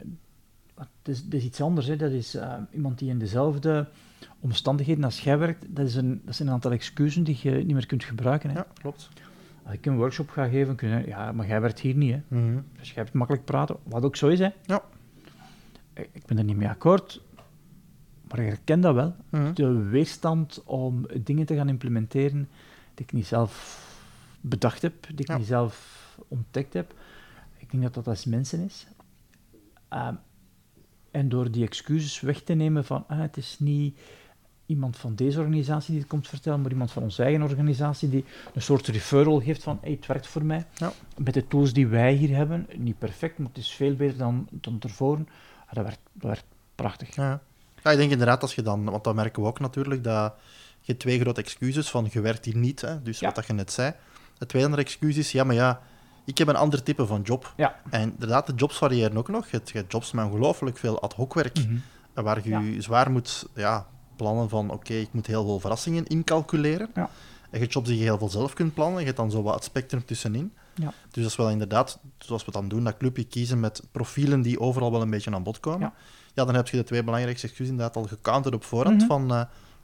het, 0.75 0.87
is, 1.03 1.19
het 1.19 1.33
is 1.33 1.43
iets 1.43 1.61
anders. 1.61 1.87
Hè. 1.87 1.95
Dat 1.95 2.11
is 2.11 2.35
eh, 2.35 2.53
iemand 2.71 2.99
die 2.99 3.09
in 3.09 3.19
dezelfde 3.19 3.87
omstandigheden 4.39 5.03
als 5.03 5.19
jij 5.19 5.37
werkt. 5.37 5.75
Dat, 5.75 5.85
is 5.85 5.95
een, 5.95 6.21
dat 6.25 6.35
zijn 6.35 6.47
een 6.47 6.53
aantal 6.53 6.71
excuses 6.71 7.23
die 7.23 7.39
je 7.41 7.51
niet 7.51 7.73
meer 7.73 7.85
kunt 7.85 8.03
gebruiken. 8.03 8.49
Hè. 8.49 8.55
Ja, 8.55 8.65
klopt. 8.73 9.09
Als 9.63 9.73
ik 9.73 9.85
een 9.85 9.97
workshop 9.97 10.29
ga 10.29 10.47
geven, 10.47 10.75
kun 10.75 10.89
je 10.89 11.07
ja, 11.07 11.31
maar 11.31 11.47
jij 11.47 11.61
werkt 11.61 11.79
hier 11.79 11.95
niet. 11.95 12.13
Hè. 12.13 12.37
Mhm. 12.37 12.59
Dus 12.77 12.87
jij 12.87 13.03
hebt 13.03 13.13
makkelijk 13.13 13.45
praten, 13.45 13.75
wat 13.83 14.03
ook 14.03 14.15
zo 14.15 14.27
is. 14.27 14.39
Hè. 14.39 14.49
Ja. 14.65 14.83
Ik 15.93 16.09
ik 16.11 16.25
ben 16.25 16.37
er 16.37 16.43
niet 16.43 16.57
mee 16.57 16.69
akkoord, 16.69 17.21
maar 18.27 18.39
ik 18.39 18.47
herken 18.47 18.81
dat 18.81 18.93
wel. 18.95 19.15
Mhm. 19.29 19.53
De 19.53 19.73
weerstand 19.73 20.63
om 20.63 21.05
dingen 21.23 21.45
te 21.45 21.55
gaan 21.55 21.69
implementeren 21.69 22.49
die 22.93 23.05
ik 23.05 23.11
niet 23.11 23.27
zelf 23.27 23.81
bedacht 24.43 24.81
heb, 24.81 24.93
die 25.07 25.19
ik 25.19 25.27
Ja. 25.27 25.37
niet 25.37 25.47
zelf 25.47 26.01
ontdekt 26.27 26.73
heb. 26.73 26.93
Ik 27.57 27.71
denk 27.71 27.83
dat 27.83 27.93
dat 27.93 28.07
als 28.07 28.25
mensen 28.25 28.65
is. 28.65 28.87
Ehm, 29.89 30.15
en 31.11 31.29
door 31.29 31.51
die 31.51 31.63
excuses 31.65 32.19
weg 32.19 32.41
te 32.41 32.53
nemen 32.53 32.85
van 32.85 33.03
ah, 33.07 33.19
het 33.19 33.37
is 33.37 33.55
niet 33.59 33.99
iemand 34.65 34.97
van 34.97 35.15
deze 35.15 35.39
organisatie 35.39 35.91
die 35.91 35.99
het 35.99 36.09
komt 36.09 36.27
vertellen, 36.27 36.61
maar 36.61 36.71
iemand 36.71 36.91
van 36.91 37.03
onze 37.03 37.23
eigen 37.23 37.41
organisatie 37.41 38.09
die 38.09 38.25
een 38.53 38.61
soort 38.61 38.87
referral 38.87 39.39
geeft 39.41 39.63
van 39.63 39.77
hey, 39.81 39.91
het 39.91 40.05
werkt 40.05 40.27
voor 40.27 40.45
mij. 40.45 40.65
Ja. 40.75 40.91
Met 41.17 41.33
de 41.33 41.47
tools 41.47 41.73
die 41.73 41.87
wij 41.87 42.13
hier 42.13 42.35
hebben, 42.35 42.67
niet 42.77 42.97
perfect, 42.97 43.37
maar 43.37 43.47
het 43.47 43.57
is 43.57 43.71
veel 43.71 43.95
beter 43.95 44.17
dan, 44.17 44.47
dan 44.51 44.79
tevoren. 44.79 45.27
Ah, 45.65 45.73
dat, 45.73 45.83
werkt, 45.83 45.99
dat 46.13 46.23
werkt 46.29 46.45
prachtig. 46.75 47.15
Ja. 47.15 47.41
ja, 47.83 47.91
ik 47.91 47.97
denk 47.97 48.11
inderdaad 48.11 48.41
als 48.41 48.55
je 48.55 48.61
dan, 48.61 48.83
want 48.83 49.03
dat 49.03 49.15
merken 49.15 49.41
we 49.41 49.47
ook 49.47 49.59
natuurlijk, 49.59 50.03
dat 50.03 50.33
je 50.81 50.97
twee 50.97 51.19
grote 51.19 51.41
excuses 51.41 51.89
van 51.89 52.07
je 52.11 52.21
werkt 52.21 52.45
hier 52.45 52.57
niet, 52.57 52.81
hè, 52.81 53.01
dus 53.01 53.19
Ja. 53.19 53.25
wat 53.25 53.35
dat 53.35 53.45
je 53.47 53.53
net 53.53 53.71
zei. 53.71 53.93
Het 54.43 54.51
tweede 54.51 54.67
andere 54.69 54.87
excuus 54.87 55.17
is, 55.17 55.31
ja, 55.31 55.43
maar 55.43 55.55
ja, 55.55 55.81
ik 56.25 56.37
heb 56.37 56.47
een 56.47 56.55
ander 56.55 56.83
type 56.83 57.05
van 57.05 57.21
job. 57.21 57.53
Ja. 57.57 57.75
En 57.89 58.01
inderdaad, 58.11 58.47
de 58.47 58.53
jobs 58.55 58.77
variëren 58.77 59.17
ook 59.17 59.27
nog. 59.29 59.47
Je 59.49 59.61
hebt, 59.73 59.91
jobs 59.91 60.11
met 60.11 60.25
ongelooflijk 60.25 60.77
veel 60.77 61.01
ad 61.01 61.13
hoc 61.13 61.33
werk, 61.33 61.57
Mhm. 61.59 61.75
eh, 62.13 62.23
waar 62.23 62.47
je 62.47 62.81
zwaar 62.81 63.11
moet 63.11 63.45
ja, 63.55 63.87
plannen 64.15 64.49
van, 64.49 64.69
oké, 64.71 64.93
ik 64.93 65.09
moet 65.11 65.27
heel 65.27 65.43
veel 65.45 65.59
verrassingen 65.59 66.05
incalculeren. 66.07 66.89
Ja. 66.95 67.01
En 67.01 67.09
je 67.51 67.57
hebt 67.59 67.73
jobs 67.73 67.87
die 67.87 67.97
je 67.97 68.03
heel 68.03 68.17
veel 68.17 68.29
zelf 68.29 68.53
kunt 68.53 68.73
plannen, 68.73 68.99
je 68.99 69.05
hebt 69.05 69.17
dan 69.17 69.31
zo 69.31 69.41
wat 69.43 69.53
het 69.55 69.63
spectrum 69.63 70.05
tussenin. 70.05 70.53
Ja. 70.75 70.93
Dus 71.11 71.21
dat 71.23 71.31
is 71.31 71.35
wel 71.35 71.49
inderdaad, 71.49 71.99
zoals 72.17 72.41
we 72.45 72.51
het 72.51 72.59
dan 72.59 72.67
doen, 72.67 72.83
dat 72.83 72.97
clubje 72.97 73.23
kiezen 73.23 73.59
met 73.59 73.83
profielen 73.91 74.41
die 74.41 74.59
overal 74.59 74.91
wel 74.91 75.01
een 75.01 75.09
beetje 75.09 75.31
aan 75.33 75.43
bod 75.43 75.59
komen. 75.59 75.79
Ja. 75.79 75.93
Ja, 76.33 76.45
dan 76.45 76.55
heb 76.55 76.67
je 76.67 76.77
de 76.77 76.83
twee 76.83 77.03
belangrijkste 77.03 77.47
excuses 77.47 77.71
inderdaad 77.71 77.95
al 77.95 78.03
gecounterd 78.03 78.55
op 78.55 78.63
voorhand 78.63 78.97
Mhm. 78.97 79.07
van 79.07 79.33
eh, 79.33 79.41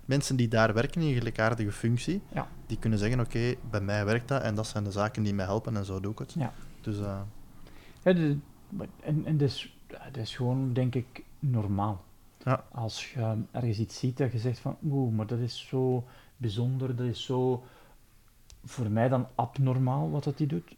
mensen 0.09 0.35
die 0.35 0.47
daar 0.47 0.73
werken 0.73 1.01
in 1.01 1.07
een 1.07 1.13
gelijkaardige 1.13 1.71
functie. 1.71 2.21
Ja. 2.33 2.47
Die 2.65 2.79
kunnen 2.79 2.99
zeggen, 2.99 3.19
oké, 3.19 3.55
bij 3.69 3.81
mij 3.81 4.05
werkt 4.05 4.27
dat 4.27 4.41
en 4.41 4.55
dat 4.55 4.67
zijn 4.67 4.83
de 4.83 4.91
zaken 4.91 5.23
die 5.23 5.33
mij 5.33 5.45
helpen 5.45 5.77
en 5.77 5.85
zo 5.85 5.99
doe 5.99 6.11
ik 6.11 6.19
het. 6.19 6.33
Ja. 6.33 6.53
Dus 6.81 6.99
eh, 6.99 7.21
Ja, 8.03 8.13
de- 8.13 8.37
en 9.03 9.25
en 9.25 9.37
dat, 9.37 9.47
is, 9.49 9.77
ja, 9.87 10.05
dat 10.11 10.21
is 10.23 10.35
gewoon, 10.35 10.73
denk 10.73 10.95
ik, 10.95 11.23
normaal. 11.39 12.03
Ja. 12.43 12.63
Als 12.71 13.13
je 13.13 13.35
ergens 13.51 13.79
iets 13.79 13.99
ziet 13.99 14.17
dat 14.17 14.31
je 14.31 14.37
zegt 14.39 14.59
van, 14.59 14.77
oeh, 14.83 15.13
maar 15.15 15.27
dat 15.27 15.39
is 15.39 15.67
zo 15.67 16.03
bijzonder, 16.37 16.95
dat 16.95 17.05
is 17.07 17.23
zo 17.25 17.63
voor 18.65 18.89
mij 18.91 19.09
dan 19.09 19.27
abnormaal 19.35 20.09
wat 20.11 20.23
dat 20.23 20.37
die 20.37 20.47
doet. 20.47 20.75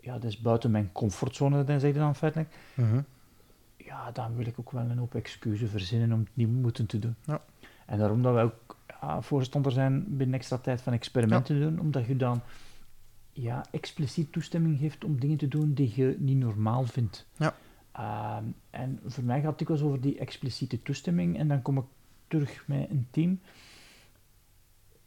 Ja, 0.00 0.12
dat 0.12 0.24
is 0.24 0.40
buiten 0.40 0.70
mijn 0.70 0.92
comfortzone, 0.92 1.64
dan 1.64 1.80
zeg 1.80 1.92
je 1.92 1.98
dan 1.98 2.14
feitelijk. 2.16 2.54
mhm. 2.74 3.00
Ja, 3.76 4.10
dan 4.10 4.36
wil 4.36 4.46
ik 4.46 4.58
ook 4.60 4.70
wel 4.70 4.82
een 4.82 4.98
hoop 4.98 5.14
excuses 5.14 5.70
verzinnen 5.70 6.12
om 6.12 6.18
het 6.20 6.28
niet 6.34 6.48
moeten 6.48 6.86
te 6.86 6.98
doen. 6.98 7.14
Ja. 7.24 7.40
En 7.86 7.98
daarom 7.98 8.22
dat 8.22 8.34
wij 8.34 8.42
ook 8.42 8.76
ja, 9.00 9.22
voorstander 9.22 9.72
zijn 9.72 10.16
binnen 10.16 10.38
extra 10.38 10.58
tijd 10.58 10.80
van 10.80 10.92
experimenten 10.92 11.54
te 11.54 11.60
doen, 11.60 11.80
omdat 11.80 12.06
je 12.06 12.16
dan 12.16 12.40
ja, 13.32 13.64
expliciet 13.70 14.32
toestemming 14.32 14.78
geeft 14.78 15.04
om 15.04 15.20
dingen 15.20 15.36
te 15.36 15.48
doen 15.48 15.74
die 15.74 15.92
je 15.94 16.16
niet 16.18 16.38
normaal 16.38 16.84
vindt. 16.84 17.26
Ja. 17.36 17.54
Ehm, 17.92 18.44
en 18.70 19.00
voor 19.04 19.24
mij 19.24 19.40
gaat 19.40 19.48
het 19.48 19.58
dikwijls 19.58 19.82
over 19.82 20.00
die 20.00 20.18
expliciete 20.18 20.82
toestemming 20.82 21.38
en 21.38 21.48
dan 21.48 21.62
kom 21.62 21.78
ik 21.78 21.84
terug 22.28 22.66
met 22.66 22.90
een 22.90 23.06
team. 23.10 23.40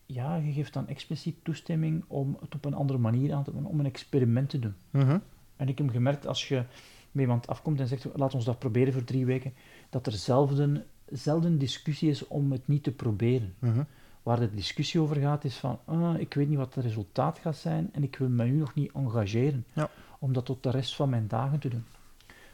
Ja, 0.05 0.35
je 0.35 0.51
geeft 0.51 0.73
dan 0.73 0.87
expliciet 0.87 1.35
toestemming 1.43 2.03
om 2.07 2.37
het 2.41 2.55
op 2.55 2.65
een 2.65 2.73
andere 2.73 2.99
manier 2.99 3.33
aan 3.33 3.43
te 3.43 3.51
doen, 3.51 3.65
om 3.65 3.79
een 3.79 3.85
experiment 3.85 4.49
te 4.49 4.59
doen. 4.59 4.75
Mhm. 4.89 5.19
En 5.55 5.67
ik 5.67 5.77
heb 5.77 5.89
gemerkt, 5.89 6.27
als 6.27 6.47
je 6.47 6.63
met 7.11 7.21
iemand 7.21 7.47
afkomt 7.47 7.79
en 7.79 7.87
zegt, 7.87 8.07
laat 8.15 8.33
ons 8.33 8.45
dat 8.45 8.59
proberen 8.59 8.93
voor 8.93 9.03
drie 9.03 9.25
weken, 9.25 9.53
dat 9.89 10.05
er 10.05 10.11
zelden, 10.11 10.85
zelden 11.11 11.57
discussie 11.57 12.09
is 12.09 12.27
om 12.27 12.51
het 12.51 12.67
niet 12.67 12.83
te 12.83 12.91
proberen. 12.91 13.53
Mhm. 13.59 13.83
Waar 14.23 14.39
de 14.39 14.55
discussie 14.55 14.99
over 15.01 15.15
gaat, 15.15 15.43
is 15.43 15.55
van, 15.55 15.79
ah, 15.85 16.19
ik 16.19 16.33
weet 16.33 16.49
niet 16.49 16.57
wat 16.57 16.75
het 16.75 16.83
resultaat 16.83 17.39
gaat 17.39 17.55
zijn 17.57 17.89
en 17.93 18.03
ik 18.03 18.15
wil 18.17 18.29
me 18.29 18.43
nu 18.45 18.57
nog 18.57 18.73
niet 18.73 18.91
engageren 18.93 19.65
Ja. 19.73 19.89
om 20.19 20.33
dat 20.33 20.45
tot 20.45 20.63
de 20.63 20.69
rest 20.69 20.95
van 20.95 21.09
mijn 21.09 21.27
dagen 21.27 21.59
te 21.59 21.69
doen. 21.69 21.85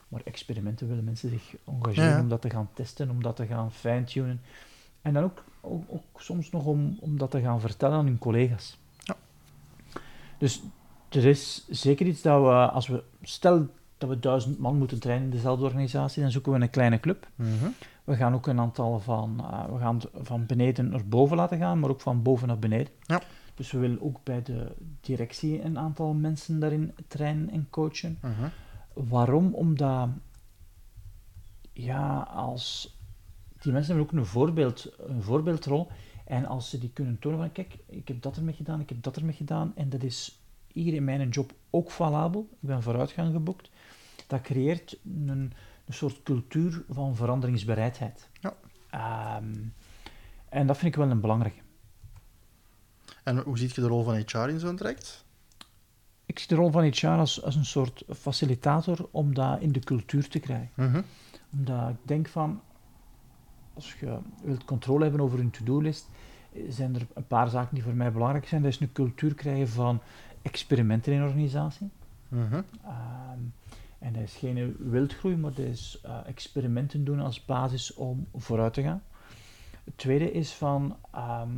Maar 0.08 0.22
experimenten 0.24 0.88
willen 0.88 1.04
mensen 1.04 1.30
zich 1.30 1.56
engageren 1.66 2.10
Ja, 2.10 2.16
ja. 2.16 2.22
om 2.22 2.30
dat 2.30 2.42
te 2.42 2.50
gaan 2.50 2.70
testen, 2.74 3.10
om 3.10 3.24
dat 3.24 3.36
te 3.36 3.46
gaan 3.46 3.72
fine-tunen. 3.72 4.42
En 5.02 5.14
dan 5.14 5.24
ook, 5.24 5.44
ook, 5.62 5.84
ook 5.88 6.22
soms 6.22 6.52
nog 6.52 6.66
om, 6.66 6.98
om 7.00 7.18
dat 7.18 7.32
te 7.32 7.42
gaan 7.42 7.60
vertellen 7.60 7.98
aan 7.98 8.06
hun 8.06 8.18
collega's. 8.18 8.78
Ja. 9.00 9.16
Dus 10.38 10.62
er 11.10 11.26
is 11.26 11.68
zeker 11.70 12.06
iets 12.06 12.22
dat 12.22 12.42
we, 12.42 12.50
als 12.72 12.88
we, 12.88 13.04
stel 13.22 13.68
dat 14.08 14.16
we 14.16 14.22
duizend 14.22 14.60
man 14.60 14.78
moeten 14.78 15.00
trainen 15.00 15.26
in 15.26 15.32
dezelfde 15.32 15.66
organisatie, 15.66 16.22
dan 16.22 16.32
zoeken 16.32 16.52
we 16.52 16.60
een 16.60 16.70
kleine 16.70 17.00
club. 17.00 17.28
Mhm. 17.36 17.68
We 18.04 18.16
gaan 18.16 18.34
ook 18.34 18.48
een 18.48 18.60
aantal 18.60 19.00
van, 19.00 19.40
eh, 19.40 19.66
we 19.66 19.80
gaan 19.80 20.02
van 20.14 20.46
beneden 20.46 20.90
naar 20.90 21.06
boven 21.08 21.38
laten 21.38 21.58
gaan, 21.58 21.80
maar 21.80 21.90
ook 21.90 22.02
van 22.02 22.22
boven 22.22 22.48
naar 22.48 22.60
beneden. 22.60 22.94
Ja. 23.02 23.22
Dus 23.56 23.72
we 23.72 23.78
willen 23.78 24.02
ook 24.02 24.20
bij 24.24 24.42
de 24.42 24.76
directie 25.02 25.62
een 25.62 25.78
aantal 25.78 26.14
mensen 26.14 26.60
daarin 26.60 26.94
trainen 27.08 27.50
en 27.50 27.68
coachen. 27.70 28.18
Mhm. 28.22 28.48
Waarom? 28.94 29.54
Omdat, 29.54 30.10
ja, 31.74 32.20
als 32.20 32.98
die 33.60 33.72
mensen 33.72 33.96
hebben 33.96 34.14
ook 34.14 34.20
een, 34.20 34.30
voorbeeld, 34.30 34.94
een 35.08 35.22
voorbeeldrol. 35.22 35.88
En 36.26 36.46
als 36.46 36.70
ze 36.70 36.78
die 36.78 36.90
kunnen 36.94 37.20
tonen 37.20 37.40
van, 37.40 37.52
kijk, 37.52 37.78
ik 37.86 38.08
heb 38.08 38.22
dat 38.22 38.38
ermee 38.38 38.54
gedaan, 38.54 38.80
ik 38.80 38.90
heb 38.90 39.04
dat 39.04 39.18
ermee 39.18 39.34
gedaan, 39.34 39.72
en 39.76 39.90
dat 39.90 40.04
is 40.04 40.40
hier 40.68 40.94
in 40.94 41.04
mijn 41.04 41.30
job 41.30 41.54
ook 41.70 41.92
valabel, 41.92 42.48
ik 42.52 42.68
ben 42.68 42.84
vooruitgang 42.84 43.32
geboekt, 43.32 43.70
dat 44.28 44.42
creëert 44.42 45.00
een, 45.04 45.54
een 45.86 45.94
soort 45.94 46.24
cultuur 46.24 46.84
van 46.90 47.16
veranderingsbereidheid. 47.16 48.30
Ja. 48.40 48.54
Ehm, 48.90 49.54
en 50.50 50.68
dat 50.68 50.78
vind 50.78 50.94
ik 50.94 51.00
wel 51.00 51.12
een 51.12 51.22
belangrijke. 51.22 51.60
En 53.24 53.38
hoe 53.38 53.58
ziet 53.58 53.76
je 53.76 53.82
de 53.82 53.88
rol 53.88 54.04
van 54.04 54.16
HR 54.16 54.38
in 54.50 54.60
zo'n 54.60 54.76
traject? 54.76 55.26
Ik 56.26 56.40
zie 56.40 56.48
de 56.48 56.56
rol 56.56 56.72
van 56.72 56.84
HR 56.84 57.08
als, 57.08 57.44
als 57.44 57.56
een 57.56 57.66
soort 57.66 58.04
facilitator 58.10 59.08
om 59.12 59.34
dat 59.34 59.62
in 59.62 59.72
de 59.72 59.80
cultuur 59.80 60.28
te 60.30 60.40
krijgen. 60.40 60.70
Mhm. 60.76 61.02
Omdat 61.52 61.90
ik 61.90 61.98
denk 62.04 62.28
van, 62.28 62.62
als 63.74 63.96
je 64.00 64.18
wilt 64.44 64.66
controle 64.66 65.04
hebben 65.04 65.22
over 65.22 65.40
een 65.40 65.52
to-do-list, 65.52 66.10
zijn 66.70 66.96
er 66.96 67.08
een 67.14 67.28
paar 67.28 67.50
zaken 67.50 67.76
die 67.76 67.84
voor 67.84 67.94
mij 67.94 68.12
belangrijk 68.12 68.48
zijn. 68.48 68.62
Dat 68.62 68.72
is 68.72 68.80
een 68.80 68.92
cultuur 68.92 69.34
krijgen 69.34 69.68
van 69.68 70.02
experimenten 70.42 71.14
in 71.14 71.20
een 71.20 71.26
organisatie. 71.26 71.90
Mhm. 72.28 72.62
Ehm, 72.84 73.40
en 74.06 74.14
dat 74.14 74.24
is 74.24 74.36
geen 74.36 74.76
wildgroei, 74.80 75.36
maar 75.36 75.54
dat 75.54 75.66
is 75.66 76.00
eh, 76.04 76.18
experimenten 76.26 77.04
doen 77.04 77.20
als 77.20 77.46
basis 77.46 77.94
om 77.94 78.28
vooruit 78.36 78.74
te 78.74 78.82
gaan. 78.82 79.04
Het 79.84 79.98
tweede 79.98 80.32
is 80.32 80.54
van 80.54 80.96
ehm, 81.12 81.50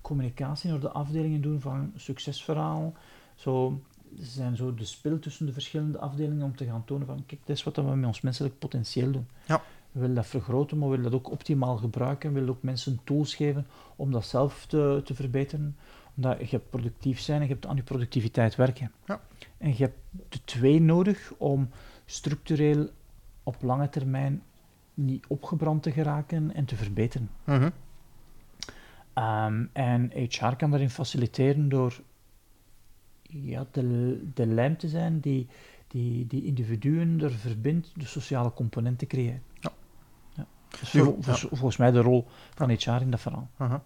communicatie 0.00 0.70
door 0.70 0.80
de 0.80 0.90
afdelingen 0.90 1.40
doen 1.40 1.60
van 1.60 1.92
succesverhaal. 1.96 2.94
Zo 3.34 3.80
zijn 4.20 4.56
zo 4.56 4.74
de 4.74 4.84
spil 4.84 5.18
tussen 5.18 5.46
de 5.46 5.52
verschillende 5.52 5.98
afdelingen 5.98 6.44
om 6.44 6.56
te 6.56 6.64
gaan 6.64 6.84
tonen 6.84 7.06
van 7.06 7.26
kijk, 7.26 7.40
dit 7.44 7.56
is 7.56 7.62
wat 7.62 7.76
we 7.76 7.82
met 7.82 8.06
ons 8.06 8.20
menselijk 8.20 8.58
potentieel 8.58 9.10
doen. 9.10 9.26
Ja. 9.46 9.62
We 9.92 10.00
willen 10.00 10.14
dat 10.14 10.26
vergroten, 10.26 10.78
maar 10.78 10.88
we 10.88 10.96
willen 10.96 11.10
dat 11.10 11.20
ook 11.20 11.30
optimaal 11.30 11.76
gebruiken. 11.76 12.28
We 12.28 12.34
willen 12.34 12.54
ook 12.54 12.62
mensen 12.62 13.00
tools 13.04 13.34
geven 13.34 13.66
om 13.96 14.10
dat 14.10 14.26
zelf 14.26 14.66
te, 14.66 15.00
te 15.04 15.14
verbeteren. 15.14 15.76
Omdat 16.16 16.38
je 16.38 16.56
hebt 16.56 16.70
productief 16.70 17.20
zijn 17.20 17.40
en 17.40 17.46
je 17.46 17.52
hebt 17.52 17.66
aan 17.66 17.76
je 17.76 17.82
productiviteit 17.82 18.56
werken. 18.56 18.92
Ja. 19.06 19.20
En 19.62 19.70
je 19.76 19.84
hebt 19.84 19.98
de 20.28 20.44
twee 20.44 20.80
nodig 20.80 21.32
om 21.38 21.68
structureel 22.04 22.88
op 23.42 23.56
lange 23.62 23.88
termijn 23.88 24.42
niet 24.94 25.26
opgebrand 25.26 25.82
te 25.82 25.90
geraken 25.92 26.54
en 26.54 26.64
te 26.64 26.76
verbeteren. 26.76 27.30
Mhm. 27.44 27.70
Ehm, 29.12 29.64
en 29.72 30.10
HR 30.14 30.54
kan 30.56 30.70
daarin 30.70 30.90
faciliteren 30.90 31.68
door 31.68 32.00
ja, 33.22 33.66
de, 33.70 34.20
de 34.34 34.46
lijm 34.46 34.76
te 34.76 34.88
zijn 34.88 35.20
die, 35.20 35.48
die, 35.88 36.26
die 36.26 36.44
individuen 36.44 37.20
er 37.20 37.30
verbindt, 37.32 37.90
de 37.94 38.06
sociale 38.06 38.52
component 38.52 38.98
te 38.98 39.06
creëren. 39.06 39.42
Ja. 39.60 39.72
Ja. 40.34 40.46
Vol- 40.70 41.16
vol- 41.20 41.48
volgens 41.48 41.76
mij 41.76 41.90
de 41.90 42.00
rol 42.00 42.26
van 42.54 42.70
HR 42.70 42.90
in 42.90 43.10
dat 43.10 43.20
verhaal. 43.20 43.48
Aha. 43.56 43.82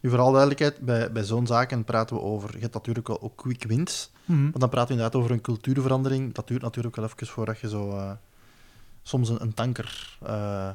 Nu, 0.00 0.08
vooral 0.08 0.30
duidelijkheid, 0.30 0.78
bij, 0.80 1.12
bij 1.12 1.24
zo'n 1.24 1.46
zaken 1.46 1.84
praten 1.84 2.16
we 2.16 2.22
over, 2.22 2.54
je 2.54 2.60
hebt 2.60 2.74
natuurlijk 2.74 3.08
wel 3.08 3.22
ook 3.22 3.36
quick 3.36 3.64
wins, 3.64 4.12
maar 4.24 4.52
dan 4.52 4.68
praten 4.68 4.86
we 4.86 4.92
inderdaad 4.92 5.14
over 5.14 5.30
een 5.30 5.40
cultuurverandering. 5.40 6.34
Dat 6.34 6.48
duurt 6.48 6.62
natuurlijk 6.62 6.96
wel 6.96 7.04
even 7.04 7.26
voordat 7.26 7.60
je 7.60 7.68
zo 7.68 7.90
eh, 7.90 8.10
soms 9.02 9.28
een, 9.28 9.42
een 9.42 9.54
tanker 9.54 10.18
eh, 10.22 10.70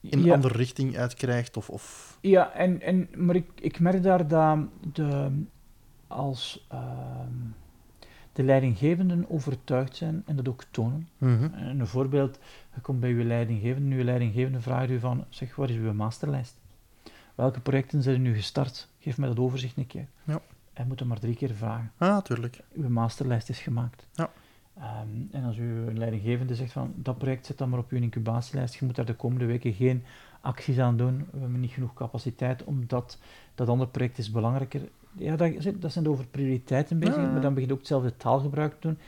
in 0.00 0.18
een 0.18 0.24
ja, 0.24 0.34
andere 0.34 0.56
richting 0.56 0.96
uitkrijgt. 0.96 1.56
Of, 1.56 1.70
of... 1.70 2.18
ja 2.20 2.52
en, 2.52 2.80
en, 2.80 3.08
maar 3.16 3.34
ik, 3.34 3.50
ik 3.60 3.80
merk 3.80 4.02
daar 4.02 4.28
dat 4.28 4.58
de, 4.92 5.30
als 6.06 6.66
ehm, 6.68 7.32
de 8.32 8.42
leidinggevenden 8.42 9.30
overtuigd 9.30 9.96
zijn 9.96 10.22
en 10.26 10.36
dat 10.36 10.48
ook 10.48 10.64
tonen. 10.70 11.08
Mhm. 11.18 11.44
En 11.54 11.80
een 11.80 11.86
voorbeeld, 11.86 12.38
je 12.74 12.80
komt 12.80 13.00
bij 13.00 13.10
je 13.10 13.24
leidinggevende, 13.24 13.90
en 13.90 13.96
je 13.96 14.04
leidinggevende 14.04 14.60
vraagt 14.60 14.90
u 14.90 14.98
van, 14.98 15.24
zeg, 15.28 15.56
wat 15.56 15.68
is 15.68 15.76
uw 15.76 15.92
masterlijst? 15.92 16.56
Welke 17.34 17.60
projecten 17.60 18.02
zijn 18.02 18.14
er 18.14 18.20
nu 18.20 18.34
gestart? 18.34 18.88
Geef 18.98 19.18
mij 19.18 19.28
dat 19.28 19.38
overzicht 19.38 19.76
een 19.76 19.86
keer. 19.86 20.06
Ja. 20.24 20.40
Hij 20.72 20.84
moet 20.84 21.04
maar 21.04 21.18
drie 21.18 21.36
keer 21.36 21.54
vragen. 21.54 21.92
Ah, 21.98 22.08
natuurlijk. 22.08 22.60
Uw 22.72 22.88
masterlijst 22.88 23.48
is 23.48 23.58
gemaakt. 23.58 24.06
Ja. 24.12 24.30
Ehm, 24.78 25.08
en 25.30 25.44
als 25.44 25.56
uw 25.56 25.92
leidinggevende 25.92 26.54
zegt 26.54 26.72
van, 26.72 26.92
dat 26.96 27.18
project 27.18 27.46
zet 27.46 27.58
dan 27.58 27.68
maar 27.68 27.78
op 27.78 27.90
uw 27.90 28.00
incubatielijst, 28.00 28.74
je 28.74 28.84
moet 28.84 28.96
daar 28.96 29.04
de 29.04 29.14
komende 29.14 29.44
weken 29.44 29.72
geen 29.72 30.04
acties 30.40 30.78
aan 30.78 30.96
doen, 30.96 31.26
we 31.30 31.38
hebben 31.40 31.60
niet 31.60 31.70
genoeg 31.70 31.94
capaciteit, 31.94 32.64
omdat 32.64 33.18
dat 33.54 33.68
andere 33.68 33.90
project 33.90 34.18
is 34.18 34.30
belangrijker. 34.30 34.88
Ja, 35.12 35.36
dat, 35.36 35.52
dat 35.80 35.92
zijn 35.92 36.08
over 36.08 36.26
prioriteiten 36.26 36.98
bezig, 36.98 37.16
Ja, 37.16 37.30
maar 37.30 37.40
dan 37.40 37.54
begint 37.54 37.72
ook 37.72 37.78
hetzelfde 37.78 38.16
taalgebruik 38.16 38.72
te 38.72 38.88
doen. 38.88 38.98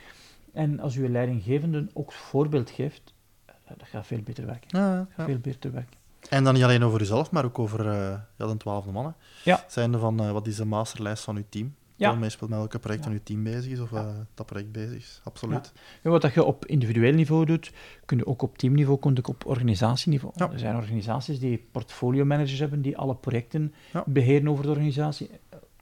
En 0.53 0.79
als 0.79 0.95
uw 0.95 1.07
leidinggevende 1.07 1.87
ook 1.93 2.11
voorbeeld 2.11 2.69
geeft, 2.69 3.13
eh, 3.45 3.53
dat 3.77 3.87
gaat 3.87 4.07
veel 4.07 4.21
beter 4.21 4.45
werken. 4.45 4.79
Ja, 4.79 5.07
ja. 5.17 5.23
Veel 5.25 5.37
beter 5.37 5.71
werken. 5.71 5.96
En 6.29 6.43
dan 6.43 6.53
niet 6.53 6.63
alleen 6.63 6.83
over 6.83 6.99
jezelf, 6.99 7.31
maar 7.31 7.45
ook 7.45 7.59
over 7.59 7.87
eh 7.89 8.19
ja, 8.37 8.47
de 8.47 8.57
twaalfde 8.57 8.91
mannen. 8.91 9.15
Ja. 9.43 9.63
Zijnde 9.67 9.99
van, 9.99 10.19
eh, 10.19 10.31
wat 10.31 10.47
is 10.47 10.55
de 10.55 10.65
masterlijst 10.65 11.23
van 11.23 11.35
uw 11.35 11.43
team? 11.49 11.75
Ja. 11.95 12.13
Meestal 12.13 12.47
met 12.47 12.57
welke 12.57 12.79
project 12.79 13.03
Ja. 13.03 13.09
aan 13.09 13.15
uw 13.15 13.23
team 13.23 13.43
bezig 13.43 13.71
is, 13.71 13.79
of 13.79 13.91
Ja. 13.91 13.97
eh, 13.97 14.07
dat 14.33 14.45
project 14.45 14.71
bezig 14.71 14.97
is. 14.97 15.21
Absoluut. 15.23 15.73
En 16.03 16.11
wat 16.11 16.21
dat 16.21 16.33
je 16.33 16.43
op 16.43 16.65
individueel 16.65 17.13
niveau 17.13 17.45
doet, 17.45 17.71
kun 18.05 18.17
je 18.17 18.25
ook 18.25 18.41
op 18.41 18.57
teamniveau, 18.57 18.99
kun 18.99 19.11
je 19.13 19.17
ook 19.19 19.27
op 19.27 19.45
organisatieniveau. 19.45 20.33
Ja. 20.37 20.51
Er 20.51 20.59
zijn 20.59 20.75
organisaties 20.75 21.39
die 21.39 21.67
portfolio 21.71 22.25
managers 22.25 22.59
hebben, 22.59 22.81
die 22.81 22.97
alle 22.97 23.15
projecten 23.15 23.73
Ja. 23.93 24.03
beheren 24.07 24.47
over 24.49 24.63
de 24.63 24.69
organisatie. 24.69 25.29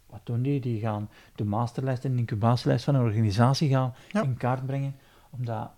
Wat 0.10 0.20
doen 0.24 0.42
die? 0.42 0.60
Die 0.60 0.80
gaan 0.80 1.10
de 1.36 1.44
masterlijst 1.46 2.06
en 2.06 2.12
de 2.12 2.18
incubatielijst 2.20 2.86
van 2.86 2.96
een 2.96 3.02
organisatie 3.02 3.70
gaan 3.70 3.94
Ja. 4.12 4.24
in 4.24 4.38
kaart 4.38 4.66
brengen, 4.66 4.96
omdat 5.30 5.70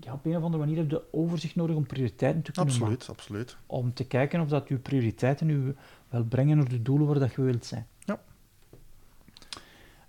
ja, 0.00 0.12
op 0.12 0.24
een 0.24 0.36
of 0.36 0.42
andere 0.42 0.64
manier 0.64 0.76
heb 0.78 0.90
je 0.90 1.02
overzicht 1.12 1.54
nodig 1.56 1.76
om 1.76 1.86
prioriteiten 1.86 2.42
te 2.42 2.52
kunnen 2.52 2.72
maken. 2.78 2.86
Absoluut, 2.94 3.18
absoluut. 3.18 3.56
Om 3.66 3.92
te 3.94 4.04
kijken 4.06 4.40
of 4.40 4.48
dat 4.48 4.68
je 4.68 4.76
prioriteiten 4.76 5.50
u 5.50 5.74
wel 6.08 6.24
brengen 6.24 6.56
naar 6.56 6.68
de 6.68 6.82
doelen 6.82 7.06
waar 7.06 7.18
dat 7.18 7.34
je 7.34 7.42
wilt 7.42 7.64
zijn. 7.66 7.86
Ja. 7.98 8.20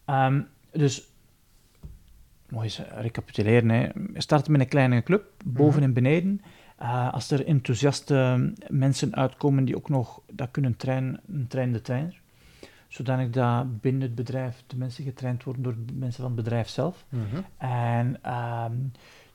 Ehm, 0.06 0.42
dus, 0.72 1.08
nog 2.50 2.64
eens 2.64 2.80
eh, 2.86 3.02
recapituleren. 3.02 3.70
Hè. 3.70 3.88
We 4.14 4.22
starten 4.22 4.52
met 4.52 4.62
een 4.62 4.68
kleine 4.68 5.04
club, 5.04 5.32
boven 5.46 5.74
Mhm. 5.80 5.84
en 5.84 5.94
beneden. 5.94 6.42
Eh, 6.78 7.14
als 7.14 7.32
er 7.32 7.46
enthousiaste 7.46 8.52
mensen 8.68 9.16
uitkomen 9.16 9.66
die 9.66 9.76
ook 9.76 9.90
nog 9.90 10.22
dat 10.32 10.52
kunnen 10.52 10.76
trainen, 10.78 11.20
een 11.28 11.48
train 11.48 11.72
de 11.72 11.82
trainer. 11.82 12.22
Zodanig 12.88 13.30
dat 13.30 13.82
binnen 13.82 14.02
het 14.02 14.16
bedrijf 14.16 14.64
de 14.68 14.78
mensen 14.78 15.04
getraind 15.04 15.44
worden 15.44 15.64
door 15.64 15.76
de 15.86 15.94
mensen 15.94 16.24
van 16.24 16.32
het 16.36 16.44
bedrijf 16.44 16.68
zelf. 16.70 17.06
Mhm. 17.10 17.42
En 17.58 18.18
ehm, 18.22 18.74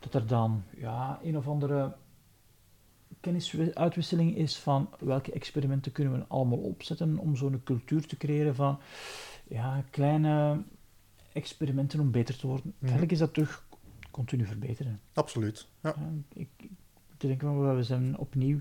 dat 0.04 0.22
er 0.22 0.26
dan 0.26 0.62
ja, 0.76 1.20
een 1.22 1.36
of 1.36 1.48
andere 1.48 1.96
kennisuitwisseling 3.20 4.36
is 4.36 4.56
van 4.56 4.88
welke 4.98 5.32
experimenten 5.32 5.92
kunnen 5.92 6.12
we 6.12 6.24
allemaal 6.28 6.58
opzetten 6.58 7.18
om 7.18 7.36
zo'n 7.36 7.60
cultuur 7.64 8.06
te 8.06 8.16
creëren 8.16 8.54
van 8.54 8.78
ja, 9.48 9.84
kleine 9.90 10.62
experimenten 11.32 12.00
om 12.00 12.10
beter 12.10 12.36
te 12.36 12.46
worden. 12.46 12.74
Eigenlijk 12.80 13.12
is 13.12 13.18
dat 13.18 13.34
terug 13.34 13.66
continu 14.10 14.44
verbeteren. 14.46 15.00
Absoluut. 15.12 15.66
Ja. 15.80 15.94
Ja, 15.98 16.10
ik, 16.32 16.48
ik 16.58 16.70
denk 17.18 17.42
wel, 17.42 17.74
we 17.74 17.82
zijn 17.82 18.18
opnieuw 18.18 18.60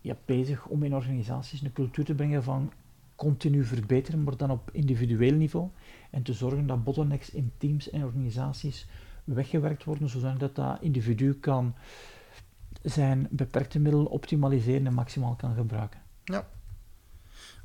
ja, 0.00 0.16
bezig 0.24 0.66
om 0.66 0.82
in 0.82 0.94
organisaties 0.94 1.60
een 1.60 1.72
cultuur 1.72 2.04
te 2.04 2.14
brengen 2.14 2.42
van 2.42 2.72
continu 3.14 3.64
verbeteren, 3.64 4.22
maar 4.22 4.36
dan 4.36 4.50
op 4.50 4.70
individueel 4.72 5.34
niveau. 5.34 5.68
En 6.10 6.22
te 6.22 6.32
zorgen 6.32 6.66
dat 6.66 6.84
bottlenecks 6.84 7.30
in 7.30 7.52
teams 7.56 7.90
en 7.90 8.04
organisaties 8.04 8.86
weggewerkt 9.34 9.84
worden, 9.84 10.08
zodat 10.08 10.40
dat, 10.40 10.54
dat 10.54 10.78
individu 10.80 11.34
kan 11.34 11.74
zijn 12.82 13.26
beperkte 13.30 13.78
middelen 13.78 14.10
optimaliseren 14.10 14.86
en 14.86 14.94
maximaal 14.94 15.34
kan 15.34 15.54
gebruiken. 15.54 16.00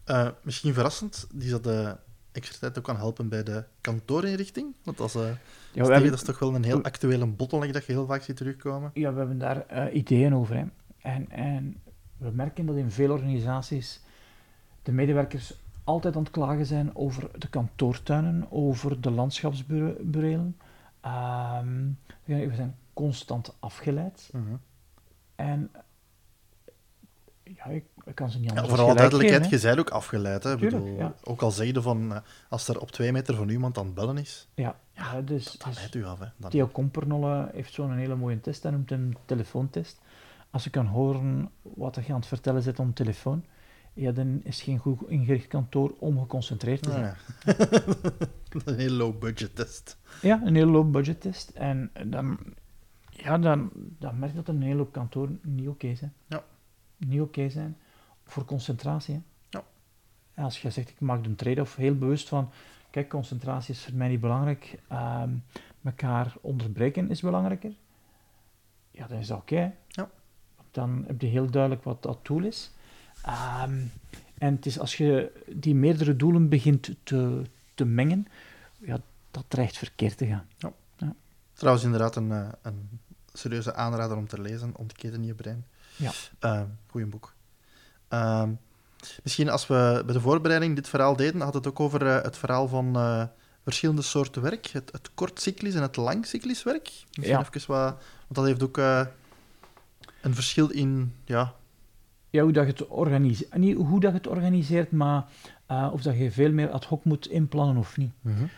Eh, 0.03 0.27
misschien 0.41 0.73
verrassend, 0.73 1.27
die 1.33 1.49
dat 1.49 1.63
de 1.63 1.95
extra 2.31 2.57
tijd 2.59 2.77
ook 2.77 2.83
kan 2.83 2.97
helpen 2.97 3.29
bij 3.29 3.43
de 3.43 3.63
kantoorinrichting. 3.81 4.73
Want 4.83 4.97
dat 4.97 5.07
is, 5.07 5.15
eh, 5.15 5.21
Ja, 5.73 5.83
hebben, 5.83 6.09
dat 6.09 6.19
is 6.19 6.25
toch 6.25 6.39
wel 6.39 6.55
een 6.55 6.63
heel 6.63 6.83
actuele 6.83 7.25
bottleneck 7.25 7.73
dat 7.73 7.85
je 7.85 7.91
heel 7.91 8.05
vaak 8.05 8.21
ziet 8.21 8.35
terugkomen. 8.37 8.91
ja, 8.93 9.11
we 9.11 9.17
hebben 9.17 9.37
daar 9.37 9.67
eh, 9.67 9.95
ideeën 9.95 10.35
over. 10.35 10.55
Hè. 10.55 10.65
En, 11.01 11.29
en 11.31 11.81
we 12.17 12.31
merken 12.31 12.65
dat 12.65 12.75
in 12.75 12.91
veel 12.91 13.11
organisaties 13.11 14.01
de 14.83 14.91
medewerkers 14.91 15.53
altijd 15.83 16.15
aan 16.15 16.23
het 16.23 16.31
klagen 16.31 16.65
zijn 16.65 16.95
over 16.95 17.29
de 17.37 17.49
kantoortuinen, 17.49 18.51
over 18.51 19.01
de 19.01 19.11
landschapsburelen. 19.11 20.57
Ehm, 21.03 21.91
we 22.23 22.55
zijn 22.55 22.75
constant 22.93 23.55
afgeleid. 23.59 24.29
Mhm. 24.31 24.55
En 25.35 25.71
ja, 27.43 27.65
ik, 27.65 27.85
ik 28.05 28.15
kan 28.15 28.29
ze 28.29 28.39
niet 28.39 28.49
Ja, 28.49 28.55
anders 28.55 28.69
voor 28.69 28.83
alle 28.83 28.91
gelijk 28.91 29.11
duidelijkheid, 29.11 29.61
je 29.61 29.67
bent 29.67 29.79
ook 29.79 29.89
afgeleid. 29.89 30.43
Hè? 30.43 30.57
Tuurlijk, 30.57 30.83
bedoel, 30.83 30.97
ja. 30.97 31.13
Ook 31.23 31.41
al 31.41 31.51
zeg 31.51 31.67
je 31.67 31.81
van, 31.81 32.13
eh, 32.13 32.21
als 32.49 32.67
er 32.67 32.79
op 32.79 32.91
twee 32.91 33.11
meter 33.11 33.35
van 33.35 33.49
iemand 33.49 33.77
aan 33.77 33.85
het 33.85 33.93
bellen 33.93 34.17
is. 34.17 34.47
Ja, 34.53 34.79
ja, 34.93 35.21
dus, 35.21 35.51
dan 35.51 35.69
dus 35.69 35.77
leidt 35.77 35.95
u 35.95 36.05
af. 36.05 36.19
Hè? 36.19 36.25
Dan... 36.37 36.49
Theo 36.49 36.67
Kompernolle 36.67 37.49
heeft 37.53 37.73
zo'n 37.73 37.97
hele 37.97 38.15
mooie 38.15 38.41
test, 38.41 38.63
hij 38.63 38.71
noemt 38.71 38.89
hem 38.89 39.01
een 39.01 39.17
telefoontest. 39.25 39.99
Als 40.49 40.63
je 40.63 40.69
kan 40.69 40.85
horen 40.85 41.49
wat 41.61 41.95
je 41.95 42.13
aan 42.13 42.19
het 42.19 42.27
vertellen 42.27 42.61
zit 42.61 42.77
de 42.77 42.93
telefoon, 42.93 43.45
ja, 43.93 44.11
dan 44.11 44.41
is 44.43 44.61
geen 44.61 44.77
goed 44.77 45.09
ingericht 45.09 45.47
kantoor 45.47 45.95
om 45.99 46.19
geconcentreerd 46.19 46.81
te 46.83 46.91
zijn. 46.91 47.05
Ah, 47.05 47.17
ja. 47.45 47.67
een 48.65 48.79
heel 48.79 48.91
low 48.91 49.19
budget 49.19 49.55
test. 49.55 49.97
Ja, 50.21 50.41
een 50.43 50.55
heel 50.55 50.67
low 50.67 50.91
budget 50.91 51.21
test. 51.21 51.49
En 51.49 51.91
dan 52.05 52.39
Ja, 53.09 53.37
dan, 53.37 53.71
dan 53.99 54.19
merk 54.19 54.31
je 54.31 54.37
dat 54.37 54.47
er 54.47 54.53
een 54.53 54.61
hele 54.61 54.77
hoop 54.77 54.91
kantoren 54.91 55.39
niet 55.43 55.67
oké 55.67 55.95
zijn. 55.95 56.13
Ja. 56.27 56.43
Niet 56.97 57.21
oké 57.21 57.49
zijn 57.49 57.77
voor 58.23 58.45
concentratie. 58.45 59.13
Hè. 59.13 59.21
Ja. 59.49 59.63
En 60.33 60.43
als 60.43 60.61
je 60.61 60.69
zegt, 60.69 60.89
ik 60.89 60.99
maak 60.99 61.25
een 61.25 61.35
trade-off 61.35 61.75
heel 61.75 61.97
bewust 61.97 62.29
van, 62.29 62.49
kijk, 62.89 63.09
concentratie 63.09 63.73
is 63.73 63.83
voor 63.83 63.93
mij 63.93 64.07
niet 64.07 64.19
belangrijk, 64.19 64.79
ehm 64.87 65.29
elkaar 65.83 66.33
onderbreken 66.41 67.09
is 67.09 67.21
belangrijker, 67.21 67.73
ja, 68.91 69.07
dan 69.07 69.17
is 69.17 69.27
dat 69.27 69.37
oké. 69.37 69.73
Ja. 69.87 70.09
Want 70.55 70.67
Dan 70.71 71.03
heb 71.07 71.21
je 71.21 71.27
heel 71.27 71.49
duidelijk 71.49 71.83
wat 71.83 72.03
dat 72.03 72.25
doel 72.25 72.43
is. 72.43 72.71
Ehm, 73.23 73.79
en 74.37 74.55
het 74.55 74.65
is 74.65 74.79
als 74.79 74.97
je 74.97 75.31
die 75.47 75.75
meerdere 75.75 76.15
doelen 76.15 76.49
begint 76.49 76.89
te, 77.03 77.41
te 77.73 77.85
mengen, 77.85 78.27
ja, 78.79 78.99
dat 79.31 79.43
dreigt 79.47 79.77
verkeerd 79.77 80.17
te 80.17 80.25
gaan. 80.25 80.45
Trouwens, 81.53 81.85
inderdaad 81.85 82.15
een, 82.15 82.31
eh, 82.31 82.47
een 82.61 82.99
serieuze 83.33 83.73
aanrader 83.73 84.17
om 84.17 84.27
te 84.27 84.41
lezen, 84.41 84.75
Ontketen 84.75 85.23
je 85.23 85.33
brein. 85.33 85.65
Ja. 85.95 86.11
Uh, 86.41 86.61
goeie 86.89 87.07
boek. 87.07 87.33
Ehm, 88.07 88.49
misschien 89.23 89.49
als 89.49 89.67
we 89.67 90.01
bij 90.05 90.13
de 90.13 90.21
voorbereiding 90.21 90.75
dit 90.75 90.89
verhaal 90.89 91.15
deden, 91.15 91.41
had 91.41 91.53
het 91.53 91.67
ook 91.67 91.79
over 91.79 92.07
eh, 92.07 92.23
het 92.23 92.37
verhaal 92.37 92.67
van 92.67 92.95
eh, 92.95 93.23
verschillende 93.63 94.01
soorten 94.01 94.41
werk. 94.41 94.67
Het, 94.67 94.91
het 94.91 95.09
kortcyclisch 95.13 95.75
en 95.75 95.81
het 95.81 95.95
langcyclisch 95.95 96.63
werk. 96.63 96.83
Misschien 96.83 97.37
Ja. 97.37 97.47
even 97.53 97.67
wat... 97.67 97.95
Want 98.27 98.35
dat 98.35 98.45
heeft 98.45 98.63
ook 98.63 98.77
een 100.21 100.35
verschil 100.35 100.69
in... 100.69 101.15
Ja, 101.25 101.53
Ja, 102.33 102.43
hoe 102.43 102.51
dat 102.51 102.65
je 102.65 102.71
het 102.71 102.87
organiseert. 102.87 103.55
Niet 103.55 103.75
hoe 103.75 103.99
dat 103.99 104.11
je 104.11 104.17
het 104.17 104.27
organiseert, 104.27 104.91
maar 104.91 105.25
eh, 105.65 105.89
of 105.91 106.01
dat 106.01 106.17
je 106.17 106.31
veel 106.31 106.51
meer 106.51 106.69
ad 106.69 106.85
hoc 106.85 107.03
moet 107.03 107.27
inplannen 107.27 107.77
of 107.77 107.97
niet. 107.97 108.11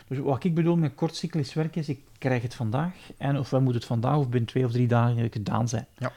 Dus 0.07 0.17
wat 0.17 0.43
ik 0.43 0.55
bedoel 0.55 0.76
met 0.76 0.95
kortcyclisch 0.95 1.53
werk 1.53 1.76
is, 1.76 1.89
ik 1.89 1.99
krijg 2.17 2.41
het 2.41 2.55
vandaag, 2.55 2.93
en 3.17 3.39
ofwel 3.39 3.61
moet 3.61 3.73
het 3.73 3.86
vandaag 3.86 4.17
of 4.17 4.30
binnen 4.30 4.49
twee 4.49 4.65
of 4.65 4.71
drie 4.71 4.88
dagen 4.88 5.32
gedaan 5.32 5.67
zijn. 5.67 5.88
Ja. 5.97 6.11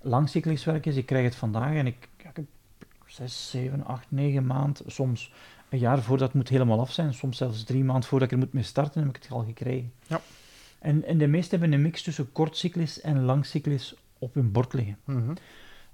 Langcyclisch 0.00 0.64
werk 0.64 0.86
is, 0.86 0.96
ik 0.96 1.06
krijg 1.06 1.24
het 1.24 1.34
vandaag 1.34 1.74
en 1.74 1.86
ik, 1.86 2.08
ja, 2.22 2.28
ik 2.28 2.36
heb 2.36 2.44
zes, 3.06 3.50
zeven, 3.50 3.84
acht, 3.84 4.06
negen 4.08 4.46
maanden, 4.46 4.84
soms 4.86 5.32
een 5.68 5.78
jaar 5.78 6.02
voordat 6.02 6.26
het 6.26 6.36
moet 6.36 6.48
helemaal 6.48 6.80
af 6.80 6.92
zijn, 6.92 7.14
soms 7.14 7.36
zelfs 7.36 7.64
drie 7.64 7.84
maanden 7.84 8.08
voordat 8.08 8.28
ik 8.30 8.34
er 8.34 8.44
moet 8.44 8.52
mee 8.52 8.62
starten, 8.62 9.00
heb 9.00 9.16
ik 9.16 9.22
het 9.22 9.32
al 9.32 9.44
gekregen. 9.44 9.92
Ja. 10.06 10.20
En, 10.78 11.04
en 11.04 11.18
de 11.18 11.26
meesten 11.26 11.58
hebben 11.58 11.78
een 11.78 11.84
mix 11.84 12.02
tussen 12.02 12.32
kortcyclisch 12.32 13.00
en 13.00 13.22
langcyclisch 13.24 13.94
op 14.18 14.34
hun 14.34 14.52
bord 14.52 14.72
liggen. 14.72 14.96
Mhm. 15.04 15.32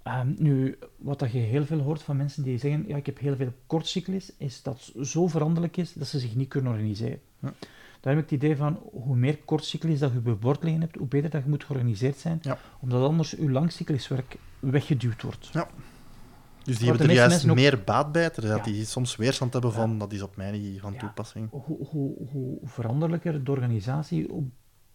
Ehm, 0.06 0.32
nu, 0.38 0.78
wat 0.96 1.18
dat 1.18 1.32
je 1.32 1.38
heel 1.38 1.64
veel 1.64 1.78
hoort 1.80 2.02
van 2.02 2.16
mensen 2.16 2.42
die 2.42 2.58
zeggen, 2.58 2.84
ja, 2.88 2.96
ik 2.96 3.06
heb 3.06 3.18
heel 3.18 3.36
veel 3.36 3.52
kortcyclies, 3.66 4.32
is 4.38 4.62
dat 4.62 4.90
het 4.94 5.06
zo 5.08 5.26
veranderlijk 5.26 5.76
is 5.76 5.92
dat 5.92 6.06
ze 6.06 6.18
zich 6.18 6.34
niet 6.34 6.48
kunnen 6.48 6.72
organiseren. 6.72 7.20
Ja. 7.40 7.52
Daar 8.00 8.14
heb 8.14 8.24
ik 8.24 8.30
het 8.30 8.42
idee 8.42 8.56
van, 8.56 8.78
hoe 8.92 9.16
meer 9.16 9.36
kortcyclies 9.38 9.98
dat 9.98 10.12
je 10.12 10.18
bord 10.34 10.62
liggen 10.62 10.80
hebt, 10.80 10.96
hoe 10.96 11.06
beter 11.06 11.30
dat 11.30 11.42
je 11.42 11.48
moet 11.48 11.64
georganiseerd 11.64 12.16
zijn, 12.18 12.38
Ja. 12.42 12.58
omdat 12.80 13.02
anders 13.08 13.30
je 13.30 13.50
langcyclisch 13.50 14.08
werk 14.08 14.36
weggeduwd 14.58 15.22
wordt. 15.22 15.50
Dus 16.64 16.78
die 16.78 16.88
hebben 16.88 17.06
de 17.06 17.12
er 17.12 17.18
juist 17.18 17.48
ook- 17.48 17.54
meer 17.54 17.82
baat 17.84 18.12
bij, 18.12 18.30
terwijl 18.30 18.56
Ja. 18.56 18.62
die 18.62 18.84
soms 18.84 19.16
weerstand 19.16 19.52
hebben 19.52 19.72
van, 19.72 19.92
Ja. 19.92 19.98
dat 19.98 20.12
is 20.12 20.22
op 20.22 20.36
mij 20.36 20.50
niet 20.50 20.80
van 20.80 20.92
Ja. 20.92 20.98
toepassing. 20.98 21.48
Hoe, 21.50 21.86
hoe, 21.86 22.28
hoe 22.30 22.58
veranderlijker 22.62 23.44
de 23.44 23.50
organisatie, 23.50 24.26
hoe 24.30 24.44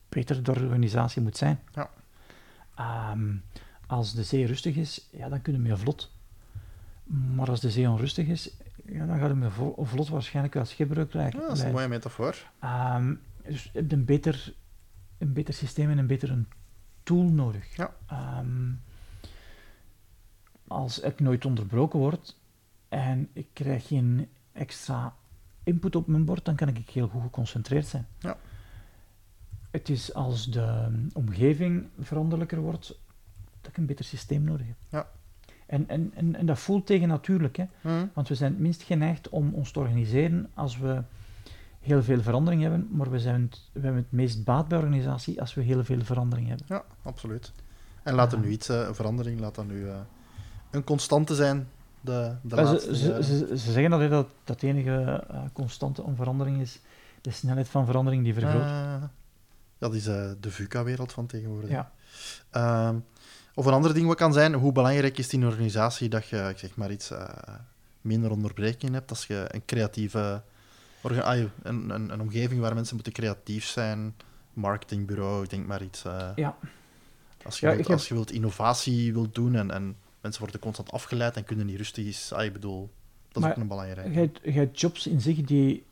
beter 0.10 0.44
de 0.44 0.52
organisatie 0.52 1.22
moet 1.22 1.38
zijn. 1.38 1.60
Ja. 1.74 1.90
Ehm, 2.76 3.36
als 3.92 4.14
de 4.14 4.24
zee 4.24 4.46
rustig 4.46 4.76
is, 4.76 5.08
ja, 5.12 5.30
dan 5.30 5.42
kunnen 5.42 5.62
we 5.62 5.68
meer 5.68 5.78
vlot. 5.78 6.12
Maar 7.36 7.50
als 7.50 7.60
de 7.60 7.72
zee 7.72 7.90
onrustig 7.90 8.28
is, 8.28 8.52
ja, 8.86 9.06
dan 9.06 9.20
gaat 9.20 9.54
vo- 9.54 9.76
vlot 9.78 10.10
waarschijnlijk 10.10 10.54
wel 10.54 10.66
schipbreuk 10.66 11.10
krijgen. 11.10 11.40
Ja, 11.40 11.48
dat 11.48 11.58
is 11.58 11.64
een 11.64 11.72
mooie 11.72 11.88
metafoor. 11.88 12.52
Ehm, 12.60 13.14
dus 13.44 13.64
je 13.64 13.70
hebt 13.74 13.92
een 13.92 14.06
beter, 14.06 14.54
een 15.18 15.34
beter 15.34 15.54
systeem 15.54 15.90
en 15.90 15.98
een 15.98 16.08
beter 16.08 16.32
een 16.32 16.48
tool 17.04 17.24
nodig. 17.24 17.76
Ja. 17.76 17.94
Ehm, 18.08 18.72
als 20.68 21.00
ik 21.00 21.20
nooit 21.20 21.46
onderbroken 21.46 22.00
word 22.00 22.38
en 22.90 23.30
ik 23.34 23.48
krijg 23.54 23.88
geen 23.88 24.30
extra 24.52 25.16
input 25.64 25.96
op 25.96 26.08
mijn 26.08 26.26
bord, 26.26 26.46
dan 26.46 26.56
kan 26.56 26.68
ik 26.68 26.90
heel 26.90 27.08
goed 27.08 27.22
geconcentreerd 27.22 27.88
zijn. 27.88 28.08
Ja. 28.20 28.38
Het 29.72 29.90
is 29.90 30.14
als 30.14 30.46
de 30.52 30.92
omgeving 31.14 31.88
veranderlijker 32.00 32.60
wordt, 32.60 33.00
dat 33.72 33.80
een 33.80 33.86
beter 33.86 34.06
systeem 34.06 34.44
nodig. 34.44 34.66
Ja. 34.90 35.08
En, 35.66 35.88
en, 35.88 36.12
en, 36.16 36.36
en 36.36 36.46
dat 36.46 36.60
voelt 36.60 36.86
tegen 36.86 37.08
natuurlijk, 37.08 37.58
hè. 37.58 37.66
Mhm. 37.82 38.06
Want 38.14 38.28
we 38.28 38.36
zijn 38.36 38.52
het 38.52 38.62
minst 38.62 38.84
geneigd 38.84 39.30
om 39.30 39.54
ons 39.54 39.72
te 39.72 39.80
organiseren 39.80 40.50
als 40.54 40.78
we 40.78 41.04
heel 41.80 42.04
veel 42.04 42.22
verandering 42.22 42.62
hebben, 42.62 42.88
maar 42.92 43.12
we, 43.12 43.20
zijn 43.20 43.42
het, 43.42 43.70
we 43.72 43.80
hebben 43.80 44.02
het 44.02 44.12
meest 44.12 44.44
baat 44.44 44.68
bij 44.68 44.78
organisatie 44.78 45.42
als 45.42 45.54
we 45.54 45.62
heel 45.62 45.84
veel 45.84 46.04
verandering 46.04 46.48
hebben. 46.48 46.66
Ja, 46.70 46.84
absoluut. 47.02 47.52
En 48.04 48.14
laat 48.14 48.32
er 48.32 48.40
nu 48.40 48.50
iets, 48.50 48.70
eh, 48.70 48.94
verandering, 48.94 49.40
laat 49.40 49.56
dat 49.56 49.68
nu 49.68 49.88
eh, 49.88 49.96
een 50.72 50.84
constante 50.84 51.36
zijn. 51.36 51.68
De, 52.02 52.36
de 52.42 52.56
laatste 52.56 52.96
ze, 52.96 53.02
ze, 53.02 53.08
jaren. 53.08 53.24
ze, 53.24 53.58
ze 53.58 53.72
zeggen 53.72 54.10
dat 54.10 54.28
dat 54.44 54.60
de 54.60 54.68
enige 54.68 55.26
eh, 55.30 55.42
constante 55.54 56.02
om 56.02 56.16
verandering 56.16 56.62
is, 56.62 56.80
de 57.22 57.32
snelheid 57.32 57.70
van 57.70 57.86
verandering 57.86 58.24
die 58.24 58.34
vergroot. 58.34 58.62
Eh, 58.62 59.04
dat 59.78 59.94
is 59.94 60.08
eh, 60.08 60.32
de 60.40 60.52
VUCA-wereld 60.52 61.12
van 61.12 61.26
tegenwoordig. 61.26 61.70
Ja. 61.70 61.92
Ehm, 62.50 62.96
of 63.54 63.66
een 63.66 63.74
ander 63.74 63.94
ding 63.94 64.08
wat 64.08 64.18
kan 64.18 64.34
zijn, 64.34 64.54
hoe 64.54 64.72
belangrijk 64.72 65.18
is 65.18 65.24
het 65.26 65.34
in 65.34 65.42
een 65.42 65.48
organisatie 65.48 66.10
dat 66.10 66.28
je, 66.28 66.38
ik 66.50 66.58
zeg 66.58 66.76
maar 66.76 66.92
iets, 66.92 67.12
eh, 67.12 67.30
minder 68.02 68.32
onderbrekingen 68.32 68.94
hebt, 68.94 69.10
als 69.10 69.28
je 69.28 69.46
een 69.48 69.66
creatieve, 69.66 70.42
ah, 71.02 71.38
een, 71.64 71.90
een, 71.90 72.10
een 72.14 72.22
omgeving 72.22 72.62
waar 72.62 72.74
mensen 72.74 72.96
moeten 72.96 73.14
creatief 73.14 73.66
zijn, 73.66 74.16
marketingbureau, 74.54 75.44
ik 75.44 75.50
denk 75.50 75.68
maar 75.68 75.82
iets. 75.84 76.06
eh, 76.06 76.30
Ja. 76.36 76.58
Als 77.44 77.60
je, 77.60 77.66
Ja, 77.68 77.72
wilt, 77.74 77.88
heb- 77.88 77.98
als 77.98 78.08
je 78.08 78.14
wilt 78.14 78.32
innovatie 78.32 79.14
wilt 79.14 79.36
doen 79.36 79.56
en, 79.56 79.72
en 79.72 79.96
mensen 80.22 80.42
worden 80.42 80.60
constant 80.62 80.92
afgeleid 80.92 81.36
en 81.38 81.44
kunnen 81.44 81.66
niet 81.66 81.78
rustig 81.78 82.06
is, 82.06 82.34
ah, 82.34 82.44
ik 82.44 82.54
bedoel, 82.54 82.90
dat 83.32 83.44
is 83.44 83.50
ook 83.50 83.56
een 83.56 83.68
belangrijke. 83.68 84.12
Je 84.12 84.18
hebt, 84.20 84.40
je 84.44 84.52
hebt 84.52 84.80
jobs 84.80 85.08
in 85.08 85.22
zich 85.22 85.42
die... 85.42 85.86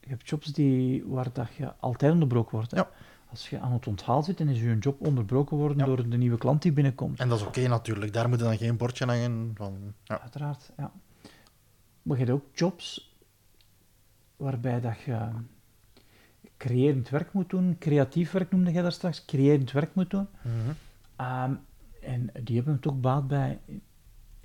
Je 0.00 0.08
hebt 0.08 0.28
jobs 0.28 0.46
die, 0.52 1.04
waar 1.06 1.28
dat 1.32 1.48
je 1.56 1.72
altijd 1.80 2.12
onderbroken 2.12 2.52
wordt. 2.56 2.70
hè. 2.70 2.76
Ja. 2.76 2.90
Als 3.32 3.48
je 3.50 3.58
aan 3.60 3.72
het 3.72 3.86
onthaal 3.86 4.22
zit, 4.22 4.38
dan 4.38 4.48
is 4.48 4.60
je 4.60 4.78
job 4.78 5.00
onderbroken 5.00 5.56
worden 5.56 5.78
Ja. 5.78 5.84
door 5.84 6.08
de 6.08 6.16
nieuwe 6.16 6.38
klant 6.38 6.62
die 6.62 6.72
binnenkomt. 6.72 7.20
En 7.20 7.28
dat 7.28 7.40
is 7.40 7.46
oké 7.46 7.66
natuurlijk, 7.68 8.12
daar 8.12 8.28
moet 8.28 8.38
dan 8.38 8.56
geen 8.56 8.76
bordje 8.76 9.04
hangen 9.04 9.50
van... 9.54 9.94
Ja. 10.04 10.20
Uiteraard, 10.20 10.70
ja. 10.76 10.92
Maar 12.02 12.18
je 12.18 12.24
hebt 12.24 12.36
ook 12.36 12.56
jobs 12.56 13.14
waarbij 14.36 14.80
dat 14.80 15.00
je 15.00 15.28
creërend 16.56 17.08
werk 17.08 17.32
moet 17.32 17.50
doen, 17.50 17.76
creatief 17.78 18.30
werk 18.32 18.50
noemde 18.50 18.72
jij 18.72 18.82
daar 18.82 18.92
straks, 18.92 19.24
creërend 19.24 19.72
werk 19.72 19.94
moet 19.94 20.10
doen. 20.10 20.26
Mhm. 20.42 20.72
Ehm, 21.16 21.54
en 22.02 22.30
die 22.42 22.56
hebben 22.56 22.74
het 22.74 22.86
ook 22.86 23.00
baat 23.00 23.28
bij 23.28 23.58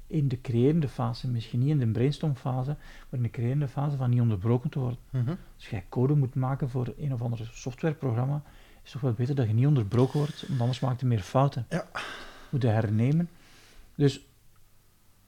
in 0.08 0.28
de 0.28 0.42
creërende 0.42 0.88
fase, 0.88 1.28
misschien 1.28 1.60
niet 1.60 1.70
in 1.70 1.78
de 1.80 1.88
brainstormfase, 1.88 2.76
maar 3.10 3.20
in 3.20 3.22
de 3.22 3.30
creërende 3.30 3.68
fase 3.68 3.98
van 3.98 4.10
niet 4.10 4.22
onderbroken 4.22 4.70
te 4.70 4.80
worden. 4.80 5.00
Mhm. 5.10 5.36
Als 5.56 5.70
jij 5.70 5.86
code 5.90 6.16
moet 6.16 6.36
maken 6.36 6.70
voor 6.70 6.94
een 6.98 7.14
of 7.14 7.22
ander 7.22 7.50
softwareprogramma, 7.54 8.42
is 8.88 8.94
toch 8.94 9.02
wel 9.02 9.14
beter 9.14 9.36
dat 9.36 9.48
je 9.48 9.54
niet 9.54 9.66
onderbroken 9.68 10.20
wordt, 10.20 10.44
want 10.48 10.60
anders 10.62 10.80
maakt 10.80 11.00
je 11.00 11.06
meer 11.06 11.22
fouten. 11.22 11.66
Ja. 11.70 11.86
Moet 12.50 12.62
je 12.62 12.68
hernemen. 12.68 13.30
Dus 13.96 14.14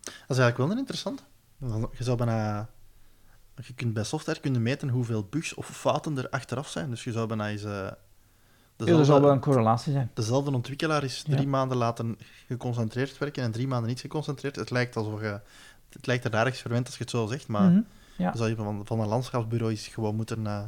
Dat 0.03 0.13
is 0.37 0.37
eigenlijk 0.37 0.57
wel 0.57 0.71
een 0.71 1.89
Je 1.97 2.03
zou 2.03 2.17
bijna... 2.17 2.69
Je 3.65 3.73
kunt 3.73 3.93
bij 3.93 4.03
software 4.03 4.39
kunnen 4.39 4.61
meten 4.61 4.89
hoeveel 4.89 5.23
bugs 5.29 5.53
of 5.53 5.67
fouten 5.67 6.17
er 6.17 6.29
achteraf 6.29 6.67
zijn. 6.69 6.89
Dus 6.89 7.03
je 7.03 7.11
zou 7.11 7.27
bijna 7.27 7.49
eens... 7.49 7.63
eh, 7.63 7.71
ja, 7.71 7.97
dezelfde, 8.77 8.99
er 9.01 9.05
zal 9.05 9.21
wel 9.21 9.31
een 9.31 9.39
correlatie 9.39 9.91
zijn. 9.93 10.11
dezelfde 10.13 10.51
ontwikkelaar 10.51 11.03
is 11.03 11.21
drie 11.23 11.41
Ja. 11.41 11.47
maanden 11.47 11.77
laten 11.77 12.17
geconcentreerd 12.47 13.17
werken 13.17 13.43
en 13.43 13.51
drie 13.51 13.67
maanden 13.67 13.89
niet 13.89 13.99
geconcentreerd. 13.99 14.55
Het 14.55 14.69
lijkt 14.69 14.95
alsof 14.95 15.21
je... 15.21 15.39
Het 15.89 16.05
lijkt 16.07 16.25
er 16.25 16.33
ergens 16.33 16.59
verwend 16.59 16.85
als 16.85 16.95
je 16.95 17.01
het 17.01 17.11
zo 17.11 17.25
zegt, 17.27 17.47
maar 17.47 17.69
Mhm. 17.69 17.81
ja. 18.17 18.25
dan 18.29 18.37
zou 18.37 18.49
je 18.49 18.55
van, 18.55 18.81
van 18.85 18.99
een 18.99 19.07
landschapsbureau 19.07 19.71
eens 19.71 19.87
gewoon 19.87 20.15
moeten 20.15 20.39
uh, 20.39 20.63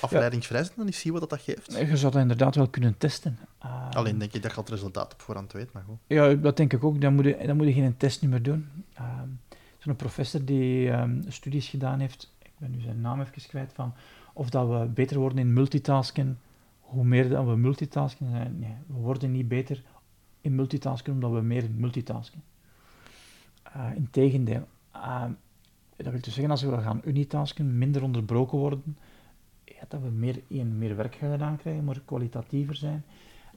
afleidingsvrij 0.00 0.64
zijn 0.64 0.78
en 0.78 0.86
eens 0.86 1.00
zien 1.00 1.12
wat 1.12 1.20
dat, 1.20 1.30
dat 1.30 1.40
geeft. 1.40 1.72
Je 1.72 1.96
zou 1.96 2.12
dat 2.12 2.22
inderdaad 2.22 2.54
wel 2.54 2.68
kunnen 2.68 2.98
testen. 2.98 3.38
Ah, 3.58 3.90
Alleen 3.90 4.18
denk 4.18 4.32
ik 4.32 4.42
dat 4.42 4.54
je 4.54 4.60
het 4.60 4.68
resultaat 4.68 5.12
op 5.12 5.20
voorhand 5.20 5.52
weet, 5.52 5.72
maar 5.72 5.82
goed. 5.86 5.98
Ja, 6.06 6.34
dat 6.34 6.56
denk 6.56 6.72
ik 6.72 6.84
ook. 6.84 7.00
Dan 7.00 7.14
moet 7.14 7.24
je, 7.24 7.38
dan 7.46 7.56
moet 7.56 7.66
je 7.66 7.72
geen 7.72 7.96
test 7.96 8.22
meer 8.22 8.42
doen. 8.42 8.68
Ehm 8.94 9.28
Zo'n 9.78 9.96
professor 9.96 10.44
die 10.44 10.90
ehm, 10.90 11.22
studies 11.28 11.68
gedaan 11.68 12.00
heeft, 12.00 12.34
ik 12.42 12.50
ben 12.58 12.70
nu 12.70 12.80
zijn 12.80 13.00
naam 13.00 13.20
even 13.20 13.48
kwijt, 13.48 13.72
van 13.72 13.94
of 14.32 14.50
dat 14.50 14.68
we 14.68 14.86
beter 14.86 15.18
worden 15.18 15.38
in 15.38 15.52
multitasken, 15.52 16.38
hoe 16.80 17.04
meer 17.04 17.28
dat 17.28 17.44
we 17.44 17.56
multitasken 17.56 18.30
zijn. 18.30 18.58
Nee, 18.58 18.74
we 18.86 18.94
worden 18.94 19.32
niet 19.32 19.48
beter 19.48 19.82
in 20.40 20.54
multitasken 20.54 21.12
omdat 21.12 21.30
we 21.32 21.40
meer 21.40 21.70
multitasken. 21.76 22.42
Uh, 23.76 23.86
Integendeel. 23.94 24.68
Uh, 24.96 25.24
dat 25.96 26.12
wil 26.12 26.20
dus 26.20 26.34
zeggen, 26.34 26.50
als 26.50 26.62
we 26.62 26.78
gaan 26.78 27.00
unitasken, 27.04 27.78
minder 27.78 28.02
onderbroken 28.02 28.58
worden, 28.58 28.96
dat 29.88 30.00
we 30.00 30.08
meer, 30.08 30.42
één, 30.48 30.78
meer 30.78 30.96
werk 30.96 31.14
gedaan 31.14 31.56
krijgen, 31.56 31.84
maar 31.84 32.00
kwalitatiever 32.04 32.74
zijn. 32.74 33.04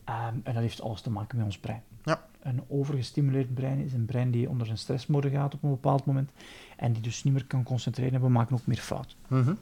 Um, 0.10 0.42
en 0.44 0.54
dat 0.54 0.56
heeft 0.56 0.82
alles 0.82 1.02
te 1.02 1.10
maken 1.10 1.38
met 1.38 1.46
ons 1.46 1.58
brein. 1.58 1.84
Ja. 2.04 2.26
Een 2.40 2.64
overgestimuleerd 2.68 3.54
brein 3.54 3.80
is 3.80 3.94
een 3.94 4.06
brein 4.06 4.32
die 4.32 4.50
onder 4.50 4.66
zijn 4.66 4.78
stressmode 4.78 5.30
gaat 5.30 5.54
op 5.54 5.64
een 5.64 5.70
bepaald 5.70 6.06
moment 6.06 6.32
en 6.78 6.94
die 6.94 7.02
dus 7.02 7.24
niet 7.24 7.34
meer 7.34 7.46
kan 7.46 7.64
concentreren 7.64 8.14
en 8.14 8.22
we 8.22 8.30
maken 8.30 8.56
ook 8.56 8.66
meer 8.66 8.78
fout. 8.78 9.16
Mm 9.28 9.44
-hmm. 9.44 9.58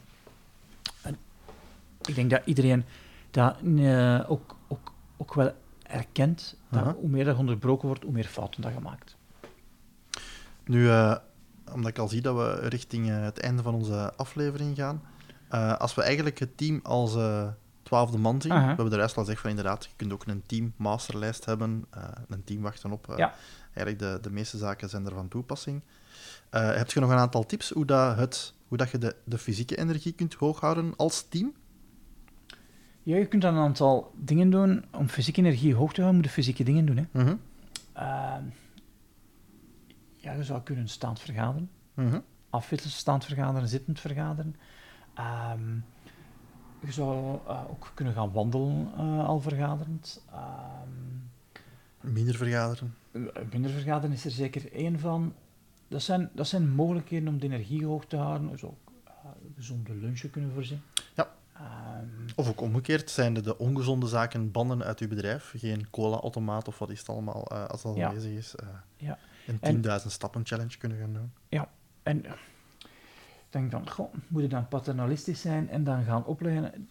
Ik 2.06 2.14
denk 2.14 2.30
dat 2.30 2.42
iedereen 2.44 2.84
dat 3.30 3.56
uh, 3.62 4.30
ook, 4.30 4.56
ook 4.68 4.92
ook 5.20 5.34
wel 5.34 5.52
erkent 5.82 6.56
dat 6.68 6.82
Aha. 6.82 6.94
hoe 6.94 7.08
meer 7.08 7.24
dat 7.24 7.38
onderbroken 7.38 7.88
wordt, 7.88 8.02
hoe 8.02 8.12
meer 8.12 8.24
fouten 8.24 8.62
dat 8.62 8.72
je 8.72 8.80
maakt. 8.80 9.16
Nu, 10.64 10.88
eh, 10.88 11.16
omdat 11.72 11.90
ik 11.90 11.98
al 11.98 12.08
zie 12.08 12.20
dat 12.20 12.36
we 12.36 12.68
richting 12.68 13.10
eh, 13.10 13.22
het 13.22 13.40
einde 13.40 13.62
van 13.62 13.74
onze 13.74 14.12
aflevering 14.16 14.76
gaan. 14.76 15.02
Eh, 15.50 15.76
als 15.76 15.94
we 15.94 16.02
eigenlijk 16.02 16.38
het 16.38 16.56
team 16.56 16.80
als 16.82 17.14
eh, 17.16 17.48
twaalfde 17.82 18.18
man 18.18 18.40
zien. 18.42 18.52
We 18.52 18.58
hebben 18.58 18.90
de 18.90 18.96
rest 18.96 19.16
al 19.16 19.22
gezegd 19.22 19.40
van 19.40 19.50
inderdaad, 19.50 19.84
je 19.84 19.90
kunt 19.96 20.12
ook 20.12 20.26
een 20.26 20.42
team 20.46 20.72
masterlijst 20.76 21.44
hebben. 21.44 21.84
eh, 21.90 22.02
een 22.28 22.44
team 22.44 22.62
wachten 22.62 22.92
op. 22.92 23.14
Ja. 23.16 23.34
Eigenlijk 23.74 23.98
de, 23.98 24.18
de 24.22 24.30
meeste 24.30 24.58
zaken 24.58 24.88
zijn 24.88 25.06
er 25.06 25.12
van 25.14 25.28
toepassing. 25.28 25.82
Heb 26.50 26.90
je 26.90 27.00
nog 27.00 27.10
een 27.10 27.16
aantal 27.18 27.46
tips 27.46 27.70
hoe, 27.70 27.84
dat 27.84 28.16
het, 28.16 28.54
hoe 28.68 28.76
dat 28.78 28.90
je 28.90 28.98
de, 28.98 29.16
de 29.24 29.38
fysieke 29.38 29.76
energie 29.76 30.12
kunt 30.12 30.34
hooghouden 30.34 30.96
als 30.96 31.28
team? 31.28 31.52
Ja, 33.02 33.16
je 33.16 33.26
kunt 33.26 33.42
dan 33.42 33.54
een 33.54 33.62
aantal 33.62 34.12
dingen 34.16 34.50
doen. 34.50 34.84
Om 34.92 35.08
fysieke 35.08 35.40
energie 35.40 35.74
hoog 35.74 35.92
te 35.92 36.00
houden, 36.00 36.20
moet 36.20 36.28
je 36.30 36.34
fysieke 36.34 36.62
dingen 36.64 36.86
doen. 36.86 36.96
Hè. 36.96 37.04
Mhm, 37.22 37.34
Ehm, 37.92 38.42
ja, 40.16 40.32
je 40.32 40.44
zou 40.44 40.60
kunnen 40.62 40.88
staand 40.88 41.20
vergaderen. 41.20 41.70
mhm. 41.94 42.20
afwisselen, 42.50 42.94
staand 42.94 43.24
vergaderen, 43.24 43.68
zittend 43.68 44.00
vergaderen. 44.00 44.56
Ehm, 45.14 45.74
je 46.80 46.92
zou 46.92 47.38
eh, 47.46 47.62
ook 47.70 47.90
kunnen 47.94 48.14
gaan 48.14 48.32
wandelen 48.32 48.90
eh, 48.96 49.26
al 49.28 49.40
vergaderend. 49.40 50.24
Ehm, 50.32 52.12
Minder 52.12 52.34
vergaderen. 52.34 52.94
eh, 53.12 53.20
minder 53.52 53.70
vergaderen 53.70 54.12
is 54.16 54.24
er 54.24 54.30
zeker 54.30 54.72
één 54.72 54.98
van. 54.98 55.34
Dat 55.88 56.02
zijn, 56.02 56.30
dat 56.34 56.46
zijn 56.48 56.70
mogelijkheden 56.70 57.28
om 57.28 57.38
de 57.38 57.46
energie 57.46 57.86
hoog 57.86 58.04
te 58.06 58.16
houden. 58.16 58.48
Je 58.50 58.56
zou 58.56 58.72
ook 58.72 58.92
gezonde 59.56 59.94
lunchen 59.94 60.30
kunnen 60.30 60.52
voorzien. 60.52 60.80
Ja. 61.14 61.28
Ehm, 61.54 62.06
Of 62.36 62.48
ook 62.48 62.60
omgekeerd, 62.60 63.10
zijn 63.10 63.34
de, 63.34 63.40
de 63.40 63.58
ongezonde 63.58 64.06
zaken 64.06 64.50
bannen 64.50 64.82
uit 64.82 64.98
uw 65.00 65.08
bedrijf? 65.08 65.52
Geen 65.56 65.90
cola-automaat 65.90 66.68
of 66.68 66.78
wat 66.78 66.90
is 66.90 66.98
het 66.98 67.08
allemaal, 67.08 67.48
als 67.48 67.82
dat 67.82 67.96
Ja. 67.96 68.08
aanwezig 68.08 68.32
is. 68.32 68.54
Ja. 68.96 69.18
Een 69.46 69.58
En- 69.60 69.74
10.000 69.74 70.06
stappen 70.12 70.46
challenge 70.46 70.76
kunnen 70.78 70.98
gaan 70.98 71.12
doen. 71.12 71.32
en 72.02 72.24
eh, 72.24 72.30
ik 72.32 72.38
denk 73.50 73.70
van, 73.70 73.90
goh, 73.90 74.14
moet 74.28 74.42
je 74.42 74.48
dan 74.48 74.68
paternalistisch 74.68 75.40
zijn 75.40 75.70
en 75.70 75.84
dan 75.84 76.04
gaan 76.04 76.24
opleggen? 76.24 76.88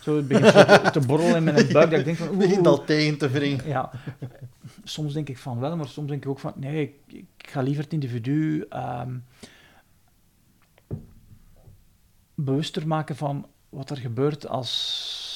Zo 0.00 0.16
het 0.16 0.28
begint 0.28 0.52
zo 0.52 0.90
te, 0.90 1.00
borrelen 1.06 1.36
in 1.36 1.44
mijn 1.44 1.72
buik, 1.72 1.90
dat 1.90 1.98
ik 1.98 2.04
denk 2.04 2.16
van, 2.16 2.28
oeh, 2.28 2.38
Begint 2.38 2.66
al 2.66 2.84
tegen 2.84 3.18
te 3.18 3.28
wringen. 3.28 3.66
Ja, 3.66 3.90
soms 4.84 5.12
denk 5.12 5.28
ik 5.28 5.38
van 5.38 5.58
wel, 5.58 5.76
maar 5.76 5.88
soms 5.88 6.08
denk 6.08 6.22
ik 6.22 6.30
ook 6.30 6.38
van 6.38 6.52
nee, 6.56 6.82
ik, 6.82 7.16
ik 7.16 7.50
ga 7.50 7.60
liever 7.60 7.82
het 7.82 7.92
individu 7.92 8.66
ehm, 8.68 9.16
bewuster 12.34 12.86
maken 12.86 13.16
van 13.16 13.46
wat 13.68 13.90
er 13.90 13.96
gebeurt 13.96 14.48
als 14.48 15.26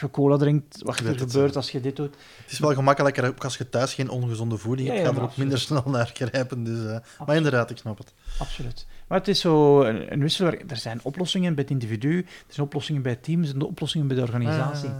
je 0.00 0.10
cola 0.10 0.36
drinkt, 0.36 0.82
wat 0.82 0.98
er 0.98 1.06
het, 1.06 1.20
gebeurt 1.20 1.50
ja. 1.50 1.56
als 1.56 1.70
je 1.70 1.80
dit 1.80 1.96
doet. 1.96 2.14
Het 2.42 2.52
is 2.52 2.58
wel 2.58 2.74
gemakkelijker, 2.74 3.26
ook 3.26 3.44
als 3.44 3.56
je 3.56 3.68
thuis 3.68 3.94
geen 3.94 4.08
ongezonde 4.08 4.56
voeding 4.56 4.88
Ja, 4.88 4.94
hebt, 4.94 5.06
ja, 5.06 5.12
ga 5.12 5.18
er 5.18 5.24
ook 5.24 5.36
minder 5.36 5.58
snel 5.58 5.82
naar 5.86 6.10
grijpen. 6.14 6.64
Dus, 6.64 6.86
eh, 6.86 7.26
maar 7.26 7.36
inderdaad, 7.36 7.70
ik 7.70 7.76
snap 7.76 7.98
het. 7.98 8.12
Absoluut. 8.38 8.86
Maar 9.12 9.20
het 9.20 9.30
is 9.30 9.40
zo 9.40 9.82
een, 9.82 10.12
een 10.12 10.20
wisselwerking. 10.20 10.70
Er 10.70 10.76
zijn 10.76 11.00
oplossingen 11.02 11.54
bij 11.54 11.62
het 11.62 11.72
individu, 11.72 12.18
er 12.18 12.54
zijn 12.54 12.66
oplossingen 12.66 13.02
bij 13.02 13.12
het 13.12 13.22
team, 13.22 13.40
er 13.40 13.46
zijn 13.46 13.58
de 13.58 13.66
oplossingen 13.66 14.06
bij 14.06 14.16
de 14.16 14.22
organisatie. 14.22 14.88
Ah. 14.88 14.94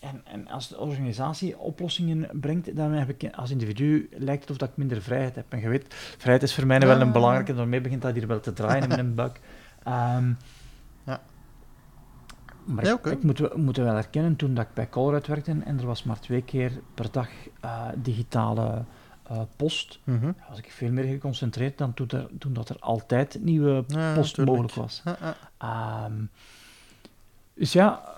En, 0.00 0.20
en 0.24 0.48
als 0.48 0.68
de 0.68 0.78
organisatie 0.78 1.58
oplossingen 1.58 2.28
brengt, 2.40 2.76
dan 2.76 2.92
heb 2.92 3.08
ik 3.08 3.34
als 3.34 3.50
individu 3.50 4.08
lijkt 4.18 4.40
het 4.42 4.50
of 4.50 4.56
dat 4.56 4.68
ik 4.68 4.76
minder 4.76 5.02
vrijheid 5.02 5.34
heb. 5.34 5.44
En 5.48 5.60
je 5.60 5.68
weet, 5.68 5.94
vrijheid 6.18 6.42
is 6.42 6.54
voor 6.54 6.66
mij 6.66 6.80
wel 6.80 7.00
een 7.00 7.06
Ah. 7.06 7.12
belangrijke, 7.12 7.54
daarmee 7.54 7.80
begint 7.80 8.02
dat 8.02 8.14
hier 8.14 8.26
wel 8.26 8.40
te 8.40 8.52
draaien 8.52 8.82
in 8.82 8.88
mijn 8.88 9.14
buik. 9.14 9.40
Ehm, 9.82 10.32
Ja. 11.04 11.20
Maar 12.64 12.84
ik, 12.84 13.04
ik 13.04 13.22
moet 13.56 13.76
wel 13.76 13.96
erkennen, 13.96 14.36
toen 14.36 14.54
dat 14.54 14.64
ik 14.66 14.74
bij 14.74 14.88
Colruyt 14.88 15.26
werkte 15.26 15.56
en 15.64 15.78
er 15.78 15.86
was 15.86 16.04
maar 16.04 16.20
twee 16.20 16.42
keer 16.42 16.72
per 16.94 17.06
dag 17.10 17.28
eh, 17.60 17.86
digitale 17.96 18.84
eh, 19.30 19.40
post, 19.56 19.98
Mhm. 20.04 20.32
was 20.48 20.58
ik 20.58 20.70
veel 20.70 20.90
meer 20.92 21.04
geconcentreerd 21.04 21.78
dan 21.78 21.94
toen, 21.94 22.08
er, 22.08 22.28
toen 22.38 22.52
dat 22.52 22.68
er 22.68 22.76
altijd 22.80 23.38
nieuwe 23.40 23.84
Ja, 23.86 24.14
post 24.14 24.34
tuurlijk. 24.34 24.56
mogelijk 24.56 24.74
was. 24.74 25.02
Ah. 25.04 25.30
Ehm, 25.58 26.22
dus 27.54 27.72
ja, 27.72 28.14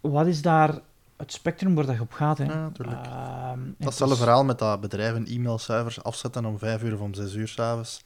wat 0.00 0.26
is 0.26 0.42
daar 0.42 0.78
het 1.16 1.32
spectrum 1.32 1.74
waar 1.74 1.86
dat 1.86 1.94
je 1.94 2.00
op 2.00 2.12
gaat? 2.12 2.38
Hè? 2.38 2.44
Ja. 2.44 2.70
Ehm, 2.78 3.60
Datzelfde 3.78 4.14
is- 4.16 4.20
verhaal 4.22 4.44
met 4.44 4.58
dat 4.58 4.80
bedrijven 4.80 5.26
e-mailcijfers 5.26 6.02
afzetten 6.02 6.44
om 6.44 6.58
vijf 6.58 6.82
uur 6.82 6.94
of 6.94 7.00
om 7.00 7.14
zes 7.14 7.34
uur 7.34 7.48
s'avonds. 7.48 7.98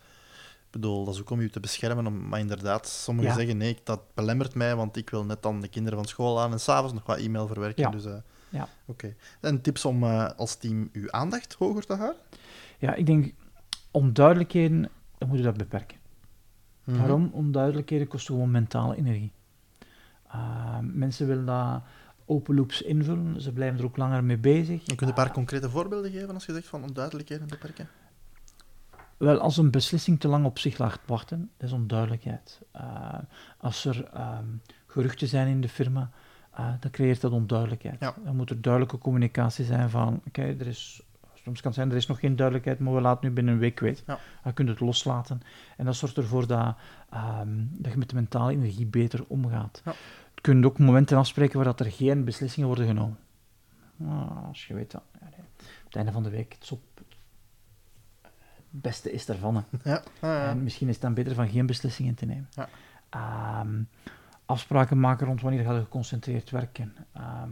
Ik 0.66 0.70
bedoel, 0.80 1.04
dat 1.04 1.14
is 1.14 1.20
ook 1.20 1.30
om 1.30 1.40
je 1.40 1.50
te 1.50 1.60
beschermen. 1.60 2.06
Om, 2.06 2.28
maar 2.28 2.40
inderdaad, 2.40 2.88
sommigen 2.88 3.30
Ja. 3.30 3.36
zeggen 3.36 3.56
nee, 3.56 3.78
dat 3.84 4.00
belemmert 4.14 4.54
mij, 4.54 4.76
want 4.76 4.96
ik 4.96 5.10
wil 5.10 5.24
net 5.24 5.42
dan 5.42 5.60
de 5.60 5.68
kinderen 5.68 5.98
van 5.98 6.08
school 6.08 6.40
aan 6.40 6.52
en 6.52 6.60
s'avonds 6.60 6.92
nog 6.94 7.06
wat 7.06 7.18
e-mail 7.18 7.46
verwerken. 7.46 7.82
Ja. 7.82 7.90
Dus, 7.90 8.04
eh, 8.04 8.12
Ja. 8.52 8.68
Oké. 8.86 9.14
En 9.40 9.60
tips 9.60 9.84
om 9.84 10.02
eh, 10.04 10.28
als 10.36 10.54
team 10.54 10.88
uw 10.92 11.10
aandacht 11.10 11.54
hoger 11.54 11.84
te 11.86 11.94
houden? 11.94 12.20
Ja, 12.80 12.94
ik 12.94 13.06
denk, 13.06 13.34
onduidelijkheden, 13.90 14.90
dan 15.18 15.28
moet 15.28 15.38
je 15.38 15.44
dat 15.44 15.56
beperken. 15.56 15.98
Mhm. 16.84 16.98
Waarom? 16.98 17.30
Onduidelijkheden 17.32 18.08
kosten 18.08 18.34
gewoon 18.34 18.50
mentale 18.50 18.96
energie. 18.96 19.32
Ehm, 20.28 20.98
mensen 20.98 21.26
willen 21.26 21.46
dat 21.46 21.82
open 22.24 22.54
loops 22.54 22.82
invullen, 22.82 23.40
ze 23.40 23.52
blijven 23.52 23.78
er 23.78 23.84
ook 23.84 23.96
langer 23.96 24.24
mee 24.24 24.38
bezig. 24.38 24.80
Je 24.86 24.94
kunt 24.94 25.10
een 25.10 25.16
paar 25.16 25.26
Ah, 25.26 25.32
concrete 25.32 25.70
voorbeelden 25.70 26.10
geven 26.10 26.34
als 26.34 26.46
je 26.46 26.52
zegt 26.52 26.66
van 26.66 26.82
onduidelijkheden 26.82 27.48
beperken? 27.48 27.88
Wel, 29.16 29.38
als 29.38 29.56
een 29.56 29.70
beslissing 29.70 30.20
te 30.20 30.28
lang 30.28 30.44
op 30.44 30.58
zich 30.58 30.78
laat 30.78 30.98
wachten, 31.06 31.50
dat 31.56 31.68
is 31.68 31.74
onduidelijkheid. 31.74 32.60
Eh, 32.72 33.18
als 33.58 33.84
er 33.84 34.04
ehm, 34.04 34.44
geruchten 34.86 35.28
zijn 35.28 35.48
in 35.48 35.60
de 35.60 35.68
firma, 35.68 36.10
dan 36.80 36.90
creëert 36.90 37.20
dat 37.20 37.32
onduidelijkheid. 37.32 38.00
Ja. 38.00 38.14
Dan 38.24 38.36
moet 38.36 38.50
er 38.50 38.60
duidelijke 38.60 38.98
communicatie 38.98 39.64
zijn 39.64 39.90
van, 39.90 40.20
oké, 40.26 40.42
er 40.42 40.66
is... 40.66 41.02
Soms 41.44 41.60
kan 41.60 41.70
het 41.70 41.80
zijn, 41.80 41.90
er 41.90 41.96
is 41.96 42.06
nog 42.06 42.20
geen 42.20 42.36
duidelijkheid, 42.36 42.78
maar 42.78 42.94
we 42.94 43.00
laten 43.00 43.28
nu 43.28 43.34
binnen 43.34 43.54
een 43.54 43.60
week 43.60 43.80
weten. 43.80 44.04
Ja. 44.06 44.18
Dan 44.42 44.52
kun 44.52 44.64
je 44.64 44.70
het 44.70 44.80
loslaten. 44.80 45.40
En 45.76 45.84
dat 45.84 45.96
zorgt 45.96 46.16
ervoor 46.16 46.46
dat, 46.46 46.76
ehm, 47.10 47.48
dat 47.70 47.92
je 47.92 47.98
met 47.98 48.08
de 48.08 48.14
mentale 48.14 48.52
energie 48.52 48.86
beter 48.86 49.24
omgaat. 49.26 49.82
Ja. 49.84 49.92
Je 50.34 50.40
kunt 50.40 50.64
ook 50.64 50.78
momenten 50.78 51.16
afspreken 51.16 51.56
waar 51.56 51.64
dat 51.64 51.80
er 51.80 51.92
geen 51.92 52.24
beslissingen 52.24 52.68
worden 52.68 52.86
genomen. 52.86 53.18
Ah, 54.06 54.46
als 54.46 54.66
je 54.66 54.74
weet 54.74 54.90
dat... 54.90 55.02
Ja, 55.20 55.28
nee. 55.30 55.46
Op 55.80 55.86
het 55.86 55.96
einde 55.96 56.12
van 56.12 56.22
de 56.22 56.30
week, 56.30 56.52
het, 56.52 56.62
is 56.62 56.72
op, 56.72 56.82
het 58.20 58.32
beste 58.70 59.12
is 59.12 59.26
daarvan. 59.26 59.64
Ja. 59.84 60.02
Ja. 60.20 60.48
En 60.48 60.62
misschien 60.62 60.88
is 60.88 60.94
het 60.94 61.02
dan 61.02 61.14
beter 61.14 61.34
van 61.34 61.48
geen 61.48 61.66
beslissingen 61.66 62.14
te 62.14 62.26
nemen. 62.26 62.48
Ja. 62.50 62.68
Ehm, 63.08 63.82
afspraken 64.46 65.00
maken 65.00 65.26
rond 65.26 65.40
wanneer 65.40 65.64
ga 65.64 65.72
je 65.72 65.80
geconcentreerd 65.80 66.50
werken. 66.50 66.96
Ehm, 67.12 67.50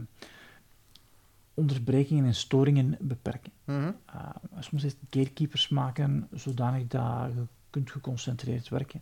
onderbrekingen 1.59 2.25
en 2.25 2.35
storingen 2.35 2.97
beperken. 2.99 3.51
Uh, 3.65 4.29
soms 4.59 4.83
is 4.83 4.91
het 4.91 5.01
gatekeepers 5.09 5.69
maken 5.69 6.27
zodanig 6.33 6.87
dat 6.87 7.31
je 7.33 7.43
kunt 7.69 7.91
geconcentreerd 7.91 8.69
werken. 8.69 9.01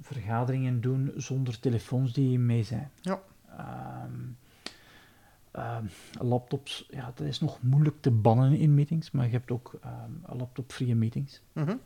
Vergaderingen 0.00 0.80
doen 0.80 1.12
zonder 1.16 1.60
telefoons 1.60 2.12
die 2.12 2.38
mee 2.38 2.62
zijn. 2.62 2.90
Ja. 3.00 3.20
Ehm, 3.58 4.20
ehm, 5.50 5.84
laptops, 6.20 6.86
ja, 6.90 7.12
dat 7.14 7.26
is 7.26 7.40
nog 7.40 7.62
moeilijk 7.62 7.96
te 8.00 8.10
bannen 8.10 8.56
in 8.56 8.74
meetings, 8.74 9.10
maar 9.10 9.26
je 9.26 9.32
hebt 9.32 9.50
ook 9.50 9.78
ehm 9.82 10.36
laptop-vrije 10.38 10.94
meetings. 10.94 11.42
Mhm. 11.52 11.76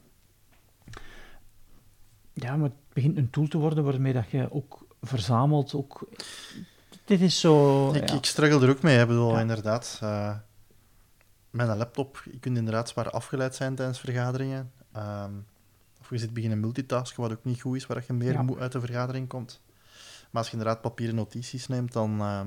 Ja, 2.33 2.57
maar 2.57 2.69
het 2.69 2.79
begint 2.93 3.17
een 3.17 3.31
tool 3.31 3.47
te 3.47 3.59
worden 3.59 3.85
waarmee 3.85 4.13
dat 4.13 4.31
je 4.31 4.53
ook 4.53 4.87
verzamelt. 5.01 5.75
Ook... 5.75 6.09
Dit 7.09 7.21
is 7.21 7.41
zo... 7.41 7.89
Ik, 7.93 8.09
ja. 8.09 8.15
ik 8.17 8.25
struggle 8.25 8.61
er 8.67 8.69
ook 8.71 8.83
mee. 8.83 9.01
Ik 9.01 9.07
bedoel, 9.07 9.33
Ja. 9.33 9.41
inderdaad. 9.41 9.99
eh 10.03 10.35
met 11.51 11.69
een 11.69 11.77
laptop, 11.77 12.23
je 12.31 12.39
kunt 12.39 12.57
inderdaad 12.57 12.89
zwaar 12.89 13.11
afgeleid 13.11 13.55
zijn 13.55 13.75
tijdens 13.75 14.01
vergaderingen. 14.01 14.73
Ehm, 14.93 15.31
of 16.01 16.11
je 16.11 16.19
zit 16.19 16.33
beginnen 16.35 16.61
multitasken, 16.61 17.23
wat 17.23 17.33
ook 17.33 17.45
niet 17.45 17.61
goed 17.61 17.77
is, 17.77 17.87
waar 17.87 18.05
je 18.07 18.13
meer 18.13 18.33
Ja. 18.33 18.43
moe 18.43 18.59
uit 18.59 18.73
de 18.73 18.81
vergadering 18.81 19.29
komt. 19.29 19.61
Maar 20.31 20.43
als 20.43 20.47
je 20.47 20.57
inderdaad 20.57 20.81
papieren 20.81 21.15
notities 21.15 21.67
neemt, 21.67 21.93
dan 21.93 22.21
eh, 22.21 22.41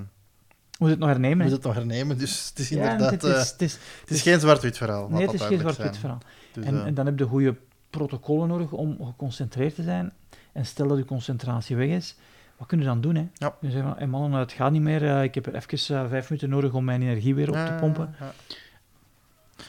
Moet 0.80 0.90
het 0.90 1.00
nog 1.00 1.10
hernemen? 1.10 1.44
moet 1.46 1.52
het 1.56 1.64
nog 1.64 1.74
hernemen. 1.74 2.18
Dus 2.18 2.50
het 2.50 2.60
is 2.60 2.70
ja, 2.70 2.92
inderdaad... 2.92 3.24
eh, 3.24 3.40
is, 3.40 3.50
het 3.52 3.62
is, 3.62 3.78
het 4.02 4.10
is 4.12 4.22
geen 4.22 4.40
zwart-wit 4.40 4.78
verhaal. 4.78 5.10
nee, 5.10 5.22
het 5.26 5.34
is 5.34 5.42
geen 5.42 5.60
zwart-wit 5.60 5.98
verhaal. 5.98 6.22
Dus, 6.54 6.66
En, 6.66 6.80
eh, 6.80 6.86
en 6.86 6.94
dan 6.94 7.06
heb 7.06 7.20
je 7.20 7.26
goede 7.26 7.56
protocollen 7.90 8.48
nodig 8.48 8.72
om 8.72 9.06
geconcentreerd 9.06 9.76
te 9.76 9.84
zijn. 9.84 10.14
En 10.52 10.66
stel 10.66 10.88
dat 10.88 10.98
je 10.98 11.06
concentratie 11.06 11.76
weg 11.76 11.88
is, 11.90 12.16
wat 12.62 12.70
kun 12.70 12.80
je 12.80 12.86
dan 12.86 13.02
doen? 13.02 13.16
Hè? 13.16 13.28
Ja. 13.34 13.56
Je 13.62 13.72
zegt 13.72 13.84
van, 13.84 13.96
hey 13.98 14.08
mannen, 14.08 14.40
het 14.40 14.52
gaat 14.52 14.72
niet 14.72 14.82
meer. 14.82 15.04
eh, 15.10 15.24
ik 15.24 15.36
heb 15.36 15.46
er 15.46 15.56
even 15.56 15.96
eh, 15.98 16.10
vijf 16.10 16.30
minuten 16.30 16.50
nodig 16.50 16.74
om 16.74 16.84
mijn 16.86 17.02
energie 17.02 17.36
weer 17.36 17.48
op 17.50 17.56
te 17.56 17.76
pompen. 17.80 18.16
ja. 18.20 18.32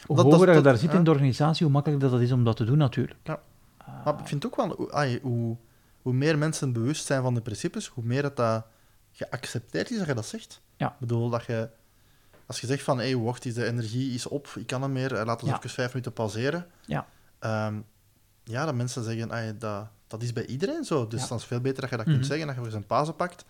Hoe 0.06 0.16
Dat- 0.16 0.24
hoger 0.24 0.38
dat- 0.38 0.48
je 0.48 0.54
dat- 0.54 0.64
daar 0.64 0.76
zit 0.76 0.92
in 0.94 1.04
de 1.04 1.10
organisatie, 1.10 1.64
hoe 1.64 1.72
makkelijker 1.74 2.08
dat, 2.08 2.18
dat 2.18 2.26
is 2.28 2.32
om 2.34 2.44
dat 2.44 2.56
te 2.56 2.64
doen 2.64 2.78
natuurlijk. 2.78 3.18
Ja. 3.22 3.40
Ah, 3.78 4.04
Maar 4.04 4.18
ik 4.20 4.26
vind 4.26 4.46
ook 4.46 4.56
wel, 4.56 4.68
hoe- 4.76 4.92
ai, 4.92 5.18
hoe, 5.22 5.56
hoe 6.02 6.12
meer 6.12 6.38
mensen 6.38 6.72
bewust 6.72 7.06
zijn 7.06 7.22
van 7.22 7.34
de 7.34 7.40
principes, 7.40 7.86
hoe 7.86 8.04
meer 8.04 8.22
dat, 8.22 8.36
dat 8.36 8.64
geaccepteerd 9.12 9.90
is 9.90 9.98
dat 9.98 10.06
je 10.06 10.14
dat 10.14 10.26
zegt. 10.26 10.60
Ja. 10.76 10.88
Ik 10.88 10.98
bedoel, 10.98 11.30
dat 11.30 11.44
je, 11.44 11.68
als 12.46 12.60
je 12.60 12.66
zegt 12.66 12.82
van, 12.82 12.98
hé, 12.98 13.04
hey, 13.04 13.16
wacht, 13.16 13.44
is 13.44 13.54
de 13.54 13.66
energie 13.66 14.14
is 14.14 14.26
op, 14.26 14.48
ik 14.58 14.66
kan 14.66 14.80
niet 14.80 14.90
meer, 14.90 15.14
eh, 15.14 15.24
laten 15.24 15.44
we 15.46 15.52
Ja. 15.52 15.58
even 15.58 15.70
vijf 15.70 15.88
minuten 15.88 16.12
pauzeren. 16.12 16.66
Ja. 16.86 17.06
Ehm, 17.38 17.74
ja, 18.44 18.64
dat 18.64 18.74
mensen 18.74 19.02
zeggen, 19.04 19.32
ai, 19.32 19.58
dat, 19.58 19.86
dat 20.12 20.22
is 20.22 20.32
bij 20.32 20.46
iedereen 20.46 20.84
zo. 20.84 21.06
Dus 21.06 21.20
Ja. 21.22 21.26
dan 21.28 21.36
is 21.36 21.42
het 21.42 21.52
veel 21.52 21.60
beter 21.60 21.80
dat 21.80 21.90
je 21.90 21.96
dat 21.96 22.06
Mhm. 22.06 22.14
kunt 22.14 22.26
zeggen, 22.26 22.46
dat 22.46 22.54
je 22.56 22.62
voor 22.62 22.70
zijn 22.70 22.86
pauze 22.86 23.12
pakt, 23.12 23.44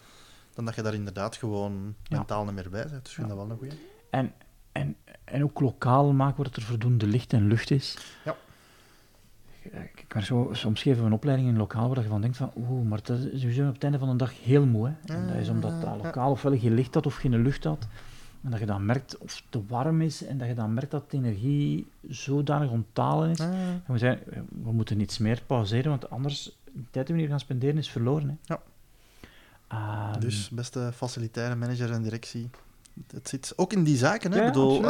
dan 0.54 0.64
dat 0.64 0.74
je 0.74 0.82
daar 0.82 0.94
inderdaad 0.94 1.36
gewoon 1.36 1.94
Ja. 2.02 2.16
mentaal 2.16 2.44
niet 2.44 2.54
meer 2.54 2.70
bij 2.70 2.86
bent. 2.88 3.02
Dus 3.02 3.10
ik 3.12 3.16
vind 3.16 3.28
dat 3.28 3.36
wel 3.36 3.50
een 3.50 3.56
goeie. 3.56 3.72
En, 4.10 4.32
en, 4.72 4.96
en 5.24 5.42
ook 5.44 5.60
lokaal 5.60 6.12
maken 6.12 6.44
dat 6.44 6.56
er 6.56 6.62
voldoende 6.62 7.06
licht 7.06 7.32
en 7.32 7.46
lucht 7.46 7.70
is. 7.70 7.98
Ja. 8.24 8.36
Ik 9.62 10.00
ik 10.00 10.12
werd 10.12 10.26
zo, 10.26 10.48
soms 10.52 10.82
geven 10.82 11.00
we 11.00 11.06
een 11.06 11.12
opleiding 11.12 11.48
in 11.48 11.56
lokaal 11.56 11.88
waar 11.88 12.02
je 12.02 12.08
van 12.08 12.20
denkt 12.20 12.36
van, 12.36 12.52
oeh, 12.56 12.88
maar 12.88 13.00
dat 13.02 13.18
is 13.18 13.40
sowieso 13.40 13.68
op 13.68 13.74
het 13.74 13.82
einde 13.82 13.98
van 13.98 14.10
de 14.10 14.16
dag 14.16 14.42
heel 14.42 14.66
moe. 14.66 14.86
Hè? 14.86 15.14
En 15.14 15.26
dat 15.26 15.36
is 15.36 15.48
omdat 15.48 15.80
dat 15.80 15.90
Ja. 15.96 15.96
lokaal 16.04 16.30
ofwel 16.30 16.58
geen 16.58 16.74
licht 16.74 16.94
had 16.94 17.06
of 17.06 17.14
geen 17.14 17.42
lucht 17.42 17.64
had. 17.64 17.86
En 18.42 18.50
dat 18.50 18.60
je 18.60 18.66
dan 18.66 18.86
merkt 18.86 19.18
of 19.18 19.34
het 19.34 19.44
te 19.48 19.66
warm 19.66 20.00
is 20.00 20.24
en 20.24 20.38
dat 20.38 20.48
je 20.48 20.54
dan 20.54 20.74
merkt 20.74 20.90
dat 20.90 21.10
de 21.10 21.16
energie 21.16 21.90
zodanig 22.08 22.70
onttalen 22.70 23.30
is. 23.30 23.40
Ah, 23.40 23.48
En 23.48 23.82
we 23.86 23.98
zeiden, 23.98 24.46
we 24.62 24.72
moeten 24.72 25.00
iets 25.00 25.18
meer 25.18 25.42
pauzeren, 25.46 25.90
want 25.90 26.10
anders, 26.10 26.58
de 26.72 26.82
tijd 26.90 27.06
die 27.06 27.14
we 27.14 27.20
hier 27.20 27.30
gaan 27.30 27.40
spenderen 27.40 27.78
is 27.78 27.90
verloren. 27.90 28.28
Hè? 28.28 28.54
Ja. 28.54 28.60
Ehm, 29.68 30.20
dus 30.20 30.48
beste 30.48 30.90
facilitaire 30.94 31.54
manager 31.54 31.90
en 31.90 32.02
directie. 32.02 32.50
Het 33.12 33.28
zit 33.28 33.52
ook 33.56 33.72
in 33.72 33.84
die 33.84 33.96
zaken. 33.96 34.30
Hè? 34.32 34.36
Ja, 34.38 34.46
Ik 34.46 34.52
bedoel, 34.52 34.84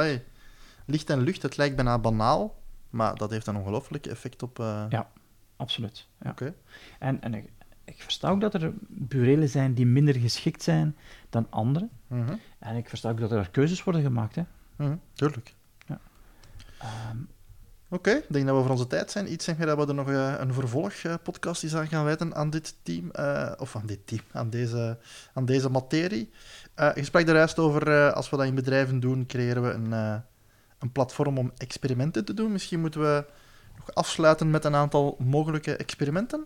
licht 0.86 1.10
en 1.10 1.20
lucht, 1.20 1.42
het 1.42 1.56
lijkt 1.56 1.76
bijna 1.76 1.98
banaal, 1.98 2.56
maar 2.90 3.14
dat 3.16 3.30
heeft 3.30 3.46
een 3.46 3.56
ongelooflijk 3.56 4.06
effect 4.06 4.42
op... 4.42 4.58
eh, 4.58 4.84
Ja. 4.88 5.10
Absoluut. 5.56 6.06
Ja. 6.22 6.30
Oké. 6.30 6.54
En, 6.98 7.22
en 7.22 7.34
ik, 7.94 8.02
versta 8.02 8.30
ook 8.30 8.40
dat 8.40 8.54
er 8.54 8.72
burelen 8.88 9.48
zijn 9.48 9.74
die 9.74 9.86
minder 9.86 10.14
geschikt 10.14 10.62
zijn 10.62 10.96
dan 11.30 11.46
andere. 11.50 11.88
Mhm, 12.06 12.34
En 12.58 12.76
ik 12.76 12.88
versta 12.88 13.10
ook 13.10 13.20
dat 13.20 13.32
er 13.32 13.50
keuzes 13.50 13.84
worden 13.84 14.02
gemaakt. 14.02 14.34
Hè. 14.34 14.42
mhm, 14.76 14.96
Tuurlijk. 15.12 15.54
Ehm, 16.78 17.16
Oké, 17.88 18.10
ik 18.10 18.26
denk 18.28 18.46
dat 18.46 18.56
we 18.56 18.62
voor 18.62 18.70
onze 18.70 18.86
tijd 18.86 19.10
zijn. 19.10 19.32
Iets 19.32 19.44
zeg 19.44 19.58
je 19.58 19.66
dat 19.66 19.78
we 19.78 19.86
er 19.86 19.94
nog 19.94 20.10
eh, 20.10 20.34
een 20.38 20.54
vervolgpodcast 20.54 21.64
is 21.64 21.74
aan 21.74 21.88
gaan 21.88 22.04
wijten 22.04 22.34
aan 22.34 22.50
dit 22.50 22.74
team, 22.82 23.10
eh, 23.10 23.52
of 23.58 23.76
aan 23.76 23.86
dit 23.86 24.06
team, 24.06 24.20
aan 24.32 24.50
deze, 24.50 24.98
aan 25.34 25.44
deze 25.44 25.68
materie. 25.70 26.30
Eh 26.74 26.94
je 26.94 27.04
sprak 27.04 27.28
er 27.28 27.34
juist 27.34 27.58
over, 27.58 27.88
eh, 27.88 28.12
als 28.12 28.30
we 28.30 28.36
dat 28.36 28.46
in 28.46 28.54
bedrijven 28.54 29.00
doen, 29.00 29.26
creëren 29.26 29.62
we 29.62 29.70
een, 29.70 29.92
eh, 29.92 30.14
een 30.78 30.92
platform 30.92 31.38
om 31.38 31.52
experimenten 31.56 32.24
te 32.24 32.34
doen. 32.34 32.52
Misschien 32.52 32.80
moeten 32.80 33.00
we 33.00 33.24
nog 33.76 33.94
afsluiten 33.94 34.50
met 34.50 34.64
een 34.64 34.74
aantal 34.74 35.16
mogelijke 35.18 35.76
experimenten. 35.76 36.44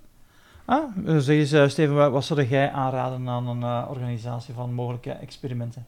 Ah, 0.67 0.97
eh, 1.07 1.19
zeg 1.19 1.37
eens, 1.37 1.53
eh, 1.53 1.69
Steven, 1.69 2.11
wat, 2.11 2.25
zou 2.25 2.43
jij 2.43 2.71
aanraden 2.71 3.29
aan 3.29 3.47
een 3.47 3.63
eh, 3.63 3.87
organisatie 3.91 4.55
van 4.55 4.75
mogelijke 4.75 5.13
experimenten? 5.13 5.87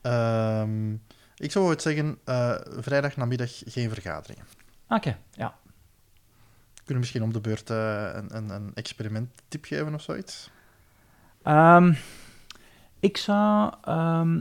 Ehm, 0.00 0.92
ik 1.36 1.52
zou 1.52 1.70
het 1.70 1.82
zeggen, 1.82 2.18
eh 2.24 2.54
vrijdag 2.64 3.16
namiddag 3.16 3.50
geen 3.66 3.90
vergaderingen. 3.90 4.44
Oké, 4.88 5.18
ja. 5.32 5.54
Kunnen 6.74 6.94
we 6.94 6.98
misschien 6.98 7.22
om 7.22 7.32
de 7.32 7.40
beurt 7.40 7.68
een, 7.68 8.36
een, 8.36 8.48
een 8.48 8.70
experimenttip 8.74 9.64
geven 9.64 9.94
of 9.94 10.02
zoiets? 10.02 10.50
Ehm, 11.42 11.94
ik 13.00 13.16
zou 13.16 13.72
ehm, 13.82 14.40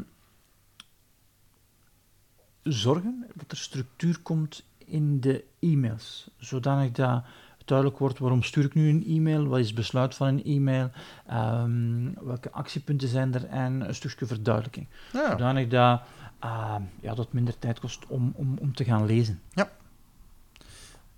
zorgen 2.64 3.28
dat 3.34 3.52
er 3.52 3.58
structuur 3.58 4.20
komt 4.20 4.64
in 4.78 5.20
de 5.20 5.44
e-mails, 5.60 6.30
zodanig 6.38 6.92
dat 6.92 7.24
duidelijk 7.68 7.98
wordt 7.98 8.20
waarom 8.20 8.44
stuur 8.44 8.66
ik 8.66 8.74
nu 8.74 8.90
een 8.90 9.04
e-mail, 9.08 9.48
wat 9.48 9.60
is 9.60 9.66
het 9.66 9.76
besluit 9.76 10.16
van 10.16 10.28
een 10.28 10.44
e-mail, 10.44 10.90
ehm, 11.28 12.14
welke 12.26 12.52
actiepunten 12.52 13.08
zijn 13.08 13.34
er 13.34 13.46
en 13.46 13.88
een 13.88 13.96
stukje 13.96 14.26
verduidelijking. 14.26 14.88
Ja. 15.14 15.30
Zodanig 15.32 15.68
dat, 15.68 16.02
ehm, 16.40 16.82
ja, 17.02 17.08
dat 17.10 17.18
het 17.18 17.34
minder 17.34 17.60
tijd 17.60 17.80
kost 17.80 18.06
om, 18.08 18.32
om, 18.36 18.58
om 18.62 18.76
te 18.76 18.84
gaan 18.84 19.06
lezen. 19.06 19.42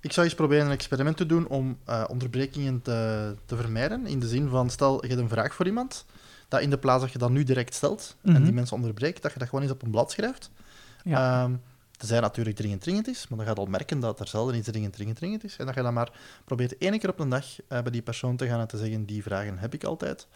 Ik 0.02 0.12
zou 0.12 0.26
eens 0.26 0.36
proberen 0.36 0.66
een 0.66 0.72
experiment 0.72 1.18
te 1.18 1.26
doen 1.26 1.48
om 1.48 1.78
eh, 1.86 2.04
onderbrekingen 2.08 2.82
te, 2.82 3.36
te 3.46 3.56
vermijden. 3.56 4.06
In 4.08 4.20
de 4.20 4.28
zin 4.28 4.50
van, 4.50 4.70
stel, 4.70 5.02
je 5.02 5.08
hebt 5.08 5.22
een 5.22 5.30
vraag 5.30 5.54
voor 5.54 5.66
iemand, 5.66 6.06
dat 6.48 6.62
in 6.62 6.70
de 6.70 6.78
plaats 6.78 7.02
dat 7.02 7.12
je 7.12 7.18
dat 7.18 7.30
nu 7.30 7.44
direct 7.44 7.74
stelt 7.74 8.16
en 8.24 8.32
Mhm. 8.32 8.44
die 8.44 8.54
mensen 8.54 8.76
onderbreekt, 8.76 9.22
dat 9.22 9.34
je 9.34 9.40
dat 9.40 9.48
gewoon 9.48 9.64
eens 9.64 9.74
op 9.74 9.82
een 9.82 9.92
blad 9.92 10.12
schrijft. 10.12 10.52
Ja. 11.04 11.44
Ehm, 11.44 11.54
tenzij 12.00 12.18
het 12.18 12.26
natuurlijk 12.26 12.56
dringend 12.56 12.82
dringend 12.82 13.08
is, 13.08 13.28
maar 13.28 13.38
dan 13.38 13.48
ga 13.48 13.54
je 13.54 13.60
al 13.60 13.66
merken 13.66 14.00
dat 14.00 14.20
er 14.20 14.28
zelden 14.28 14.56
iets 14.56 14.68
dringend 14.68 14.94
dringend 14.94 15.18
dringend 15.18 15.44
is. 15.44 15.58
En 15.58 15.66
dat 15.66 15.76
je 15.76 15.82
dan 15.82 15.94
maar 15.94 16.12
probeert 16.46 16.78
één 16.78 17.00
keer 17.00 17.10
op 17.10 17.20
een 17.20 17.30
dag 17.30 17.46
eh, 17.68 17.82
bij 17.82 17.92
die 17.92 18.02
persoon 18.02 18.36
te 18.36 18.48
gaan 18.48 18.60
en 18.60 18.68
te 18.68 18.78
zeggen, 18.78 19.06
die 19.06 19.24
vragen 19.24 19.58
heb 19.58 19.74
ik 19.74 19.84
altijd. 19.84 20.28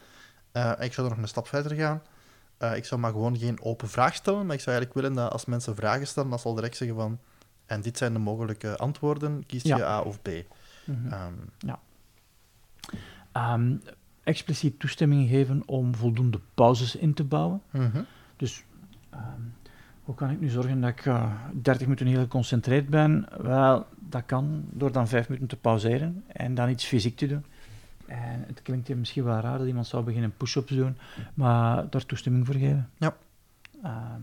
Eh, 0.51 0.71
ik 0.79 0.93
zou 0.93 1.07
er 1.07 1.13
nog 1.13 1.21
een 1.21 1.27
stap 1.29 1.47
verder 1.47 1.77
gaan. 1.77 2.01
Eh, 2.57 2.75
ik 2.75 2.85
zou 2.85 3.01
maar 3.01 3.11
gewoon 3.11 3.37
geen 3.37 3.61
open 3.61 3.89
vraag 3.89 4.15
stellen, 4.15 4.45
maar 4.45 4.55
ik 4.55 4.61
zou 4.61 4.75
eigenlijk 4.75 5.05
willen 5.05 5.23
dat 5.23 5.31
als 5.31 5.45
mensen 5.45 5.75
vragen 5.75 6.07
stellen, 6.07 6.29
dat 6.29 6.41
ze 6.41 6.47
al 6.47 6.55
direct 6.55 6.77
zeggen 6.77 6.97
van, 6.97 7.19
en 7.65 7.81
dit 7.81 7.97
zijn 7.97 8.13
de 8.13 8.19
mogelijke 8.19 8.77
antwoorden, 8.77 9.45
kies 9.45 9.61
je 9.61 9.75
Ja. 9.75 9.87
A 9.87 10.01
of 10.01 10.21
B. 10.21 10.29
Mhm. 10.85 11.13
Ehm, 11.13 11.33
Ehm, 13.31 13.75
expliciet 14.23 14.79
toestemming 14.79 15.29
geven 15.29 15.63
om 15.65 15.95
voldoende 15.95 16.39
pauzes 16.53 16.95
in 16.95 17.13
te 17.13 17.23
bouwen. 17.23 17.61
mhm. 17.71 18.01
Dus 18.37 18.63
ehm, 19.09 19.41
hoe 20.03 20.15
kan 20.15 20.29
ik 20.29 20.39
nu 20.39 20.49
zorgen 20.49 20.81
dat 20.81 20.89
ik 20.89 21.05
eh, 21.05 21.31
30 21.53 21.81
minuten 21.81 22.05
heel 22.07 22.19
geconcentreerd 22.21 22.89
ben? 22.89 23.27
Wel, 23.41 23.85
dat 23.99 24.23
kan 24.25 24.63
door 24.69 24.91
dan 24.91 25.07
5 25.07 25.27
minuten 25.27 25.47
te 25.49 25.57
pauzeren 25.57 26.23
en 26.27 26.55
dan 26.55 26.69
iets 26.69 26.85
fysiek 26.85 27.17
te 27.17 27.27
doen. 27.27 27.45
En 28.05 28.43
het 28.47 28.61
klinkt 28.61 28.87
hier 28.87 28.97
misschien 28.97 29.23
wel 29.23 29.39
raar 29.39 29.57
dat 29.57 29.67
iemand 29.67 29.87
zou 29.87 30.03
beginnen 30.03 30.37
push-ups 30.37 30.71
doen, 30.75 30.97
maar 31.33 31.89
daar 31.89 32.05
toestemming 32.05 32.45
voor 32.45 32.55
geven. 32.55 32.89
Ja. 32.97 33.15
Ehm, 33.83 34.21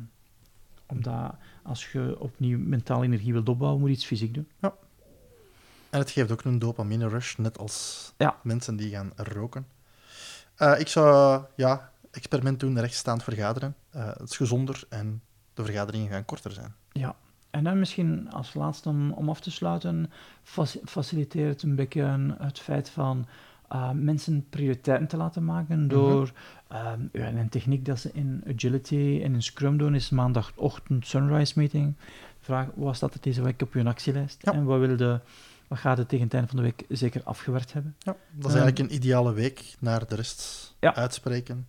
omdat 0.87 1.35
als 1.63 1.93
je 1.93 2.17
opnieuw 2.19 2.59
mentaal 2.59 3.05
energie 3.05 3.33
wilt 3.33 3.49
opbouwen, 3.49 3.81
moet 3.81 3.89
je 3.91 3.95
iets 3.95 4.07
fysiek 4.07 4.35
doen. 4.35 4.49
En 5.91 5.99
het 5.99 6.11
geeft 6.11 6.31
ook 6.33 6.45
een 6.45 6.59
dopamine 6.59 7.09
rush, 7.09 7.37
net 7.37 7.59
als 7.59 8.13
Ja. 8.17 8.37
mensen 8.43 8.77
die 8.77 8.91
gaan 8.91 9.13
roken. 9.17 9.67
Eh, 10.55 10.81
ik 10.81 10.89
zou 10.89 11.43
ja, 11.57 11.91
experiment 12.11 12.61
doen, 12.61 12.81
rechtstaand 12.81 13.23
vergaderen. 13.23 13.75
Eh, 13.91 14.07
het 14.07 14.31
is 14.31 14.37
gezonder 14.37 14.83
en 14.89 15.23
de 15.61 15.67
vergaderingen 15.67 16.11
gaan 16.11 16.25
korter 16.25 16.53
zijn. 16.53 16.75
Ja, 16.93 17.15
en 17.51 17.65
dan 17.65 17.79
misschien 17.79 18.31
als 18.33 18.55
laatste 18.55 18.89
om, 18.89 19.13
om 19.13 19.29
af 19.29 19.41
te 19.41 19.51
sluiten, 19.51 20.11
faci- 20.43 20.81
faciliteert 20.85 21.63
een 21.63 21.75
beetje 21.75 22.35
het 22.39 22.59
feit 22.59 22.91
van 22.91 23.27
uh, 23.73 23.91
mensen 23.91 24.47
prioriteiten 24.51 25.09
te 25.09 25.17
laten 25.17 25.45
maken 25.45 25.89
door 25.89 26.33
ehm, 26.69 27.01
ja, 27.13 27.27
een 27.27 27.49
techniek 27.49 27.85
dat 27.85 27.99
ze 27.99 28.11
in 28.13 28.45
Agility 28.49 29.21
en 29.23 29.35
in 29.35 29.43
Scrum 29.43 29.79
doen, 29.79 29.95
is 29.95 30.11
maandagochtend 30.11 31.07
sunrise 31.07 31.53
meeting. 31.57 31.95
Vraag, 32.41 32.67
wat 32.75 32.97
staat 32.97 33.15
er 33.15 33.21
deze 33.21 33.43
week 33.43 33.63
op 33.63 33.75
je 33.75 33.85
actielijst? 33.85 34.39
Ja. 34.43 34.53
En 34.53 34.65
wat, 34.65 34.79
wil 34.79 34.97
de, 34.97 35.21
wat 35.69 35.79
gaat 35.79 35.99
het 35.99 36.09
tegen 36.09 36.25
het 36.25 36.35
einde 36.35 36.49
van 36.49 36.57
de 36.57 36.63
week 36.63 36.85
zeker 36.89 37.21
afgewerkt 37.25 37.73
hebben? 37.73 37.97
Ja, 37.99 38.17
dat 38.31 38.51
is 38.51 38.57
eigenlijk 38.57 38.79
een 38.79 38.95
ideale 38.97 39.33
week 39.33 39.75
naar 39.79 40.07
de 40.07 40.15
rest 40.15 40.75
Ja. 40.81 40.95
uitspreken. 40.95 41.69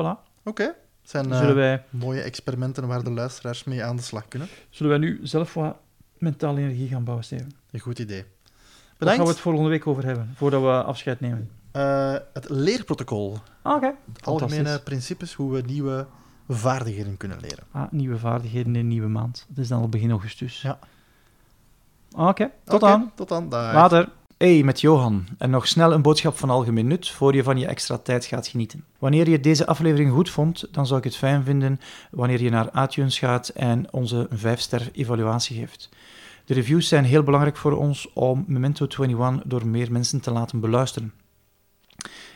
Voilà. 0.00 0.16
Oké, 0.44 0.74
het 1.06 1.14
zijn 1.14 1.32
eh, 1.32 1.38
Zullen, 1.38 1.54
wij, 1.54 1.84
mooie 1.90 2.20
experimenten 2.20 2.86
waar 2.86 3.04
de 3.04 3.10
luisteraars 3.10 3.64
mee 3.64 3.84
aan 3.84 3.96
de 3.96 4.02
slag 4.02 4.28
kunnen. 4.28 4.48
zullen 4.70 4.98
wij 5.00 5.08
nu 5.08 5.20
zelf 5.22 5.54
wat 5.54 5.76
mentale 6.18 6.60
energie 6.60 6.88
gaan 6.88 7.04
bouwen, 7.04 7.24
Steven? 7.24 7.52
Een 7.70 7.80
goed 7.80 7.98
idee. 7.98 8.20
Daar 8.22 8.28
gaan 8.28 8.96
Bedankt. 8.98 9.22
we 9.22 9.28
het 9.28 9.38
volgende 9.40 9.68
week 9.68 9.86
over 9.86 10.04
hebben, 10.04 10.32
voordat 10.36 10.62
we 10.62 10.82
afscheid 10.82 11.20
nemen. 11.20 11.50
Eh, 11.72 12.14
het 12.32 12.48
leerprotocol. 12.48 13.38
Ah, 13.62 13.76
Oké. 13.76 13.94
Algemene 14.22 14.54
Fantastisch. 14.56 14.82
principes 14.84 15.32
hoe 15.34 15.52
we 15.52 15.60
nieuwe 15.66 16.06
vaardigheden 16.48 17.16
kunnen 17.16 17.38
leren. 17.40 17.64
Ah, 17.70 17.90
nieuwe 17.90 18.18
vaardigheden 18.18 18.74
in 18.74 18.80
een 18.80 18.88
nieuwe 18.88 19.08
maand. 19.08 19.44
Het 19.48 19.58
is 19.58 19.68
dan 19.68 19.80
al 19.80 19.88
begin 19.88 20.10
augustus. 20.10 20.62
Ja. 20.62 20.78
Oké, 22.16 22.50
tot 22.64 22.80
dan. 22.80 23.12
Tot 23.14 23.28
dan. 23.28 23.48
Dag. 23.48 23.74
Later. 23.74 24.08
Hey, 24.38 24.62
met 24.62 24.80
Johan. 24.80 25.26
En 25.38 25.50
nog 25.50 25.66
snel 25.68 25.92
een 25.92 26.02
boodschap 26.02 26.36
van 26.36 26.50
algemeen 26.50 26.86
nut 26.86 27.10
voor 27.10 27.34
je 27.34 27.42
van 27.42 27.58
je 27.58 27.66
extra 27.66 27.98
tijd 27.98 28.24
gaat 28.24 28.46
genieten. 28.46 28.84
Wanneer 28.98 29.28
je 29.28 29.40
deze 29.40 29.66
aflevering 29.66 30.12
goed 30.12 30.30
vond, 30.30 30.68
dan 30.70 30.86
zou 30.86 30.98
ik 30.98 31.04
het 31.04 31.16
fijn 31.16 31.44
vinden 31.44 31.80
wanneer 32.10 32.42
je 32.42 32.50
naar 32.50 32.82
iTunes 32.84 33.18
gaat 33.18 33.48
en 33.48 33.92
onze 33.92 34.28
5-ster 34.30 34.90
evaluatie 34.92 35.58
geeft. 35.58 35.88
De 36.44 36.54
reviews 36.54 36.88
zijn 36.88 37.04
heel 37.04 37.22
belangrijk 37.22 37.56
voor 37.56 37.72
ons 37.72 38.12
om 38.12 38.44
Memento 38.46 38.86
21 38.86 39.42
door 39.44 39.66
meer 39.66 39.92
mensen 39.92 40.20
te 40.20 40.30
laten 40.30 40.60
beluisteren. 40.60 41.12